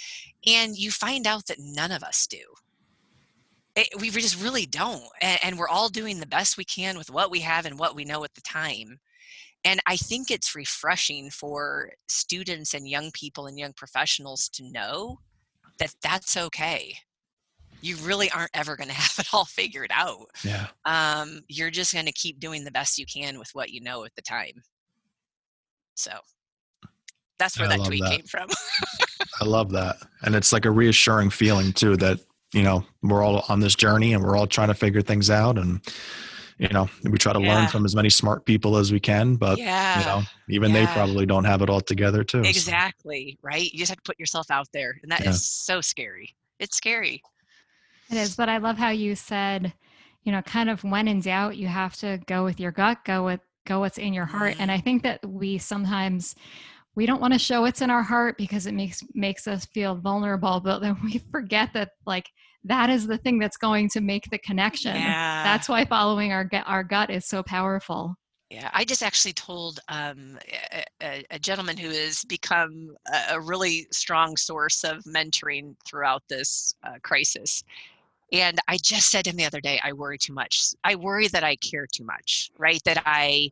And 0.47 0.77
you 0.77 0.91
find 0.91 1.27
out 1.27 1.47
that 1.47 1.59
none 1.59 1.93
of 1.93 2.03
us 2.03 2.27
do. 2.27 2.43
It, 3.77 3.89
we 4.01 4.11
just 4.11 4.41
really 4.41 4.67
don't. 4.67 5.05
And, 5.21 5.41
and 5.43 5.59
we're 5.59 5.69
all 5.69 5.89
doing 5.89 6.21
the 6.21 6.27
best 6.27 6.57
we 6.57 6.65
can 6.65 6.97
with 6.97 7.11
what 7.11 7.31
we 7.31 7.41
have 7.41 7.67
and 7.67 7.79
what 7.79 7.97
we 7.97 8.05
know 8.05 8.23
at 8.25 8.35
the 8.35 8.43
time. 8.43 9.01
And 9.65 9.81
I 9.87 9.97
think 9.97 10.31
it's 10.31 10.55
refreshing 10.55 11.31
for 11.31 11.91
students 12.07 12.75
and 12.75 12.87
young 12.87 13.11
people 13.13 13.47
and 13.47 13.59
young 13.59 13.73
professionals 13.73 14.49
to 14.51 14.71
know 14.71 15.21
that 15.79 15.95
that's 16.03 16.37
okay. 16.37 16.97
You 17.81 17.97
really 17.97 18.31
aren't 18.31 18.51
ever 18.55 18.77
going 18.77 18.89
to 18.91 18.95
have 18.95 19.19
it 19.19 19.33
all 19.33 19.45
figured 19.45 19.91
out. 19.93 20.27
Yeah. 20.43 20.69
Um, 20.85 21.43
you're 21.49 21.71
just 21.71 21.93
going 21.93 22.07
to 22.07 22.13
keep 22.13 22.41
doing 22.41 22.65
the 22.65 22.71
best 22.71 22.99
you 22.99 23.07
can 23.07 23.39
with 23.39 23.51
what 23.53 23.71
you 23.71 23.81
know 23.81 24.05
at 24.05 24.15
the 24.17 24.23
time. 24.23 24.63
So 25.95 26.13
that's 27.39 27.59
where 27.59 27.69
I 27.69 27.77
that 27.77 27.87
tweet 27.87 28.03
that. 28.03 28.11
came 28.11 28.27
from. 28.27 28.49
I 29.41 29.45
love 29.45 29.71
that. 29.73 29.97
And 30.23 30.35
it's 30.35 30.53
like 30.53 30.65
a 30.65 30.71
reassuring 30.71 31.31
feeling 31.31 31.73
too 31.73 31.97
that 31.99 32.21
you 32.53 32.63
know 32.63 32.85
we're 33.03 33.23
all 33.23 33.45
on 33.49 33.61
this 33.61 33.75
journey 33.75 34.13
and 34.15 34.23
we're 34.23 34.37
all 34.37 34.47
trying 34.47 34.69
to 34.69 34.75
figure 34.75 35.03
things 35.03 35.31
out 35.31 35.59
and 35.59 35.81
you 36.59 36.69
know 36.69 36.89
we 37.05 37.19
try 37.19 37.33
to 37.33 37.41
yeah. 37.41 37.55
learn 37.55 37.69
from 37.69 37.85
as 37.85 37.95
many 37.95 38.11
smart 38.11 38.45
people 38.45 38.77
as 38.77 38.93
we 38.93 39.01
can 39.01 39.37
but 39.37 39.59
yeah. 39.59 39.99
you 39.99 40.05
know 40.07 40.23
even 40.49 40.73
yeah. 40.73 40.81
they 40.81 40.93
probably 40.93 41.27
don't 41.27 41.45
have 41.45 41.63
it 41.63 41.71
all 41.71 41.81
together 41.81 42.23
too 42.23 42.41
exactly 42.41 43.39
so. 43.41 43.49
right 43.49 43.73
you 43.73 43.79
just 43.79 43.91
have 43.91 43.97
to 43.97 44.03
put 44.03 44.19
yourself 44.19 44.51
out 44.51 44.69
there 44.73 44.99
and 45.03 45.11
that 45.11 45.25
is 45.27 45.47
so 45.47 45.81
scary 45.81 46.35
it's 46.59 46.77
scary 46.77 47.23
it 48.11 48.17
is 48.17 48.37
but 48.37 48.49
i 48.49 48.59
love 48.59 48.77
how 48.77 48.91
you 48.91 49.15
said 49.15 49.73
you 50.23 50.33
know 50.33 50.43
kind 50.43 50.71
of 50.71 50.83
when 50.85 51.09
in 51.09 51.21
doubt 51.21 51.57
you 51.57 51.67
have 51.67 51.97
to 51.97 52.21
go 52.27 52.45
with 52.45 52.61
your 52.61 52.73
gut 52.73 52.99
go 53.05 53.25
with 53.25 53.41
go 53.67 53.81
what's 53.81 53.99
in 53.99 54.13
your 54.13 54.27
heart 54.27 54.53
mm-hmm. 54.53 54.63
and 54.63 54.71
i 54.71 54.79
think 54.79 55.03
that 55.03 55.25
we 55.27 55.59
sometimes 55.59 56.35
we 56.97 57.07
don't 57.07 57.21
want 57.21 57.33
to 57.33 57.39
show 57.39 57.63
what's 57.63 57.81
in 57.81 57.91
our 57.91 58.03
heart 58.03 58.39
because 58.39 58.67
it 58.67 58.75
makes 58.75 59.03
makes 59.15 59.49
us 59.49 59.67
feel 59.67 59.97
vulnerable 59.97 60.61
but 60.61 60.79
then 60.81 60.97
we 61.03 61.19
forget 61.31 61.73
that 61.73 61.91
like 62.07 62.31
that 62.65 62.91
is 62.91 63.07
the 63.07 63.19
thing 63.19 63.39
that's 63.39 63.57
going 63.57 63.89
to 63.91 64.01
make 64.01 64.31
the 64.31 64.39
connection. 64.39 64.97
Yeah. 64.97 65.43
That's 65.45 65.69
why 65.69 65.85
following 65.85 66.33
our 66.33 66.49
our 66.67 66.83
gut 66.83 67.11
is 67.11 67.27
so 67.27 67.43
powerful. 67.43 68.17
Yeah, 68.51 68.71
I 68.73 68.85
just 68.85 69.03
actually 69.03 69.33
told 69.33 69.81
um, 69.89 70.39
a, 71.03 71.25
a, 71.31 71.39
gentleman 71.39 71.77
who 71.77 71.89
has 71.89 72.25
become 72.25 72.95
a, 73.13 73.35
a, 73.35 73.41
really 73.41 73.89
strong 73.91 74.37
source 74.37 74.85
of 74.85 75.03
mentoring 75.05 75.75
throughout 75.85 76.23
this 76.29 76.75
uh, 76.85 76.99
crisis. 77.03 77.65
And 78.33 78.61
I 78.69 78.77
just 78.77 79.11
said 79.11 79.25
to 79.25 79.31
him 79.31 79.37
the 79.37 79.47
other 79.47 79.61
day, 79.61 79.81
I 79.83 79.93
worry 79.93 80.19
too 80.19 80.35
much. 80.35 80.75
I 80.85 80.95
worry 80.95 81.27
that 81.29 81.43
I 81.43 81.57
care 81.57 81.87
too 81.91 82.05
much, 82.05 82.51
right? 82.59 82.81
That 82.85 83.03
I 83.07 83.51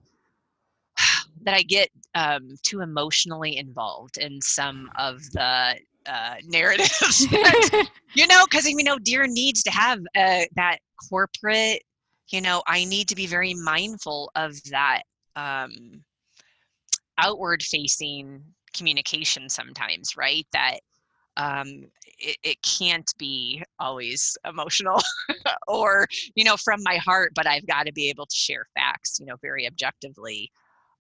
that 1.43 1.55
I 1.55 1.63
get 1.63 1.89
um, 2.15 2.57
too 2.63 2.81
emotionally 2.81 3.57
involved 3.57 4.19
in 4.19 4.41
some 4.41 4.91
of 4.97 5.23
the 5.33 5.77
uh, 6.07 6.37
narratives. 6.45 7.27
you 8.15 8.27
know, 8.27 8.45
because 8.45 8.67
you 8.67 8.83
know, 8.83 8.99
Deere 8.99 9.27
needs 9.27 9.63
to 9.65 9.71
have 9.71 10.01
uh, 10.17 10.43
that 10.57 10.79
corporate. 11.11 11.83
You 12.29 12.41
know, 12.41 12.63
I 12.67 12.85
need 12.85 13.09
to 13.09 13.15
be 13.15 13.27
very 13.27 13.55
mindful 13.55 14.31
of 14.35 14.55
that 14.71 15.03
um, 15.37 16.03
outward-facing 17.19 18.43
communication 18.75 19.49
sometimes, 19.49 20.17
right? 20.17 20.47
That 20.53 20.79
um, 21.37 21.87
it, 22.19 22.37
it 22.43 22.57
can't 22.63 23.11
be 23.19 23.63
always 23.79 24.37
emotional 24.47 25.01
or 25.69 26.07
you 26.35 26.45
know 26.45 26.57
from 26.57 26.81
my 26.83 26.97
heart, 26.97 27.33
but 27.35 27.47
I've 27.47 27.67
got 27.67 27.87
to 27.87 27.93
be 27.93 28.09
able 28.09 28.27
to 28.27 28.37
share 28.37 28.67
facts, 28.75 29.19
you 29.21 29.27
know, 29.27 29.37
very 29.43 29.67
objectively. 29.67 30.51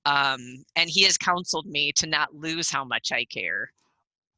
Um, 0.04 0.64
and 0.74 0.90
he 0.90 1.04
has 1.04 1.16
counseled 1.16 1.66
me 1.66 1.92
to 1.92 2.08
not 2.08 2.34
lose 2.34 2.70
how 2.70 2.84
much 2.84 3.12
I 3.12 3.24
care 3.24 3.70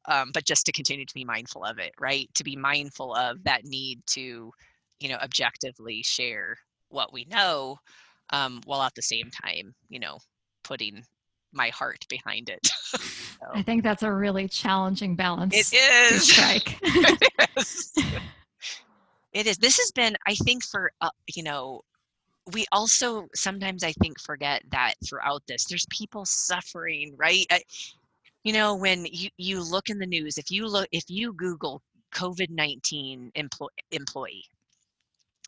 um, 0.07 0.31
but 0.33 0.45
just 0.45 0.65
to 0.65 0.71
continue 0.71 1.05
to 1.05 1.13
be 1.13 1.25
mindful 1.25 1.63
of 1.63 1.79
it 1.79 1.93
right 1.99 2.29
to 2.33 2.43
be 2.43 2.55
mindful 2.55 3.13
of 3.15 3.43
that 3.43 3.65
need 3.65 4.01
to 4.05 4.51
you 4.99 5.09
know 5.09 5.17
objectively 5.17 6.01
share 6.03 6.57
what 6.89 7.13
we 7.13 7.25
know 7.25 7.77
um, 8.31 8.61
while 8.65 8.81
at 8.81 8.95
the 8.95 9.01
same 9.01 9.29
time 9.29 9.73
you 9.89 9.99
know 9.99 10.17
putting 10.63 11.03
my 11.55 11.69
heart 11.69 12.05
behind 12.09 12.49
it. 12.49 12.67
so. 12.67 13.47
I 13.53 13.63
think 13.63 13.83
that's 13.83 14.03
a 14.03 14.11
really 14.11 14.47
challenging 14.47 15.15
balance. 15.15 15.55
It 15.55 15.73
is. 15.73 16.27
strike. 16.31 16.77
it 16.81 17.49
is. 17.57 17.93
It 19.33 19.47
is. 19.47 19.57
This 19.57 19.77
has 19.79 19.91
been, 19.91 20.15
I 20.27 20.35
think, 20.35 20.63
for 20.63 20.91
uh, 21.01 21.09
you 21.33 21.43
know, 21.43 21.81
we 22.53 22.65
also 22.71 23.27
sometimes 23.33 23.83
I 23.83 23.93
think 23.93 24.19
forget 24.19 24.61
that 24.69 24.93
throughout 25.07 25.41
this, 25.47 25.65
there's 25.65 25.87
people 25.89 26.25
suffering, 26.25 27.15
right? 27.17 27.45
I, 27.49 27.61
you 28.45 28.53
know, 28.53 28.75
when 28.75 29.05
you 29.11 29.29
you 29.37 29.61
look 29.61 29.89
in 29.89 29.97
the 29.97 30.05
news, 30.05 30.37
if 30.37 30.51
you 30.51 30.67
look, 30.67 30.87
if 30.91 31.03
you 31.09 31.33
Google 31.33 31.81
COVID 32.13 32.51
nineteen 32.51 33.31
employee 33.33 33.69
employee, 33.91 34.45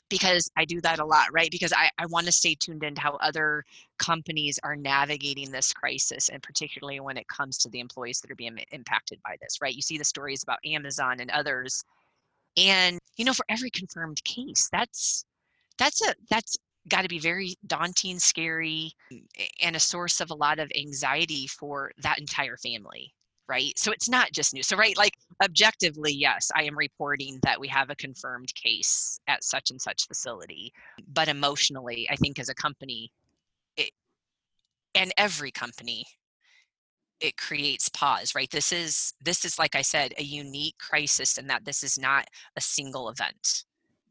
because 0.10 0.50
I 0.58 0.66
do 0.66 0.82
that 0.82 0.98
a 1.00 1.06
lot, 1.06 1.28
right? 1.32 1.52
Because 1.52 1.72
I, 1.74 1.91
I 2.00 2.08
want 2.08 2.26
to 2.26 2.32
stay 2.32 2.56
tuned 2.56 2.84
into 2.84 3.00
how 3.00 3.18
other 3.18 3.64
companies 4.00 4.60
are 4.64 4.76
navigating 4.76 5.52
this 5.52 5.72
crisis, 5.74 6.30
and 6.30 6.41
particularly 6.41 7.00
when 7.00 7.18
it 7.18 7.28
comes 7.28 7.60
to 7.60 7.70
the 7.70 7.80
employees 7.80 8.20
that 8.22 8.32
are 8.32 8.36
being 8.36 8.58
impacted 8.72 9.20
by 9.24 9.36
this, 9.41 9.62
right? 9.62 9.76
You 9.76 9.84
see 9.84 10.00
the 10.00 10.04
stories 10.04 10.41
about 10.41 10.60
Amazon 10.66 11.20
and 11.20 11.30
others, 11.30 11.84
and 12.58 12.98
you 13.18 13.26
know, 13.26 13.34
for 13.34 13.45
every 13.48 13.70
confirmed 13.70 14.24
case, 14.24 14.70
that's 14.72 15.24
that's 15.78 16.02
a 16.02 16.16
that's 16.32 16.58
got 16.90 17.02
to 17.02 17.08
be 17.08 17.20
very 17.20 17.56
daunting, 17.66 18.20
scary, 18.20 18.92
mm, 19.12 19.22
and 19.62 19.76
a 19.76 19.80
source 19.80 20.20
of 20.22 20.32
a 20.32 20.36
lot 20.36 20.60
of 20.60 20.72
anxiety 20.78 21.48
for 21.48 21.92
that 22.02 22.20
entire 22.20 22.58
family 22.58 23.14
right? 23.50 23.78
So 23.78 23.92
it's 23.92 24.10
not 24.10 24.32
just 24.32 24.54
news. 24.54 24.68
So, 24.68 24.76
right, 24.76 24.98
like 24.98 25.14
objectively, 25.44 26.12
yes, 26.14 26.52
I 26.56 26.64
am 26.64 26.78
reporting 26.78 27.40
that 27.44 27.60
we 27.60 27.68
have 27.70 27.90
a 27.90 27.96
confirmed 27.96 28.54
case 28.56 29.20
at 29.28 29.44
such 29.44 29.72
and 29.72 29.82
such 29.82 30.08
facility. 30.08 30.72
But 31.14 31.28
emotionally, 31.28 32.08
I 32.12 32.16
think 32.16 32.40
as 32.40 32.50
a 32.50 32.56
company, 32.56 33.12
it, 33.78 33.92
and 34.96 35.14
every 35.18 35.52
company, 35.52 36.06
it 37.20 37.36
creates 37.36 37.90
pause 37.90 38.36
right 38.36 38.52
this 38.52 38.72
is 38.72 39.14
this 39.24 39.44
is 39.44 39.58
like 39.58 39.76
i 39.76 39.82
said 39.82 40.14
a 40.20 40.24
unique 40.24 40.76
crisis 40.78 41.40
in 41.40 41.48
that 41.48 41.66
this 41.66 41.84
is 41.84 41.98
not 41.98 42.28
a 42.56 42.62
single 42.62 43.10
event 43.10 43.64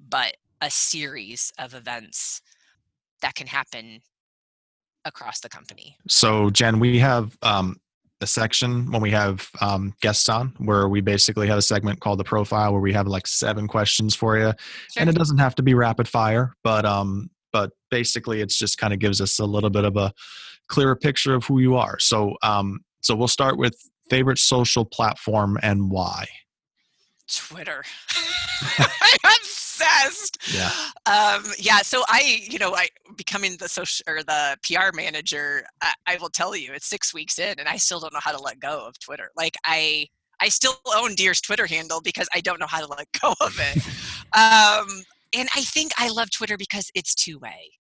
but 0.09 0.37
a 0.61 0.69
series 0.69 1.53
of 1.61 1.75
events 1.75 2.43
that 3.23 3.35
can 3.35 3.47
happen 3.47 4.01
across 5.05 5.41
the 5.41 5.49
company 5.49 5.97
So, 6.09 6.51
Jen, 6.51 6.81
we 6.81 6.99
have 6.99 7.37
um, 7.43 7.77
a 8.21 8.27
section 8.27 8.91
when 8.91 9.03
we 9.03 9.11
have 9.11 9.49
um, 9.61 9.95
guests 10.01 10.29
on 10.29 10.55
where 10.59 10.89
we 10.89 11.01
basically 11.01 11.47
have 11.49 11.59
a 11.59 11.63
segment 11.63 12.01
called 12.01 12.19
the 12.19 12.25
profile 12.25 12.73
where 12.73 12.81
we 12.81 12.93
have 12.93 13.07
like 13.07 13.27
seven 13.27 13.69
questions 13.69 14.15
for 14.15 14.39
you, 14.39 14.53
and 14.97 15.09
it 15.09 15.15
doesn't 15.15 15.39
have 15.39 15.55
to 15.57 15.63
be 15.63 15.75
rapid 15.75 16.09
fire, 16.09 16.55
but 16.65 16.85
um, 16.85 17.31
but 17.53 17.71
basically 17.91 18.41
it's 18.41 18.59
just 18.59 18.79
kind 18.79 18.93
of 18.93 18.99
gives 18.99 19.21
us 19.21 19.39
a 19.39 19.45
little 19.45 19.71
bit 19.71 19.85
of 19.85 19.97
a 19.97 20.13
clearer 20.69 20.97
picture 20.97 21.35
of 21.35 21.45
who 21.45 21.59
you 21.59 21.77
are. 21.77 21.99
So, 21.99 22.37
um, 22.43 22.81
so 23.03 23.15
we'll 23.15 23.29
start 23.29 23.59
with 23.59 23.77
favorite 24.11 24.39
social 24.39 24.85
platform 24.85 25.59
and 25.63 25.91
why. 25.91 26.27
Twitter. 27.33 27.85
Obsessed. 29.81 30.39
Yeah. 30.55 30.71
Um, 31.07 31.45
yeah. 31.59 31.79
So 31.79 32.05
I, 32.09 32.41
you 32.49 32.59
know, 32.59 32.75
I 32.75 32.89
becoming 33.17 33.57
the 33.59 33.69
social 33.69 34.05
or 34.09 34.23
the 34.23 34.57
PR 34.63 34.95
manager. 34.95 35.65
I, 35.83 35.93
I 36.07 36.17
will 36.21 36.31
tell 36.31 36.57
you, 36.57 36.73
it's 36.73 36.87
six 36.87 37.13
weeks 37.13 37.39
in, 37.39 37.59
and 37.59 37.69
I 37.69 37.77
still 37.77 38.01
don't 38.01 38.13
know 38.13 38.21
how 38.23 38.33
to 38.33 38.43
let 38.43 38.61
go 38.61 38.87
of 38.87 38.99
Twitter. 38.99 39.31
Like 39.37 39.57
I, 39.65 40.07
I 40.41 40.49
still 40.49 40.75
own 40.95 41.15
Deere's 41.15 41.41
Twitter 41.41 41.67
handle 41.67 42.01
because 42.03 42.29
I 42.35 42.41
don't 42.41 42.61
know 42.61 42.67
how 42.67 42.81
to 42.81 42.87
let 42.87 43.07
go 43.21 43.35
of 43.41 43.57
it. 43.59 43.77
um, 44.33 45.03
and 45.37 45.49
I 45.55 45.63
think 45.63 45.93
I 45.99 46.11
love 46.11 46.31
Twitter 46.31 46.57
because 46.57 46.91
it's 46.95 47.15
two 47.15 47.39
way. 47.39 47.71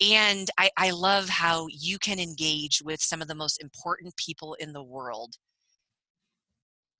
And 0.00 0.50
I, 0.58 0.70
I 0.76 0.90
love 0.90 1.28
how 1.28 1.68
you 1.70 1.98
can 1.98 2.18
engage 2.18 2.82
with 2.84 3.00
some 3.00 3.22
of 3.22 3.28
the 3.28 3.34
most 3.34 3.62
important 3.62 4.14
people 4.16 4.54
in 4.60 4.72
the 4.72 4.82
world 4.82 5.36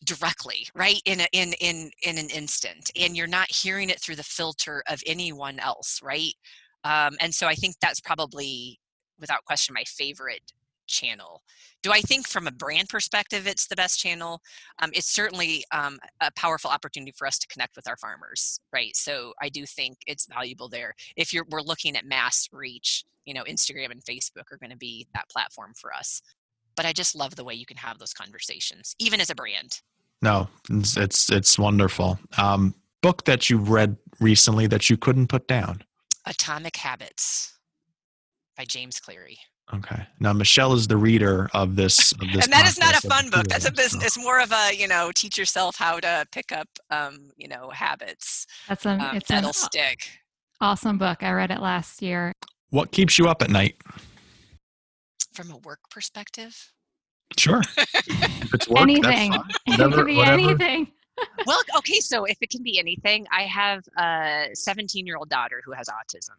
directly 0.05 0.67
right 0.75 1.01
in 1.05 1.21
a, 1.21 1.27
in 1.33 1.53
in 1.61 1.91
in 2.03 2.19
an 2.19 2.29
instant 2.29 2.91
and 3.01 3.17
you're 3.17 3.27
not 3.27 3.51
hearing 3.51 3.89
it 3.91 4.01
through 4.01 4.17
the 4.17 4.23
filter 4.23 4.83
of 4.89 5.03
anyone 5.07 5.59
else 5.59 6.01
right? 6.03 6.35
Um, 6.85 7.17
and 7.21 7.35
so 7.35 7.47
i 7.47 7.55
think 7.55 7.77
that's 7.81 8.01
probably 8.01 8.79
without 9.19 9.45
question 9.45 9.75
my 9.75 9.85
favorite 9.85 10.53
channel. 10.87 11.43
Do 11.83 11.93
i 11.93 12.01
think 12.01 12.29
from 12.29 12.47
a 12.47 12.53
brand 12.53 12.89
perspective 12.89 13.47
it's 13.47 13.67
the 13.67 13.77
best 13.77 13.99
channel? 13.99 14.41
Um, 14.81 14.91
it's 14.93 15.11
certainly 15.13 15.65
um, 15.73 15.99
a 16.21 16.31
powerful 16.37 16.71
opportunity 16.71 17.13
for 17.17 17.27
us 17.27 17.39
to 17.39 17.49
connect 17.49 17.75
with 17.75 17.89
our 17.89 17.97
farmers 17.97 18.61
right? 18.73 18.95
So 18.95 19.33
i 19.41 19.49
do 19.49 19.65
think 19.65 19.97
it's 20.07 20.27
valuable 20.27 20.69
there. 20.69 20.95
If 21.17 21.33
you're 21.33 21.47
we're 21.51 21.63
looking 21.63 21.97
at 21.97 22.05
mass 22.05 22.49
reach 22.53 23.05
you 23.25 23.35
know 23.35 23.45
instagram 23.45 23.91
and 23.91 24.05
facebook 24.05 24.53
are 24.53 24.59
going 24.59 24.71
to 24.71 24.77
be 24.77 25.07
that 25.15 25.29
platform 25.29 25.73
for 25.75 25.93
us 25.93 26.23
but 26.77 26.87
I 26.87 26.93
just 26.93 27.15
love 27.17 27.37
the 27.37 27.45
way 27.45 27.55
you 27.55 27.67
can 27.67 27.77
have 27.79 27.99
those 27.99 28.13
conversations, 28.13 28.95
even 28.99 29.21
as 29.21 29.31
a 29.31 29.35
brand. 29.35 29.81
No, 30.23 30.49
it's 30.71 30.97
it's, 30.97 31.31
it's 31.31 31.59
wonderful. 31.59 32.19
Um, 32.39 32.75
book 33.03 33.25
that 33.25 33.49
you 33.51 33.59
read 33.59 33.97
recently 34.21 34.67
that 34.69 34.89
you 34.91 34.97
couldn't 34.97 35.27
put 35.29 35.47
down. 35.47 35.83
Atomic 36.27 36.77
Habits 36.77 37.53
by 38.57 38.65
James 38.65 38.99
Cleary. 39.01 39.39
Okay. 39.75 40.07
Now 40.21 40.33
Michelle 40.33 40.73
is 40.75 40.87
the 40.87 40.97
reader 40.97 41.49
of 41.53 41.75
this. 41.77 42.13
Of 42.13 42.21
this 42.33 42.45
and 42.45 42.53
that 42.53 42.67
is 42.69 42.79
not 42.79 42.97
a 42.97 43.07
fun 43.09 43.31
book. 43.31 43.49
That's 43.49 43.65
a 43.67 43.73
business. 43.73 44.03
so- 44.03 44.07
It's 44.07 44.19
more 44.19 44.41
of 44.41 44.53
a 44.53 44.73
you 44.75 44.87
know 44.89 45.11
teach 45.15 45.37
yourself 45.37 45.77
how 45.77 45.99
to 46.01 46.25
pick 46.33 46.53
up 46.53 46.69
um, 46.91 47.31
you 47.37 47.49
know 47.49 47.71
habits 47.71 48.47
That's 48.69 48.87
a, 48.87 48.91
um, 48.91 49.17
it's 49.17 49.29
an 49.31 49.37
that'll 49.37 49.53
stick. 49.53 50.09
awesome 50.61 50.99
book. 50.99 51.23
I 51.23 51.33
read 51.33 51.51
it 51.51 51.61
last 51.61 52.01
year. 52.01 52.33
What 52.71 52.93
keeps 52.93 53.19
you 53.19 53.29
up 53.29 53.43
at 53.43 53.51
night? 53.51 53.77
From 55.37 55.51
a 55.51 55.59
work 55.59 55.81
perspective, 55.91 56.73
Sure. 57.39 57.61
if 57.77 58.55
it's 58.55 58.69
work, 58.69 58.81
anything. 58.83 59.33
That's 59.33 59.37
fine. 59.37 59.51
it 59.67 59.71
Whatever- 59.81 59.97
could 59.97 60.07
be 60.07 60.17
whatever. 60.17 60.33
anything. 60.39 60.93
well, 61.47 61.61
okay. 61.79 62.01
So 62.01 62.25
if 62.25 62.39
it 62.41 62.51
can 62.51 62.63
be 62.63 62.79
anything, 62.79 63.27
I 63.31 63.43
have 63.43 63.85
a 63.99 64.49
17 64.55 65.07
year 65.07 65.17
old 65.17 65.29
daughter 65.29 65.61
who 65.65 65.73
has 65.73 65.89
autism. 65.89 66.37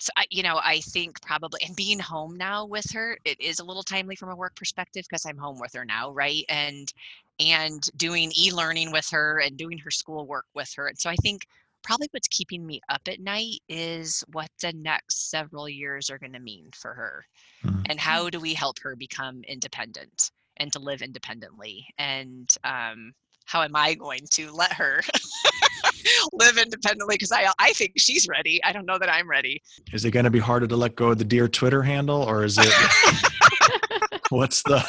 So 0.00 0.10
I, 0.16 0.26
you 0.30 0.44
know, 0.44 0.60
I 0.62 0.78
think 0.80 1.20
probably, 1.22 1.60
and 1.66 1.74
being 1.74 1.98
home 1.98 2.36
now 2.36 2.64
with 2.64 2.88
her, 2.92 3.18
it 3.24 3.40
is 3.40 3.58
a 3.58 3.64
little 3.64 3.82
timely 3.82 4.14
from 4.14 4.28
a 4.30 4.36
work 4.36 4.54
perspective 4.54 5.04
because 5.08 5.26
I'm 5.26 5.36
home 5.36 5.58
with 5.58 5.72
her 5.74 5.84
now, 5.84 6.12
right? 6.12 6.44
And 6.48 6.92
and 7.40 7.88
doing 7.96 8.30
e-learning 8.36 8.92
with 8.92 9.08
her 9.10 9.40
and 9.40 9.56
doing 9.56 9.78
her 9.78 9.90
schoolwork 9.90 10.44
with 10.54 10.72
her. 10.76 10.86
And 10.88 10.98
so 10.98 11.08
I 11.10 11.16
think 11.16 11.46
probably 11.82 12.08
what's 12.12 12.28
keeping 12.28 12.66
me 12.66 12.80
up 12.88 13.02
at 13.08 13.20
night 13.20 13.60
is 13.68 14.22
what 14.32 14.48
the 14.60 14.72
next 14.72 15.30
several 15.30 15.68
years 15.68 16.10
are 16.10 16.18
going 16.18 16.32
to 16.32 16.40
mean 16.40 16.68
for 16.74 16.94
her, 16.94 17.24
Mhm. 17.64 17.86
and 17.88 18.00
how 18.00 18.28
do 18.30 18.40
we 18.40 18.54
help 18.54 18.78
her 18.80 18.96
become 18.96 19.42
independent 19.44 20.30
and 20.58 20.72
to 20.72 20.78
live 20.78 21.02
independently, 21.02 21.86
and 21.98 22.48
um, 22.64 23.12
how 23.46 23.62
am 23.62 23.74
I 23.76 23.94
going 23.94 24.26
to 24.32 24.52
let 24.52 24.72
her 24.74 25.02
live 26.32 26.58
independently? 26.58 27.14
Because 27.14 27.32
I 27.32 27.50
I 27.58 27.72
think 27.72 27.92
she's 27.96 28.26
ready. 28.28 28.62
I 28.64 28.72
don't 28.72 28.84
know 28.86 28.98
that 28.98 29.10
I'm 29.10 29.28
ready. 29.28 29.62
Is 29.92 30.04
it 30.04 30.10
going 30.10 30.24
to 30.24 30.30
be 30.30 30.38
harder 30.38 30.66
to 30.66 30.76
let 30.76 30.96
go 30.96 31.08
of 31.10 31.18
the 31.18 31.24
Deere 31.24 31.48
Twitter 31.48 31.82
handle, 31.82 32.22
or 32.22 32.44
is 32.44 32.58
it? 32.58 32.72
what's 34.30 34.62
the? 34.64 34.84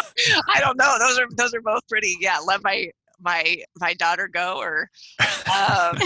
I 0.54 0.60
don't 0.60 0.78
know. 0.78 0.98
Those 1.00 1.20
are 1.20 1.28
those 1.38 1.54
are 1.54 1.62
both 1.62 1.88
pretty. 1.88 2.18
Yeah, 2.20 2.40
let 2.40 2.64
my 2.64 2.90
my 3.22 3.58
my 3.80 3.94
daughter 3.94 4.28
go 4.28 4.58
or 4.58 4.90
um, 5.54 5.98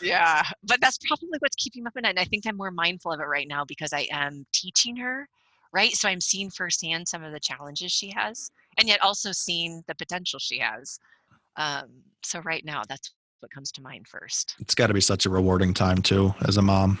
yeah. 0.00 0.42
But 0.64 0.80
that's 0.80 0.98
probably 0.98 1.38
what's 1.38 1.56
keeping 1.56 1.84
me 1.84 1.88
up 1.88 1.94
at 1.96 2.02
night. 2.02 2.10
And 2.10 2.18
I 2.18 2.24
think 2.24 2.46
I'm 2.46 2.56
more 2.56 2.70
mindful 2.70 3.12
of 3.12 3.20
it 3.20 3.24
right 3.24 3.48
now 3.48 3.64
because 3.64 3.92
I 3.92 4.06
am 4.10 4.46
teaching 4.52 4.96
her, 4.96 5.28
right? 5.72 5.92
So 5.92 6.08
I'm 6.08 6.20
seeing 6.20 6.50
firsthand 6.50 7.08
some 7.08 7.22
of 7.22 7.32
the 7.32 7.40
challenges 7.40 7.92
she 7.92 8.10
has, 8.10 8.50
and 8.78 8.88
yet 8.88 9.02
also 9.02 9.32
seeing 9.32 9.82
the 9.86 9.94
potential 9.94 10.38
she 10.38 10.58
has. 10.58 10.98
Um, 11.56 11.88
so 12.22 12.40
right 12.40 12.64
now, 12.64 12.82
that's 12.88 13.12
what 13.40 13.50
comes 13.50 13.70
to 13.72 13.82
mind 13.82 14.08
first. 14.08 14.56
It's 14.58 14.74
got 14.74 14.88
to 14.88 14.94
be 14.94 15.00
such 15.00 15.26
a 15.26 15.30
rewarding 15.30 15.74
time 15.74 15.98
too, 15.98 16.34
as 16.46 16.56
a 16.56 16.62
mom. 16.62 16.98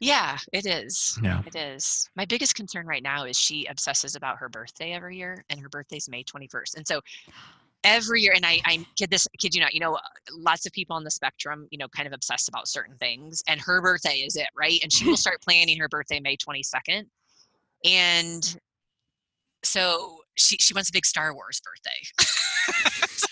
Yeah, 0.00 0.36
it 0.52 0.66
is. 0.66 1.18
Yeah. 1.22 1.42
It 1.46 1.56
is. 1.56 2.10
My 2.16 2.24
biggest 2.26 2.54
concern 2.54 2.86
right 2.86 3.02
now 3.02 3.24
is 3.24 3.38
she 3.38 3.64
obsesses 3.66 4.14
about 4.14 4.36
her 4.38 4.48
birthday 4.48 4.92
every 4.92 5.16
year, 5.16 5.44
and 5.48 5.58
her 5.60 5.68
birthday's 5.68 6.08
May 6.08 6.22
21st. 6.22 6.76
And 6.76 6.86
so 6.86 7.00
every 7.86 8.20
year, 8.20 8.32
and 8.34 8.44
I, 8.44 8.60
I 8.66 8.84
kid 8.96 9.10
this, 9.10 9.26
kid 9.38 9.54
you 9.54 9.60
not, 9.62 9.72
you 9.72 9.80
know, 9.80 9.94
uh, 9.94 10.00
lots 10.32 10.66
of 10.66 10.72
people 10.72 10.96
on 10.96 11.04
the 11.04 11.10
spectrum, 11.10 11.68
you 11.70 11.78
know, 11.78 11.88
kind 11.88 12.06
of 12.06 12.12
obsessed 12.12 12.48
about 12.48 12.68
certain 12.68 12.96
things, 12.98 13.42
and 13.48 13.60
her 13.60 13.80
birthday 13.80 14.16
is 14.16 14.36
it, 14.36 14.48
right? 14.54 14.78
And 14.82 14.92
she 14.92 15.06
will 15.06 15.16
start 15.26 15.40
planning 15.40 15.78
her 15.78 15.88
birthday 15.88 16.20
May 16.20 16.36
22nd. 16.36 17.04
And 17.84 18.60
so 19.62 20.18
she, 20.34 20.56
she 20.58 20.74
wants 20.74 20.90
a 20.90 20.92
big 20.92 21.06
Star 21.06 21.32
Wars 21.34 21.62
birthday. 21.64 22.26
So 23.08 23.26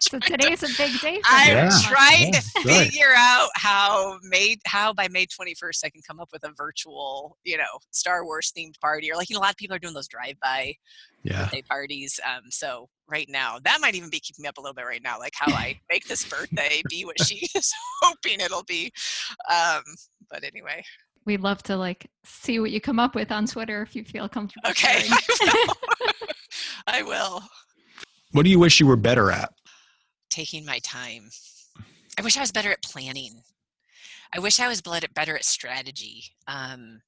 today's 0.00 0.62
a 0.62 0.68
big 0.78 0.98
day 1.00 1.16
for 1.16 1.22
I'm. 1.28 1.48
Yeah. 1.56 1.78
trying 1.82 2.32
Yeah, 2.34 2.40
to 2.40 2.62
good. 2.64 2.86
figure 2.90 3.12
out 3.16 3.48
how 3.54 4.18
May 4.22 4.56
how 4.66 4.92
by 4.92 5.08
May 5.08 5.26
21st 5.26 5.84
I 5.84 5.90
can 5.90 6.02
come 6.06 6.20
up 6.20 6.30
with 6.32 6.44
a 6.44 6.52
virtual, 6.56 7.36
you 7.44 7.56
know, 7.56 7.78
Star 7.90 8.24
Wars 8.24 8.52
themed 8.56 8.78
party 8.80 9.10
or 9.12 9.16
like 9.16 9.28
you 9.30 9.34
know 9.34 9.40
a 9.40 9.42
lot 9.42 9.50
of 9.50 9.56
people 9.56 9.76
are 9.76 9.80
doing 9.80 9.94
those 9.94 10.08
drive 10.08 10.34
by 10.42 10.74
Yeah. 11.22 11.42
birthday 11.44 11.62
parties. 11.62 12.18
Um, 12.26 12.50
so 12.50 12.88
right 13.08 13.28
now 13.28 13.58
that 13.64 13.78
might 13.80 13.94
even 13.94 14.10
be 14.10 14.20
keeping 14.20 14.42
me 14.42 14.48
up 14.48 14.58
a 14.58 14.60
little 14.60 14.74
bit 14.74 14.86
right 14.86 15.02
now, 15.02 15.18
like 15.18 15.34
how 15.36 15.52
I 15.54 15.78
make 15.90 16.06
this 16.06 16.24
birthday 16.24 16.82
be 16.88 17.04
what 17.04 17.20
she 17.22 17.46
is 17.54 17.72
hoping 18.02 18.40
it'll 18.40 18.64
be. 18.64 18.90
Um, 19.52 19.82
but 20.30 20.44
anyway, 20.44 20.82
we'd 21.26 21.40
love 21.42 21.62
to 21.64 21.76
like 21.76 22.08
see 22.24 22.58
what 22.60 22.70
you 22.70 22.80
come 22.80 22.98
up 22.98 23.14
with 23.14 23.30
on 23.30 23.46
Twitter 23.46 23.82
if 23.82 23.94
you 23.94 24.04
feel 24.04 24.28
comfortable. 24.28 24.70
Okay. 24.70 25.04
I 25.42 25.52
will. 25.66 25.74
I 26.86 27.02
will. 27.02 27.42
What 28.32 28.44
do 28.44 28.50
you 28.50 28.58
wish 28.60 28.78
you 28.80 28.86
were 28.86 28.96
better 28.96 29.30
at? 29.32 29.52
Taking 30.30 30.64
my 30.64 30.78
time. 30.80 31.30
I 32.18 32.22
wish 32.22 32.36
I 32.36 32.40
was 32.40 32.52
better 32.52 32.70
at 32.70 32.82
planning. 32.82 33.42
I 34.34 34.38
wish 34.38 34.60
I 34.60 34.68
was 34.68 34.80
better 34.80 35.36
at, 35.36 35.44
strategy. 35.44 36.24
Um, 36.46 37.00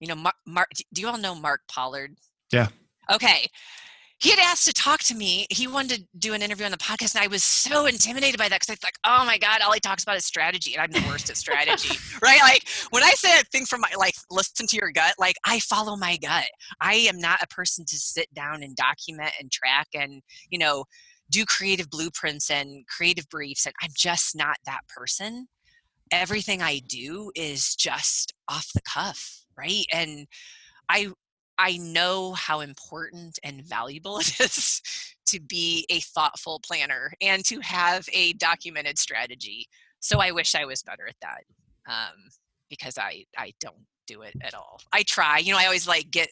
you 0.00 0.08
know, 0.08 0.14
Mark, 0.14 0.36
Mark, 0.46 0.70
do 0.92 1.00
you 1.00 1.08
all 1.08 1.18
know 1.18 1.34
Mark 1.34 1.60
Pollard? 1.68 2.16
Yeah. 2.52 2.68
Okay. 3.12 3.48
He 4.20 4.30
had 4.30 4.40
asked 4.40 4.66
to 4.66 4.72
talk 4.72 5.00
to 5.04 5.14
me. 5.14 5.46
He 5.48 5.68
wanted 5.68 6.00
to 6.00 6.06
do 6.18 6.34
an 6.34 6.42
interview 6.42 6.64
on 6.64 6.72
the 6.72 6.78
podcast, 6.78 7.14
and 7.14 7.22
I 7.22 7.28
was 7.28 7.44
so 7.44 7.86
intimidated 7.86 8.36
by 8.36 8.48
that 8.48 8.60
because 8.60 8.72
I 8.72 8.74
thought, 8.74 8.92
oh 9.04 9.24
my 9.24 9.38
God, 9.38 9.60
all 9.60 9.72
he 9.72 9.78
talks 9.78 10.02
about 10.02 10.16
is 10.16 10.24
strategy, 10.24 10.74
and 10.74 10.82
I'm 10.82 10.90
the 10.90 11.06
worst 11.08 11.30
at 11.30 11.36
strategy, 11.36 11.96
right? 12.22 12.40
Like 12.42 12.64
when 12.90 13.04
I 13.04 13.10
say 13.10 13.38
a 13.38 13.44
thing 13.44 13.64
from 13.64 13.82
my, 13.82 13.90
like, 13.96 14.14
listen 14.28 14.66
to 14.66 14.76
your 14.76 14.90
gut, 14.90 15.14
like 15.20 15.36
I 15.44 15.60
follow 15.60 15.96
my 15.96 16.16
gut. 16.16 16.46
I 16.80 16.94
am 16.94 17.18
not 17.18 17.42
a 17.42 17.46
person 17.46 17.84
to 17.86 17.96
sit 17.96 18.32
down 18.34 18.64
and 18.64 18.74
document 18.74 19.30
and 19.40 19.52
track 19.52 19.86
and, 19.94 20.20
you 20.50 20.58
know, 20.58 20.84
do 21.30 21.44
creative 21.44 21.90
blueprints 21.90 22.50
and 22.50 22.86
creative 22.86 23.28
briefs, 23.28 23.66
and 23.66 23.74
I'm 23.82 23.90
just 23.96 24.36
not 24.36 24.56
that 24.66 24.80
person. 24.88 25.48
Everything 26.10 26.62
I 26.62 26.80
do 26.88 27.30
is 27.34 27.74
just 27.74 28.32
off 28.48 28.68
the 28.74 28.80
cuff, 28.82 29.44
right? 29.56 29.84
And 29.92 30.26
I 30.88 31.08
I 31.58 31.76
know 31.76 32.32
how 32.34 32.60
important 32.60 33.38
and 33.42 33.64
valuable 33.64 34.18
it 34.20 34.40
is 34.40 34.80
to 35.26 35.40
be 35.40 35.86
a 35.90 36.00
thoughtful 36.00 36.60
planner 36.64 37.12
and 37.20 37.44
to 37.46 37.60
have 37.60 38.08
a 38.12 38.32
documented 38.34 38.98
strategy. 38.98 39.66
So 40.00 40.20
I 40.20 40.30
wish 40.30 40.54
I 40.54 40.64
was 40.64 40.82
better 40.82 41.06
at 41.08 41.16
that 41.20 41.42
um, 41.88 42.14
because 42.70 42.96
I 42.96 43.24
I 43.36 43.52
don't 43.60 43.84
do 44.06 44.22
it 44.22 44.34
at 44.42 44.54
all. 44.54 44.80
I 44.92 45.02
try, 45.02 45.38
you 45.38 45.52
know, 45.52 45.58
I 45.58 45.66
always 45.66 45.86
like 45.86 46.10
get 46.10 46.28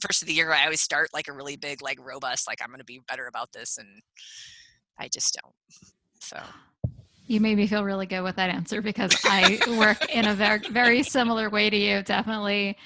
first 0.00 0.22
of 0.22 0.28
the 0.28 0.34
year. 0.34 0.52
I 0.52 0.64
always 0.64 0.80
start 0.80 1.10
like 1.12 1.28
a 1.28 1.32
really 1.32 1.56
big, 1.56 1.82
like 1.82 1.98
robust, 2.04 2.46
like 2.46 2.58
I'm 2.62 2.68
going 2.68 2.78
to 2.78 2.84
be 2.84 3.00
better 3.08 3.26
about 3.26 3.52
this, 3.52 3.78
and 3.78 4.02
I 4.98 5.08
just 5.08 5.38
don't. 5.40 5.54
So 6.20 6.40
You 7.28 7.40
made 7.40 7.58
me 7.58 7.66
feel 7.66 7.84
really 7.84 8.06
good 8.06 8.22
with 8.22 8.36
that 8.36 8.48
answer 8.48 8.80
because 8.80 9.14
I 9.24 9.58
work 9.78 10.08
in 10.08 10.26
a 10.26 10.34
very, 10.34 10.60
very 10.70 11.02
similar 11.02 11.50
way 11.50 11.68
to 11.68 11.76
you. 11.76 12.02
Definitely 12.02 12.78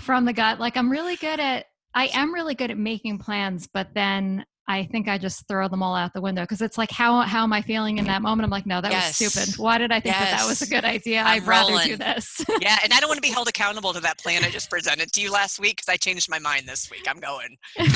from 0.00 0.24
the 0.24 0.32
gut. 0.32 0.58
Like 0.58 0.78
I'm 0.78 0.90
really 0.90 1.16
good 1.16 1.38
at, 1.38 1.66
I 1.94 2.08
am 2.14 2.32
really 2.32 2.54
good 2.54 2.70
at 2.70 2.78
making 2.78 3.18
plans, 3.18 3.66
but 3.66 3.92
then 3.94 4.46
I 4.66 4.84
think 4.84 5.08
I 5.08 5.18
just 5.18 5.46
throw 5.46 5.68
them 5.68 5.82
all 5.82 5.94
out 5.94 6.14
the 6.14 6.20
window 6.22 6.42
because 6.42 6.62
it's 6.62 6.78
like, 6.78 6.90
how 6.90 7.20
how 7.20 7.42
am 7.42 7.52
I 7.52 7.60
feeling 7.60 7.98
in 7.98 8.06
that 8.06 8.22
moment? 8.22 8.44
I'm 8.44 8.50
like, 8.50 8.64
no, 8.66 8.80
that 8.80 8.90
Yes. 8.90 9.20
was 9.20 9.32
stupid. 9.32 9.58
Why 9.58 9.76
did 9.78 9.92
I 9.92 10.00
think 10.00 10.14
that 10.14 10.30
that 10.38 10.46
was 10.48 10.62
a 10.62 10.66
good 10.66 10.84
idea? 10.84 11.20
I'm 11.20 11.42
I'd 11.42 11.46
rather 11.46 11.76
do 11.84 11.96
this. 11.96 12.42
yeah, 12.60 12.78
and 12.82 12.92
I 12.92 13.00
don't 13.00 13.08
want 13.08 13.18
to 13.18 13.28
be 13.28 13.32
held 13.34 13.48
accountable 13.48 13.92
to 13.92 14.00
that 14.00 14.18
plan 14.18 14.42
I 14.44 14.50
just 14.50 14.70
presented 14.70 15.12
to 15.12 15.20
you 15.20 15.30
last 15.30 15.60
week 15.60 15.76
because 15.76 15.88
I 15.92 15.96
changed 15.96 16.30
my 16.30 16.38
mind 16.38 16.66
this 16.66 16.90
week. 16.90 17.06
I'm 17.08 17.20
going. 17.20 17.56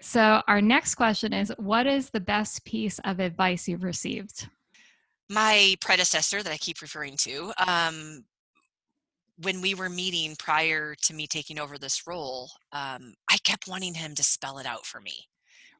so 0.00 0.42
our 0.48 0.62
next 0.62 0.94
question 0.94 1.32
is, 1.32 1.52
what 1.58 1.86
is 1.86 2.10
the 2.10 2.20
best 2.20 2.64
piece 2.64 2.98
of 3.00 3.20
advice 3.20 3.68
you've 3.68 3.84
received? 3.84 4.48
my 5.30 5.76
predecessor 5.82 6.42
that 6.42 6.50
I 6.50 6.56
keep 6.56 6.80
referring 6.80 7.14
to, 7.18 7.52
um, 7.58 8.24
when 9.40 9.60
we 9.60 9.74
were 9.74 9.88
meeting 9.88 10.34
prior 10.38 10.94
to 11.02 11.14
me 11.14 11.26
taking 11.26 11.58
over 11.58 11.78
this 11.78 12.02
role, 12.06 12.50
um, 12.72 13.14
I 13.30 13.38
kept 13.44 13.68
wanting 13.68 13.94
him 13.94 14.14
to 14.16 14.22
spell 14.22 14.58
it 14.58 14.66
out 14.66 14.84
for 14.84 15.00
me. 15.00 15.26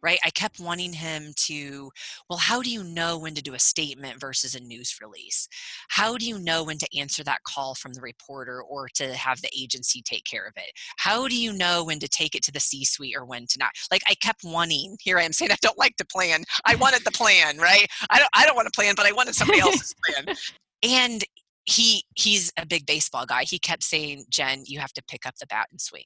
Right? 0.01 0.21
I 0.25 0.31
kept 0.31 0.61
wanting 0.61 0.93
him 0.93 1.33
to, 1.47 1.91
well, 2.31 2.39
how 2.39 2.63
do 2.63 2.71
you 2.71 2.85
know 2.85 3.19
when 3.19 3.35
to 3.35 3.43
do 3.43 3.55
a 3.55 3.59
statement 3.59 4.21
versus 4.21 4.55
a 4.55 4.61
news 4.61 4.95
release? 5.03 5.49
How 5.89 6.17
do 6.17 6.25
you 6.25 6.39
know 6.39 6.63
when 6.63 6.79
to 6.79 6.87
answer 6.97 7.25
that 7.25 7.43
call 7.43 7.75
from 7.75 7.95
the 7.95 8.01
reporter 8.01 8.63
or 8.63 8.89
to 8.95 9.13
have 9.15 9.41
the 9.41 9.51
agency 9.59 10.01
take 10.01 10.23
care 10.23 10.47
of 10.47 10.53
it? 10.55 10.71
How 10.99 11.27
do 11.27 11.37
you 11.37 11.53
know 11.53 11.83
when 11.83 11.99
to 11.99 12.07
take 12.07 12.37
it 12.37 12.45
to 12.45 12.53
the 12.53 12.61
C 12.61 12.85
suite 12.85 13.17
or 13.19 13.25
when 13.25 13.47
to 13.49 13.59
not? 13.59 13.71
Like, 13.91 14.03
I 14.09 14.15
kept 14.15 14.45
wanting, 14.45 14.97
here 15.01 15.19
I 15.19 15.25
am 15.25 15.33
saying 15.33 15.51
I 15.51 15.57
don't 15.61 15.77
like 15.77 15.97
to 15.97 16.07
plan. 16.07 16.45
I 16.65 16.77
wanted 16.77 17.03
the 17.05 17.11
plan, 17.11 17.59
right? 17.59 17.89
I 18.09 18.21
don't, 18.21 18.31
I 18.37 18.47
don't 18.47 18.55
want 18.55 18.67
to 18.73 18.77
plan, 18.81 18.95
but 18.97 19.05
I 19.05 19.11
wanted 19.11 19.35
somebody 19.35 19.59
else's 19.63 19.97
plan. 20.07 20.37
And 20.85 21.25
he 21.69 22.03
he's 22.15 22.51
a 22.57 22.65
big 22.65 22.87
baseball 22.87 23.27
guy. 23.27 23.45
He 23.45 23.59
kept 23.59 23.83
saying, 23.83 24.25
"Jen, 24.31 24.65
you 24.67 24.79
have 24.81 24.93
to 24.95 25.03
pick 25.03 25.27
up 25.27 25.37
the 25.39 25.47
bat 25.47 25.69
and 25.71 25.81
swing. 25.81 26.05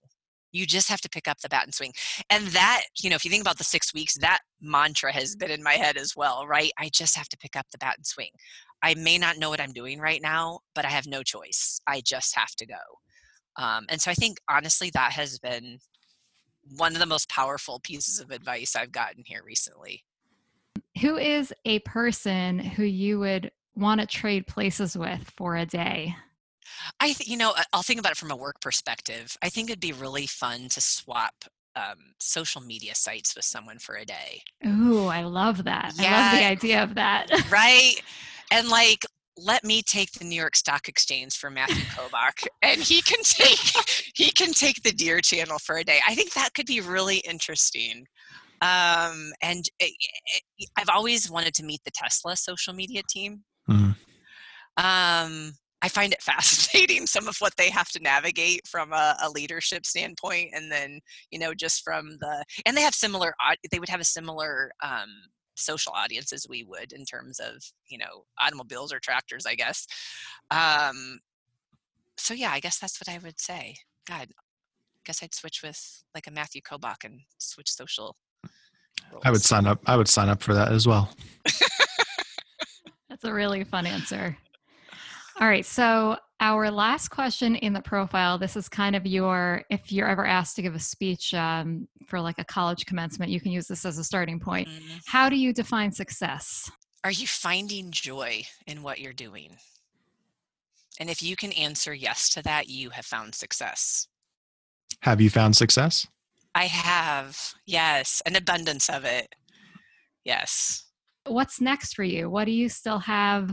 You 0.51 0.67
just 0.67 0.89
have 0.89 1.01
to 1.03 1.09
pick 1.09 1.29
up 1.29 1.41
the 1.41 1.49
bat 1.49 1.65
and 1.65 1.75
swing." 1.75 1.93
And 2.31 2.49
that, 2.49 2.83
you 3.01 3.09
know, 3.09 3.17
if 3.17 3.25
you 3.25 3.31
think 3.31 3.43
about 3.43 3.59
the 3.59 3.65
6 3.65 3.95
weeks, 3.95 4.15
that 4.19 4.41
mantra 4.61 5.13
has 5.13 5.37
been 5.37 5.53
in 5.53 5.63
my 5.63 5.75
head 5.75 5.97
as 5.97 6.17
well, 6.17 6.47
right? 6.49 6.73
I 6.79 6.91
just 6.93 7.17
have 7.17 7.29
to 7.29 7.37
pick 7.37 7.55
up 7.55 7.67
the 7.71 7.79
bat 7.79 7.95
and 7.97 8.07
swing. 8.07 8.31
I 8.83 8.95
may 8.95 9.19
not 9.19 9.39
know 9.39 9.51
what 9.51 9.61
I'm 9.61 9.73
doing 9.73 10.01
right 10.01 10.21
now, 10.21 10.61
but 10.75 10.85
I 10.85 10.89
have 10.89 11.07
no 11.07 11.23
choice. 11.23 11.81
I 11.87 12.01
just 12.01 12.35
have 12.37 12.51
to 12.57 12.67
go. 12.67 12.83
Um, 13.57 13.87
and 13.89 14.01
so 14.01 14.11
I 14.11 14.15
think 14.15 14.39
honestly 14.49 14.91
that 14.95 15.13
has 15.13 15.39
been 15.39 15.79
one 16.77 16.95
of 16.95 16.99
the 16.99 17.07
most 17.07 17.29
powerful 17.29 17.79
pieces 17.81 18.19
of 18.19 18.31
advice 18.31 18.75
I've 18.75 18.93
gotten 18.93 19.23
here 19.25 19.43
recently. 19.45 20.05
Who 21.01 21.17
is 21.17 21.53
a 21.65 21.79
person 21.81 22.59
who 22.59 22.85
you 22.85 23.21
would 23.21 23.53
want 23.75 24.01
to 24.01 24.07
trade 24.07 24.47
places 24.47 24.97
with 24.97 25.31
for 25.37 25.57
a 25.57 25.67
day? 25.67 26.15
I, 27.01 27.13
th- 27.13 27.29
you 27.29 27.37
know, 27.37 27.55
I'll 27.73 27.83
think 27.83 28.01
about 28.01 28.13
it 28.13 28.19
from 28.19 28.31
a 28.31 28.37
work 28.37 28.61
perspective. 28.61 29.37
I 29.43 29.49
think 29.49 29.71
it'd 29.71 29.81
be 29.81 29.93
really 29.93 30.27
fun 30.27 30.69
to 30.71 30.81
swap 30.81 31.35
um, 31.77 32.15
social 32.19 32.61
media 32.61 32.95
sites 32.95 33.35
with 33.35 33.45
someone 33.45 33.79
for 33.79 33.97
a 33.97 34.05
day, 34.05 34.43
Ooh, 34.67 35.07
I 35.07 35.23
love 35.23 35.65
that. 35.65 35.95
I 35.99 36.03
love 36.03 36.33
the 36.33 36.45
idea 36.45 36.83
of 36.83 36.95
that. 36.95 37.29
right? 37.51 37.95
and 38.53 38.69
like, 38.69 39.05
let 39.37 39.65
me 39.65 39.83
take 39.83 40.13
the 40.13 40.25
New 40.25 40.37
York 40.37 40.55
Stock 40.57 40.89
Exchange 40.89 41.37
for 41.37 41.51
Matthew 41.51 41.85
Kobach, 41.87 42.47
and 42.61 42.81
he 42.81 43.01
can 43.03 43.23
take 43.23 43.59
he 44.15 44.31
can 44.31 44.53
take 44.53 44.83
the 44.83 44.93
Deere 44.93 45.21
Channel 45.21 45.59
for 45.59 45.79
a 45.79 45.85
day. 45.85 46.01
I 46.07 46.15
think 46.15 46.35
that 46.35 46.51
could 46.55 46.67
be 46.67 46.81
really 46.81 47.19
interesting. 47.19 48.07
Um, 48.61 49.33
and 49.43 49.65
it, 49.81 49.93
it, 50.59 50.69
I've 50.77 50.91
always 50.91 51.31
wanted 51.31 51.55
to 51.55 51.65
meet 51.65 51.81
the 51.85 51.91
Tesla 51.91 52.37
social 52.37 52.75
media 52.75 53.03
team. 53.09 53.43
Mhm. 53.73 53.97
um, 54.77 55.53
I 55.83 55.89
find 55.89 56.13
it 56.13 56.23
fascinating 56.23 57.07
some 57.07 57.29
of 57.29 57.37
what 57.39 57.57
they 57.57 57.71
have 57.71 57.89
to 57.91 58.01
navigate 58.01 58.67
from 58.67 58.93
a, 58.93 59.17
a 59.23 59.31
leadership 59.31 59.85
standpoint, 59.85 60.51
and 60.55 60.71
then 60.71 61.01
you 61.31 61.39
know 61.39 61.55
just 61.55 61.83
from 61.83 62.19
the 62.21 62.45
and 62.67 62.77
they 62.77 62.83
have 62.83 62.95
similar 62.95 63.35
they 63.71 63.79
would 63.79 63.89
have 63.89 64.01
a 64.01 64.05
similar 64.05 64.73
um, 64.83 65.11
social 65.55 65.93
audience 65.93 66.33
as 66.33 66.47
we 66.49 66.65
would 66.65 66.93
in 66.93 67.05
terms 67.05 67.41
of 67.41 67.63
you 67.89 67.99
know 67.99 68.25
automobiles 68.41 68.93
or 68.93 69.01
tractors, 69.01 69.47
I 69.47 69.55
guess. 69.55 69.87
Um, 70.51 71.21
so 72.17 72.35
yeah, 72.35 72.53
I 72.53 72.61
guess 72.61 72.79
that's 72.79 73.01
what 73.01 73.13
I 73.13 73.19
would 73.19 73.41
say. 73.41 73.77
God, 74.07 74.29
I 74.31 75.03
guess 75.05 75.23
I'd 75.23 75.35
switch 75.35 75.63
with 75.63 76.05
like 76.15 76.27
a 76.27 76.31
Matthew 76.31 76.61
Kobach 76.63 77.05
and 77.05 77.21
switch 77.39 77.71
social. 77.71 78.17
I 79.25 79.31
would 79.31 79.43
sign 79.43 79.67
up. 79.67 79.81
I 79.87 79.97
would 79.97 80.09
sign 80.09 80.29
up 80.29 80.43
for 80.43 80.55
that 80.55 80.73
as 80.73 80.87
well. 80.87 81.11
That's 83.23 83.31
a 83.31 83.35
really 83.35 83.63
fun 83.63 83.87
answer. 83.87 84.37
All 85.41 85.47
right. 85.47 85.65
So, 85.65 86.17
our 86.41 86.73
last 86.73 87.09
question 87.09 87.55
in 87.55 87.73
the 87.73 87.81
profile 87.81 88.37
this 88.37 88.57
is 88.57 88.69
kind 88.69 88.97
of 88.97 89.07
your, 89.07 89.63
if 89.71 89.93
you're 89.93 90.09
ever 90.09 90.27
asked 90.27 90.57
to 90.57 90.63
give 90.63 90.75
a 90.75 90.81
speech 90.81 91.33
um, 91.35 91.87
for 92.09 92.21
like 92.21 92.41
a 92.41 92.45
college 92.45 92.85
commencement, 92.85 93.31
you 93.31 93.41
can 93.41 93.53
use 93.53 93.69
this 93.69 93.85
as 93.85 93.97
a 93.97 94.03
starting 94.03 94.41
point. 94.41 94.69
Mhm. 94.69 95.03
How 95.07 95.29
do 95.29 95.37
you 95.37 95.53
define 95.53 95.93
success? 95.93 96.69
Are 97.05 97.13
you 97.13 97.29
finding 97.29 97.93
joy 97.93 98.43
in 98.67 98.83
what 98.83 98.99
you're 98.99 99.13
doing? 99.13 99.57
And 100.99 101.09
if 101.09 101.23
you 101.23 101.37
can 101.37 101.53
answer 101.53 101.95
yes 101.95 102.29
to 102.31 102.43
that, 102.43 102.69
you 102.69 102.91
have 102.91 103.07
found 103.07 103.37
success. 103.37 104.09
Have 105.01 105.21
you 105.21 105.31
found 105.31 105.57
success? 105.57 106.09
I 106.57 106.65
have, 106.65 107.55
yes, 107.67 108.21
an 108.27 108.35
abundance 108.35 108.91
of 108.91 109.05
it. 109.05 109.33
Yes. 110.25 110.85
What's 111.27 111.61
next 111.61 111.95
for 111.95 112.05
you? 112.05 112.29
What 112.29 112.45
do 112.45 112.53
you 112.53 112.69
still 112.69 112.99
have 112.99 113.51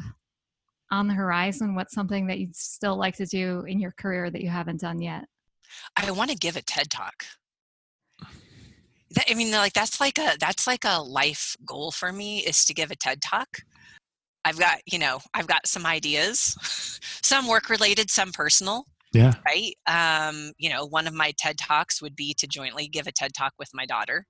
on 0.92 1.08
the 1.08 1.14
horizon? 1.14 1.76
What's 1.76 1.94
something 1.94 2.28
that 2.28 2.40
you'd 2.40 2.56
still 2.56 2.98
like 2.98 3.16
to 3.18 3.26
do 3.26 3.62
in 3.62 3.80
your 3.80 3.92
career 3.92 4.30
that 4.30 4.42
you 4.42 4.50
haven't 4.50 4.82
done 4.82 5.02
yet? 5.02 5.26
I 5.96 6.10
want 6.12 6.32
to 6.32 6.38
give 6.38 6.56
a 6.56 6.62
TED 6.62 6.90
talk. 6.90 7.26
That, 9.12 9.26
I 9.30 9.34
mean, 9.34 9.52
like 9.52 9.74
that's 9.74 10.00
like 10.00 10.18
a 10.18 10.36
that's 10.40 10.68
like 10.68 10.86
a 10.86 11.02
life 11.02 11.56
goal 11.66 11.92
for 11.92 12.12
me 12.12 12.40
is 12.40 12.64
to 12.66 12.74
give 12.74 12.92
a 12.92 12.96
TED 12.96 13.22
talk. 13.22 13.48
I've 14.46 14.60
got, 14.60 14.80
you 14.86 15.00
know, 15.00 15.20
I've 15.34 15.48
got 15.48 15.68
some 15.68 15.86
ideas, 15.86 16.56
some 17.22 17.48
work 17.48 17.70
related, 17.70 18.10
some 18.10 18.32
personal. 18.32 18.86
Yeah. 19.12 19.34
right? 19.46 19.74
Um, 19.88 20.52
you 20.60 20.70
know, 20.70 20.86
one 20.86 21.08
of 21.08 21.14
my 21.14 21.34
TED 21.40 21.58
Talks 21.58 22.00
would 22.02 22.16
be 22.16 22.36
to 22.36 22.48
jointly 22.48 22.88
give 22.88 23.08
a 23.08 23.12
TED 23.12 23.32
Talk 23.36 23.54
with 23.58 23.70
my 23.74 23.86
daughter. 23.88 24.26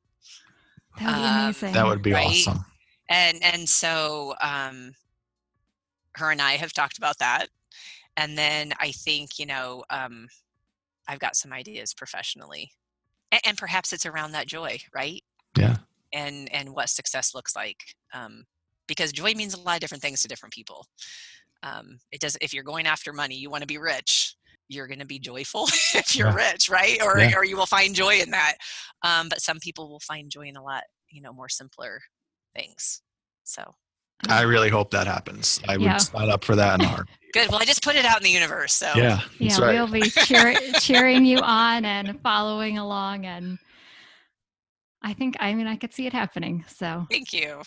That 0.98 1.08
would 1.08 1.16
be 1.16 1.22
Um, 1.22 1.42
amazing. 1.44 1.74
That 1.74 1.86
would 1.86 2.02
be 2.02 2.14
Right. 2.14 2.28
awesome. 2.48 2.66
And 3.10 3.44
and 3.44 3.68
so 3.70 4.36
um 4.42 4.94
her 6.16 6.32
and 6.32 6.42
I 6.42 6.54
have 6.54 6.74
talked 6.74 6.98
about 6.98 7.18
that. 7.20 7.48
And 8.18 8.38
then 8.38 8.74
I 8.80 8.92
think, 8.92 9.40
you 9.40 9.46
know, 9.46 9.84
um 9.90 10.28
I've 11.08 11.20
got 11.20 11.36
some 11.36 11.54
ideas 11.54 11.94
professionally. 11.94 12.72
And, 13.32 13.42
and 13.46 13.58
perhaps 13.58 13.94
it's 13.94 14.06
around 14.06 14.34
that 14.34 14.48
joy, 14.48 14.80
right? 14.94 15.24
Yeah. 15.58 15.78
And 16.14 16.52
and 16.54 16.74
what 16.74 16.90
success 16.90 17.36
looks 17.36 17.56
like. 17.56 17.96
Um 18.14 18.46
because 18.88 19.12
joy 19.12 19.34
means 19.36 19.54
a 19.54 19.60
lot 19.62 19.76
of 19.76 19.82
different 19.82 20.02
things 20.04 20.22
to 20.22 20.28
different 20.28 20.54
people. 20.54 20.86
um, 21.64 22.00
it 22.12 22.22
does 22.22 22.38
if 22.42 22.54
you're 22.54 22.64
going 22.64 22.88
after 22.88 23.14
money 23.14 23.36
you 23.36 23.50
want 23.50 23.62
to 23.62 23.68
be 23.68 23.78
rich 23.78 24.36
you're 24.70 24.88
going 24.88 25.00
to 25.00 25.06
be 25.06 25.20
joyful 25.20 25.66
if 25.96 26.16
you're 26.16 26.30
Yeah. 26.30 26.34
rich 26.34 26.70
right 26.70 27.02
or, 27.04 27.20
Yeah. 27.20 27.36
or 27.36 27.46
you 27.46 27.58
will 27.58 27.66
find 27.66 27.96
joy 27.96 28.20
in 28.20 28.32
that 28.32 28.56
um, 29.04 29.30
but 29.30 29.42
some 29.42 29.60
people 29.60 29.90
will 29.90 30.00
find 30.02 30.30
joy 30.32 30.44
in 30.48 30.56
a 30.58 30.64
lot 30.64 30.84
you 31.12 31.22
know 31.22 31.34
more 31.34 31.50
simpler 31.50 32.02
things 32.60 33.02
so 33.44 33.64
I 34.28 34.42
really 34.42 34.70
hope 34.70 34.92
that 34.92 35.08
happens. 35.08 35.62
I 35.68 35.78
would 35.78 35.86
Yeah. 35.86 35.98
sign 35.98 36.30
up 36.30 36.44
for 36.44 36.56
that 36.58 36.82
in 36.82 36.86
a 36.86 37.06
good 37.34 37.50
well 37.50 37.62
i 37.62 37.66
just 37.66 37.82
put 37.82 37.96
it 37.96 38.04
out 38.04 38.18
in 38.18 38.24
the 38.24 38.30
universe 38.42 38.74
so 38.74 38.92
Yeah, 38.96 39.22
Yeah, 39.40 39.58
right. 39.62 39.74
we'll 39.76 39.88
be 40.02 40.10
cheer- 40.10 40.60
cheering 40.88 41.24
you 41.26 41.38
on 41.40 41.86
and 41.86 42.20
following 42.22 42.78
along. 42.78 43.26
And 43.26 43.58
I 45.02 45.14
think, 45.14 45.38
I 45.40 45.54
mean, 45.54 45.68
I 45.68 45.78
could 45.78 45.94
see 45.94 46.06
it 46.06 46.12
happening. 46.14 46.66
So, 46.68 47.08
thank 47.10 47.32
you 47.32 47.62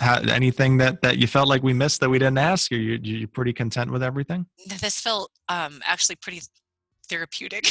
Ha- 0.00 0.22
anything 0.28 0.76
that 0.82 1.00
that 1.02 1.16
you 1.18 1.26
felt 1.26 1.48
like 1.48 1.62
we 1.64 1.72
missed 1.72 1.98
that 2.02 2.10
we 2.10 2.18
didn't 2.20 2.38
ask? 2.38 2.70
Are 2.70 2.76
you 2.76 2.98
you 3.02 3.26
pretty 3.26 3.52
content 3.52 3.90
with 3.90 4.02
everything? 4.02 4.46
this 4.82 5.00
felt 5.00 5.30
um, 5.48 5.80
actually 5.84 6.16
pretty 6.16 6.40
therapeutic 7.08 7.64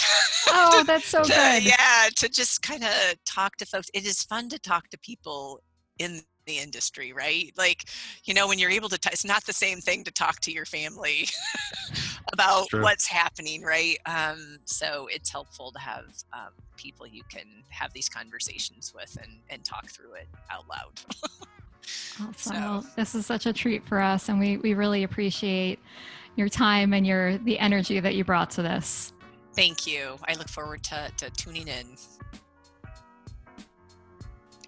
oh, 0.47 0.83
that's 0.87 1.07
so 1.07 1.21
to- 1.23 1.29
good. 1.31 1.63
yeah 1.63 2.07
to 2.15 2.27
just 2.29 2.61
kind 2.61 2.83
of 2.83 2.93
talk 3.25 3.55
to 3.57 3.65
folks 3.65 3.89
it 3.93 4.05
is 4.05 4.23
fun 4.23 4.47
to 4.49 4.57
talk 4.57 4.89
to 4.89 4.97
people 4.99 5.59
in 5.99 6.21
the 6.45 6.59
industry 6.59 7.11
right 7.11 7.51
like 7.57 7.85
you 8.25 8.33
know 8.33 8.47
when 8.47 8.59
you're 8.59 8.69
able 8.69 8.87
to 8.89 8.97
t- 8.97 9.09
it's 9.11 9.25
not 9.25 9.43
the 9.45 9.53
same 9.53 9.79
thing 9.79 10.03
to 10.03 10.11
talk 10.11 10.39
to 10.39 10.51
your 10.51 10.65
family 10.65 11.27
about 12.33 12.67
True. 12.69 12.83
what's 12.83 13.07
happening 13.07 13.63
right 13.63 13.97
um, 14.05 14.59
so 14.65 15.07
it's 15.11 15.29
helpful 15.31 15.71
to 15.71 15.79
have 15.79 16.05
um, 16.33 16.51
people 16.77 17.07
you 17.07 17.23
can 17.31 17.45
have 17.69 17.91
these 17.93 18.07
conversations 18.09 18.93
with 18.95 19.17
and, 19.21 19.31
and 19.49 19.63
talk 19.65 19.89
through 19.89 20.13
it 20.13 20.27
out 20.51 20.65
loud 20.69 21.01
Awesome. 22.19 22.33
So- 22.35 22.51
Well, 22.53 22.85
this 22.95 23.13
is 23.13 23.27
such 23.27 23.45
a 23.45 23.53
treat 23.53 23.87
for 23.87 23.99
us, 24.01 24.27
and 24.29 24.39
we, 24.39 24.57
we 24.57 24.73
really 24.73 25.03
appreciate 25.03 25.77
your 26.35 26.49
time 26.49 26.93
and 26.93 27.05
your 27.05 27.37
the 27.37 27.59
energy 27.59 27.99
that 27.99 28.15
you 28.15 28.23
brought 28.23 28.49
to 28.51 28.63
this. 28.63 29.13
thank 29.53 29.85
you 29.85 30.17
i 30.27 30.33
look 30.33 30.49
forward 30.49 30.81
to, 30.83 31.11
to 31.17 31.29
tuning 31.31 31.67
in 31.67 31.85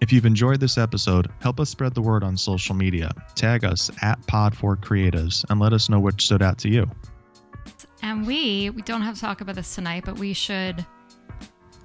If 0.00 0.12
you've 0.12 0.26
enjoyed 0.26 0.60
this 0.60 0.78
episode, 0.78 1.28
help 1.40 1.58
us 1.58 1.70
spread 1.70 1.94
the 1.94 2.02
word 2.02 2.22
on 2.22 2.36
social 2.36 2.74
media. 2.74 3.10
Tag 3.34 3.64
us 3.64 3.90
at 4.02 4.20
Pod4Creatives 4.22 5.44
and 5.50 5.58
let 5.58 5.72
us 5.72 5.88
know 5.88 5.98
what 5.98 6.20
stood 6.20 6.40
out 6.42 6.58
to 6.58 6.68
you. 6.68 6.88
And 8.02 8.24
we 8.26 8.70
we 8.70 8.82
don't 8.82 9.02
have 9.02 9.16
to 9.16 9.20
talk 9.20 9.40
about 9.40 9.56
this 9.56 9.74
tonight, 9.74 10.04
but 10.06 10.18
we 10.18 10.32
should 10.32 10.86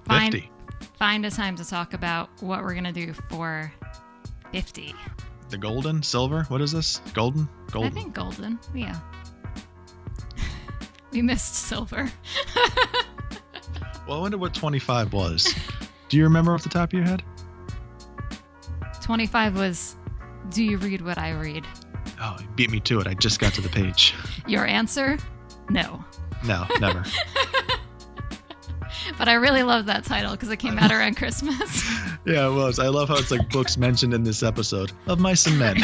find 0.06 0.32
50. 0.34 0.50
find 0.96 1.26
a 1.26 1.32
time 1.32 1.56
to 1.56 1.66
talk 1.68 1.94
about 1.96 2.30
what 2.42 2.62
we're 2.62 2.76
gonna 2.76 2.94
do 2.94 3.14
for 3.30 3.74
fifty. 4.52 4.94
The 5.50 5.58
golden, 5.58 6.04
silver, 6.04 6.44
what 6.50 6.62
is 6.62 6.72
this? 6.72 7.00
Golden? 7.14 7.50
Golden. 7.72 7.92
I 7.92 7.94
think 7.94 8.14
golden. 8.14 8.60
Yeah. 8.76 9.00
we 11.12 11.22
missed 11.24 11.56
silver. 11.56 12.12
Well, 14.06 14.18
I 14.18 14.22
wonder 14.22 14.38
what 14.38 14.54
25 14.54 15.14
was. 15.14 15.56
Do 16.10 16.18
you 16.18 16.24
remember 16.26 16.54
off 16.54 16.62
the 16.62 16.68
top 16.68 16.90
of 16.90 16.94
your 17.00 17.08
head? 17.08 17.24
Twenty 19.04 19.28
five 19.28 19.56
was. 19.56 19.96
Do 20.50 20.64
you 20.64 20.78
read 20.78 21.02
what 21.02 21.18
I 21.18 21.32
read? 21.32 21.66
Oh, 22.20 22.38
you 22.40 22.48
beat 22.56 22.72
me 22.72 22.80
to 22.82 23.00
it. 23.00 23.08
I 23.08 23.14
just 23.14 23.40
got 23.40 23.54
to 23.54 23.62
the 23.62 23.70
page. 23.70 24.14
Your 24.48 24.66
answer? 24.66 25.18
No. 25.70 26.04
No, 26.46 26.66
never. 26.80 27.04
But 29.18 29.28
I 29.28 29.34
really 29.34 29.64
love 29.64 29.86
that 29.88 30.06
title 30.06 30.32
because 30.32 30.50
it 30.50 30.58
came 30.58 30.78
out 30.80 30.92
around 30.92 31.18
Christmas. 31.18 31.84
yeah, 32.26 32.48
it 32.48 32.54
was. 32.54 32.80
I 32.80 32.88
love 32.88 33.10
how 33.10 33.18
it's 33.18 33.32
like 33.32 33.50
books 33.50 33.78
mentioned 33.78 34.14
in 34.14 34.24
this 34.24 34.44
episode 34.44 34.92
of 35.08 35.20
Mice 35.20 35.46
and 35.46 35.60
Men. 35.60 35.78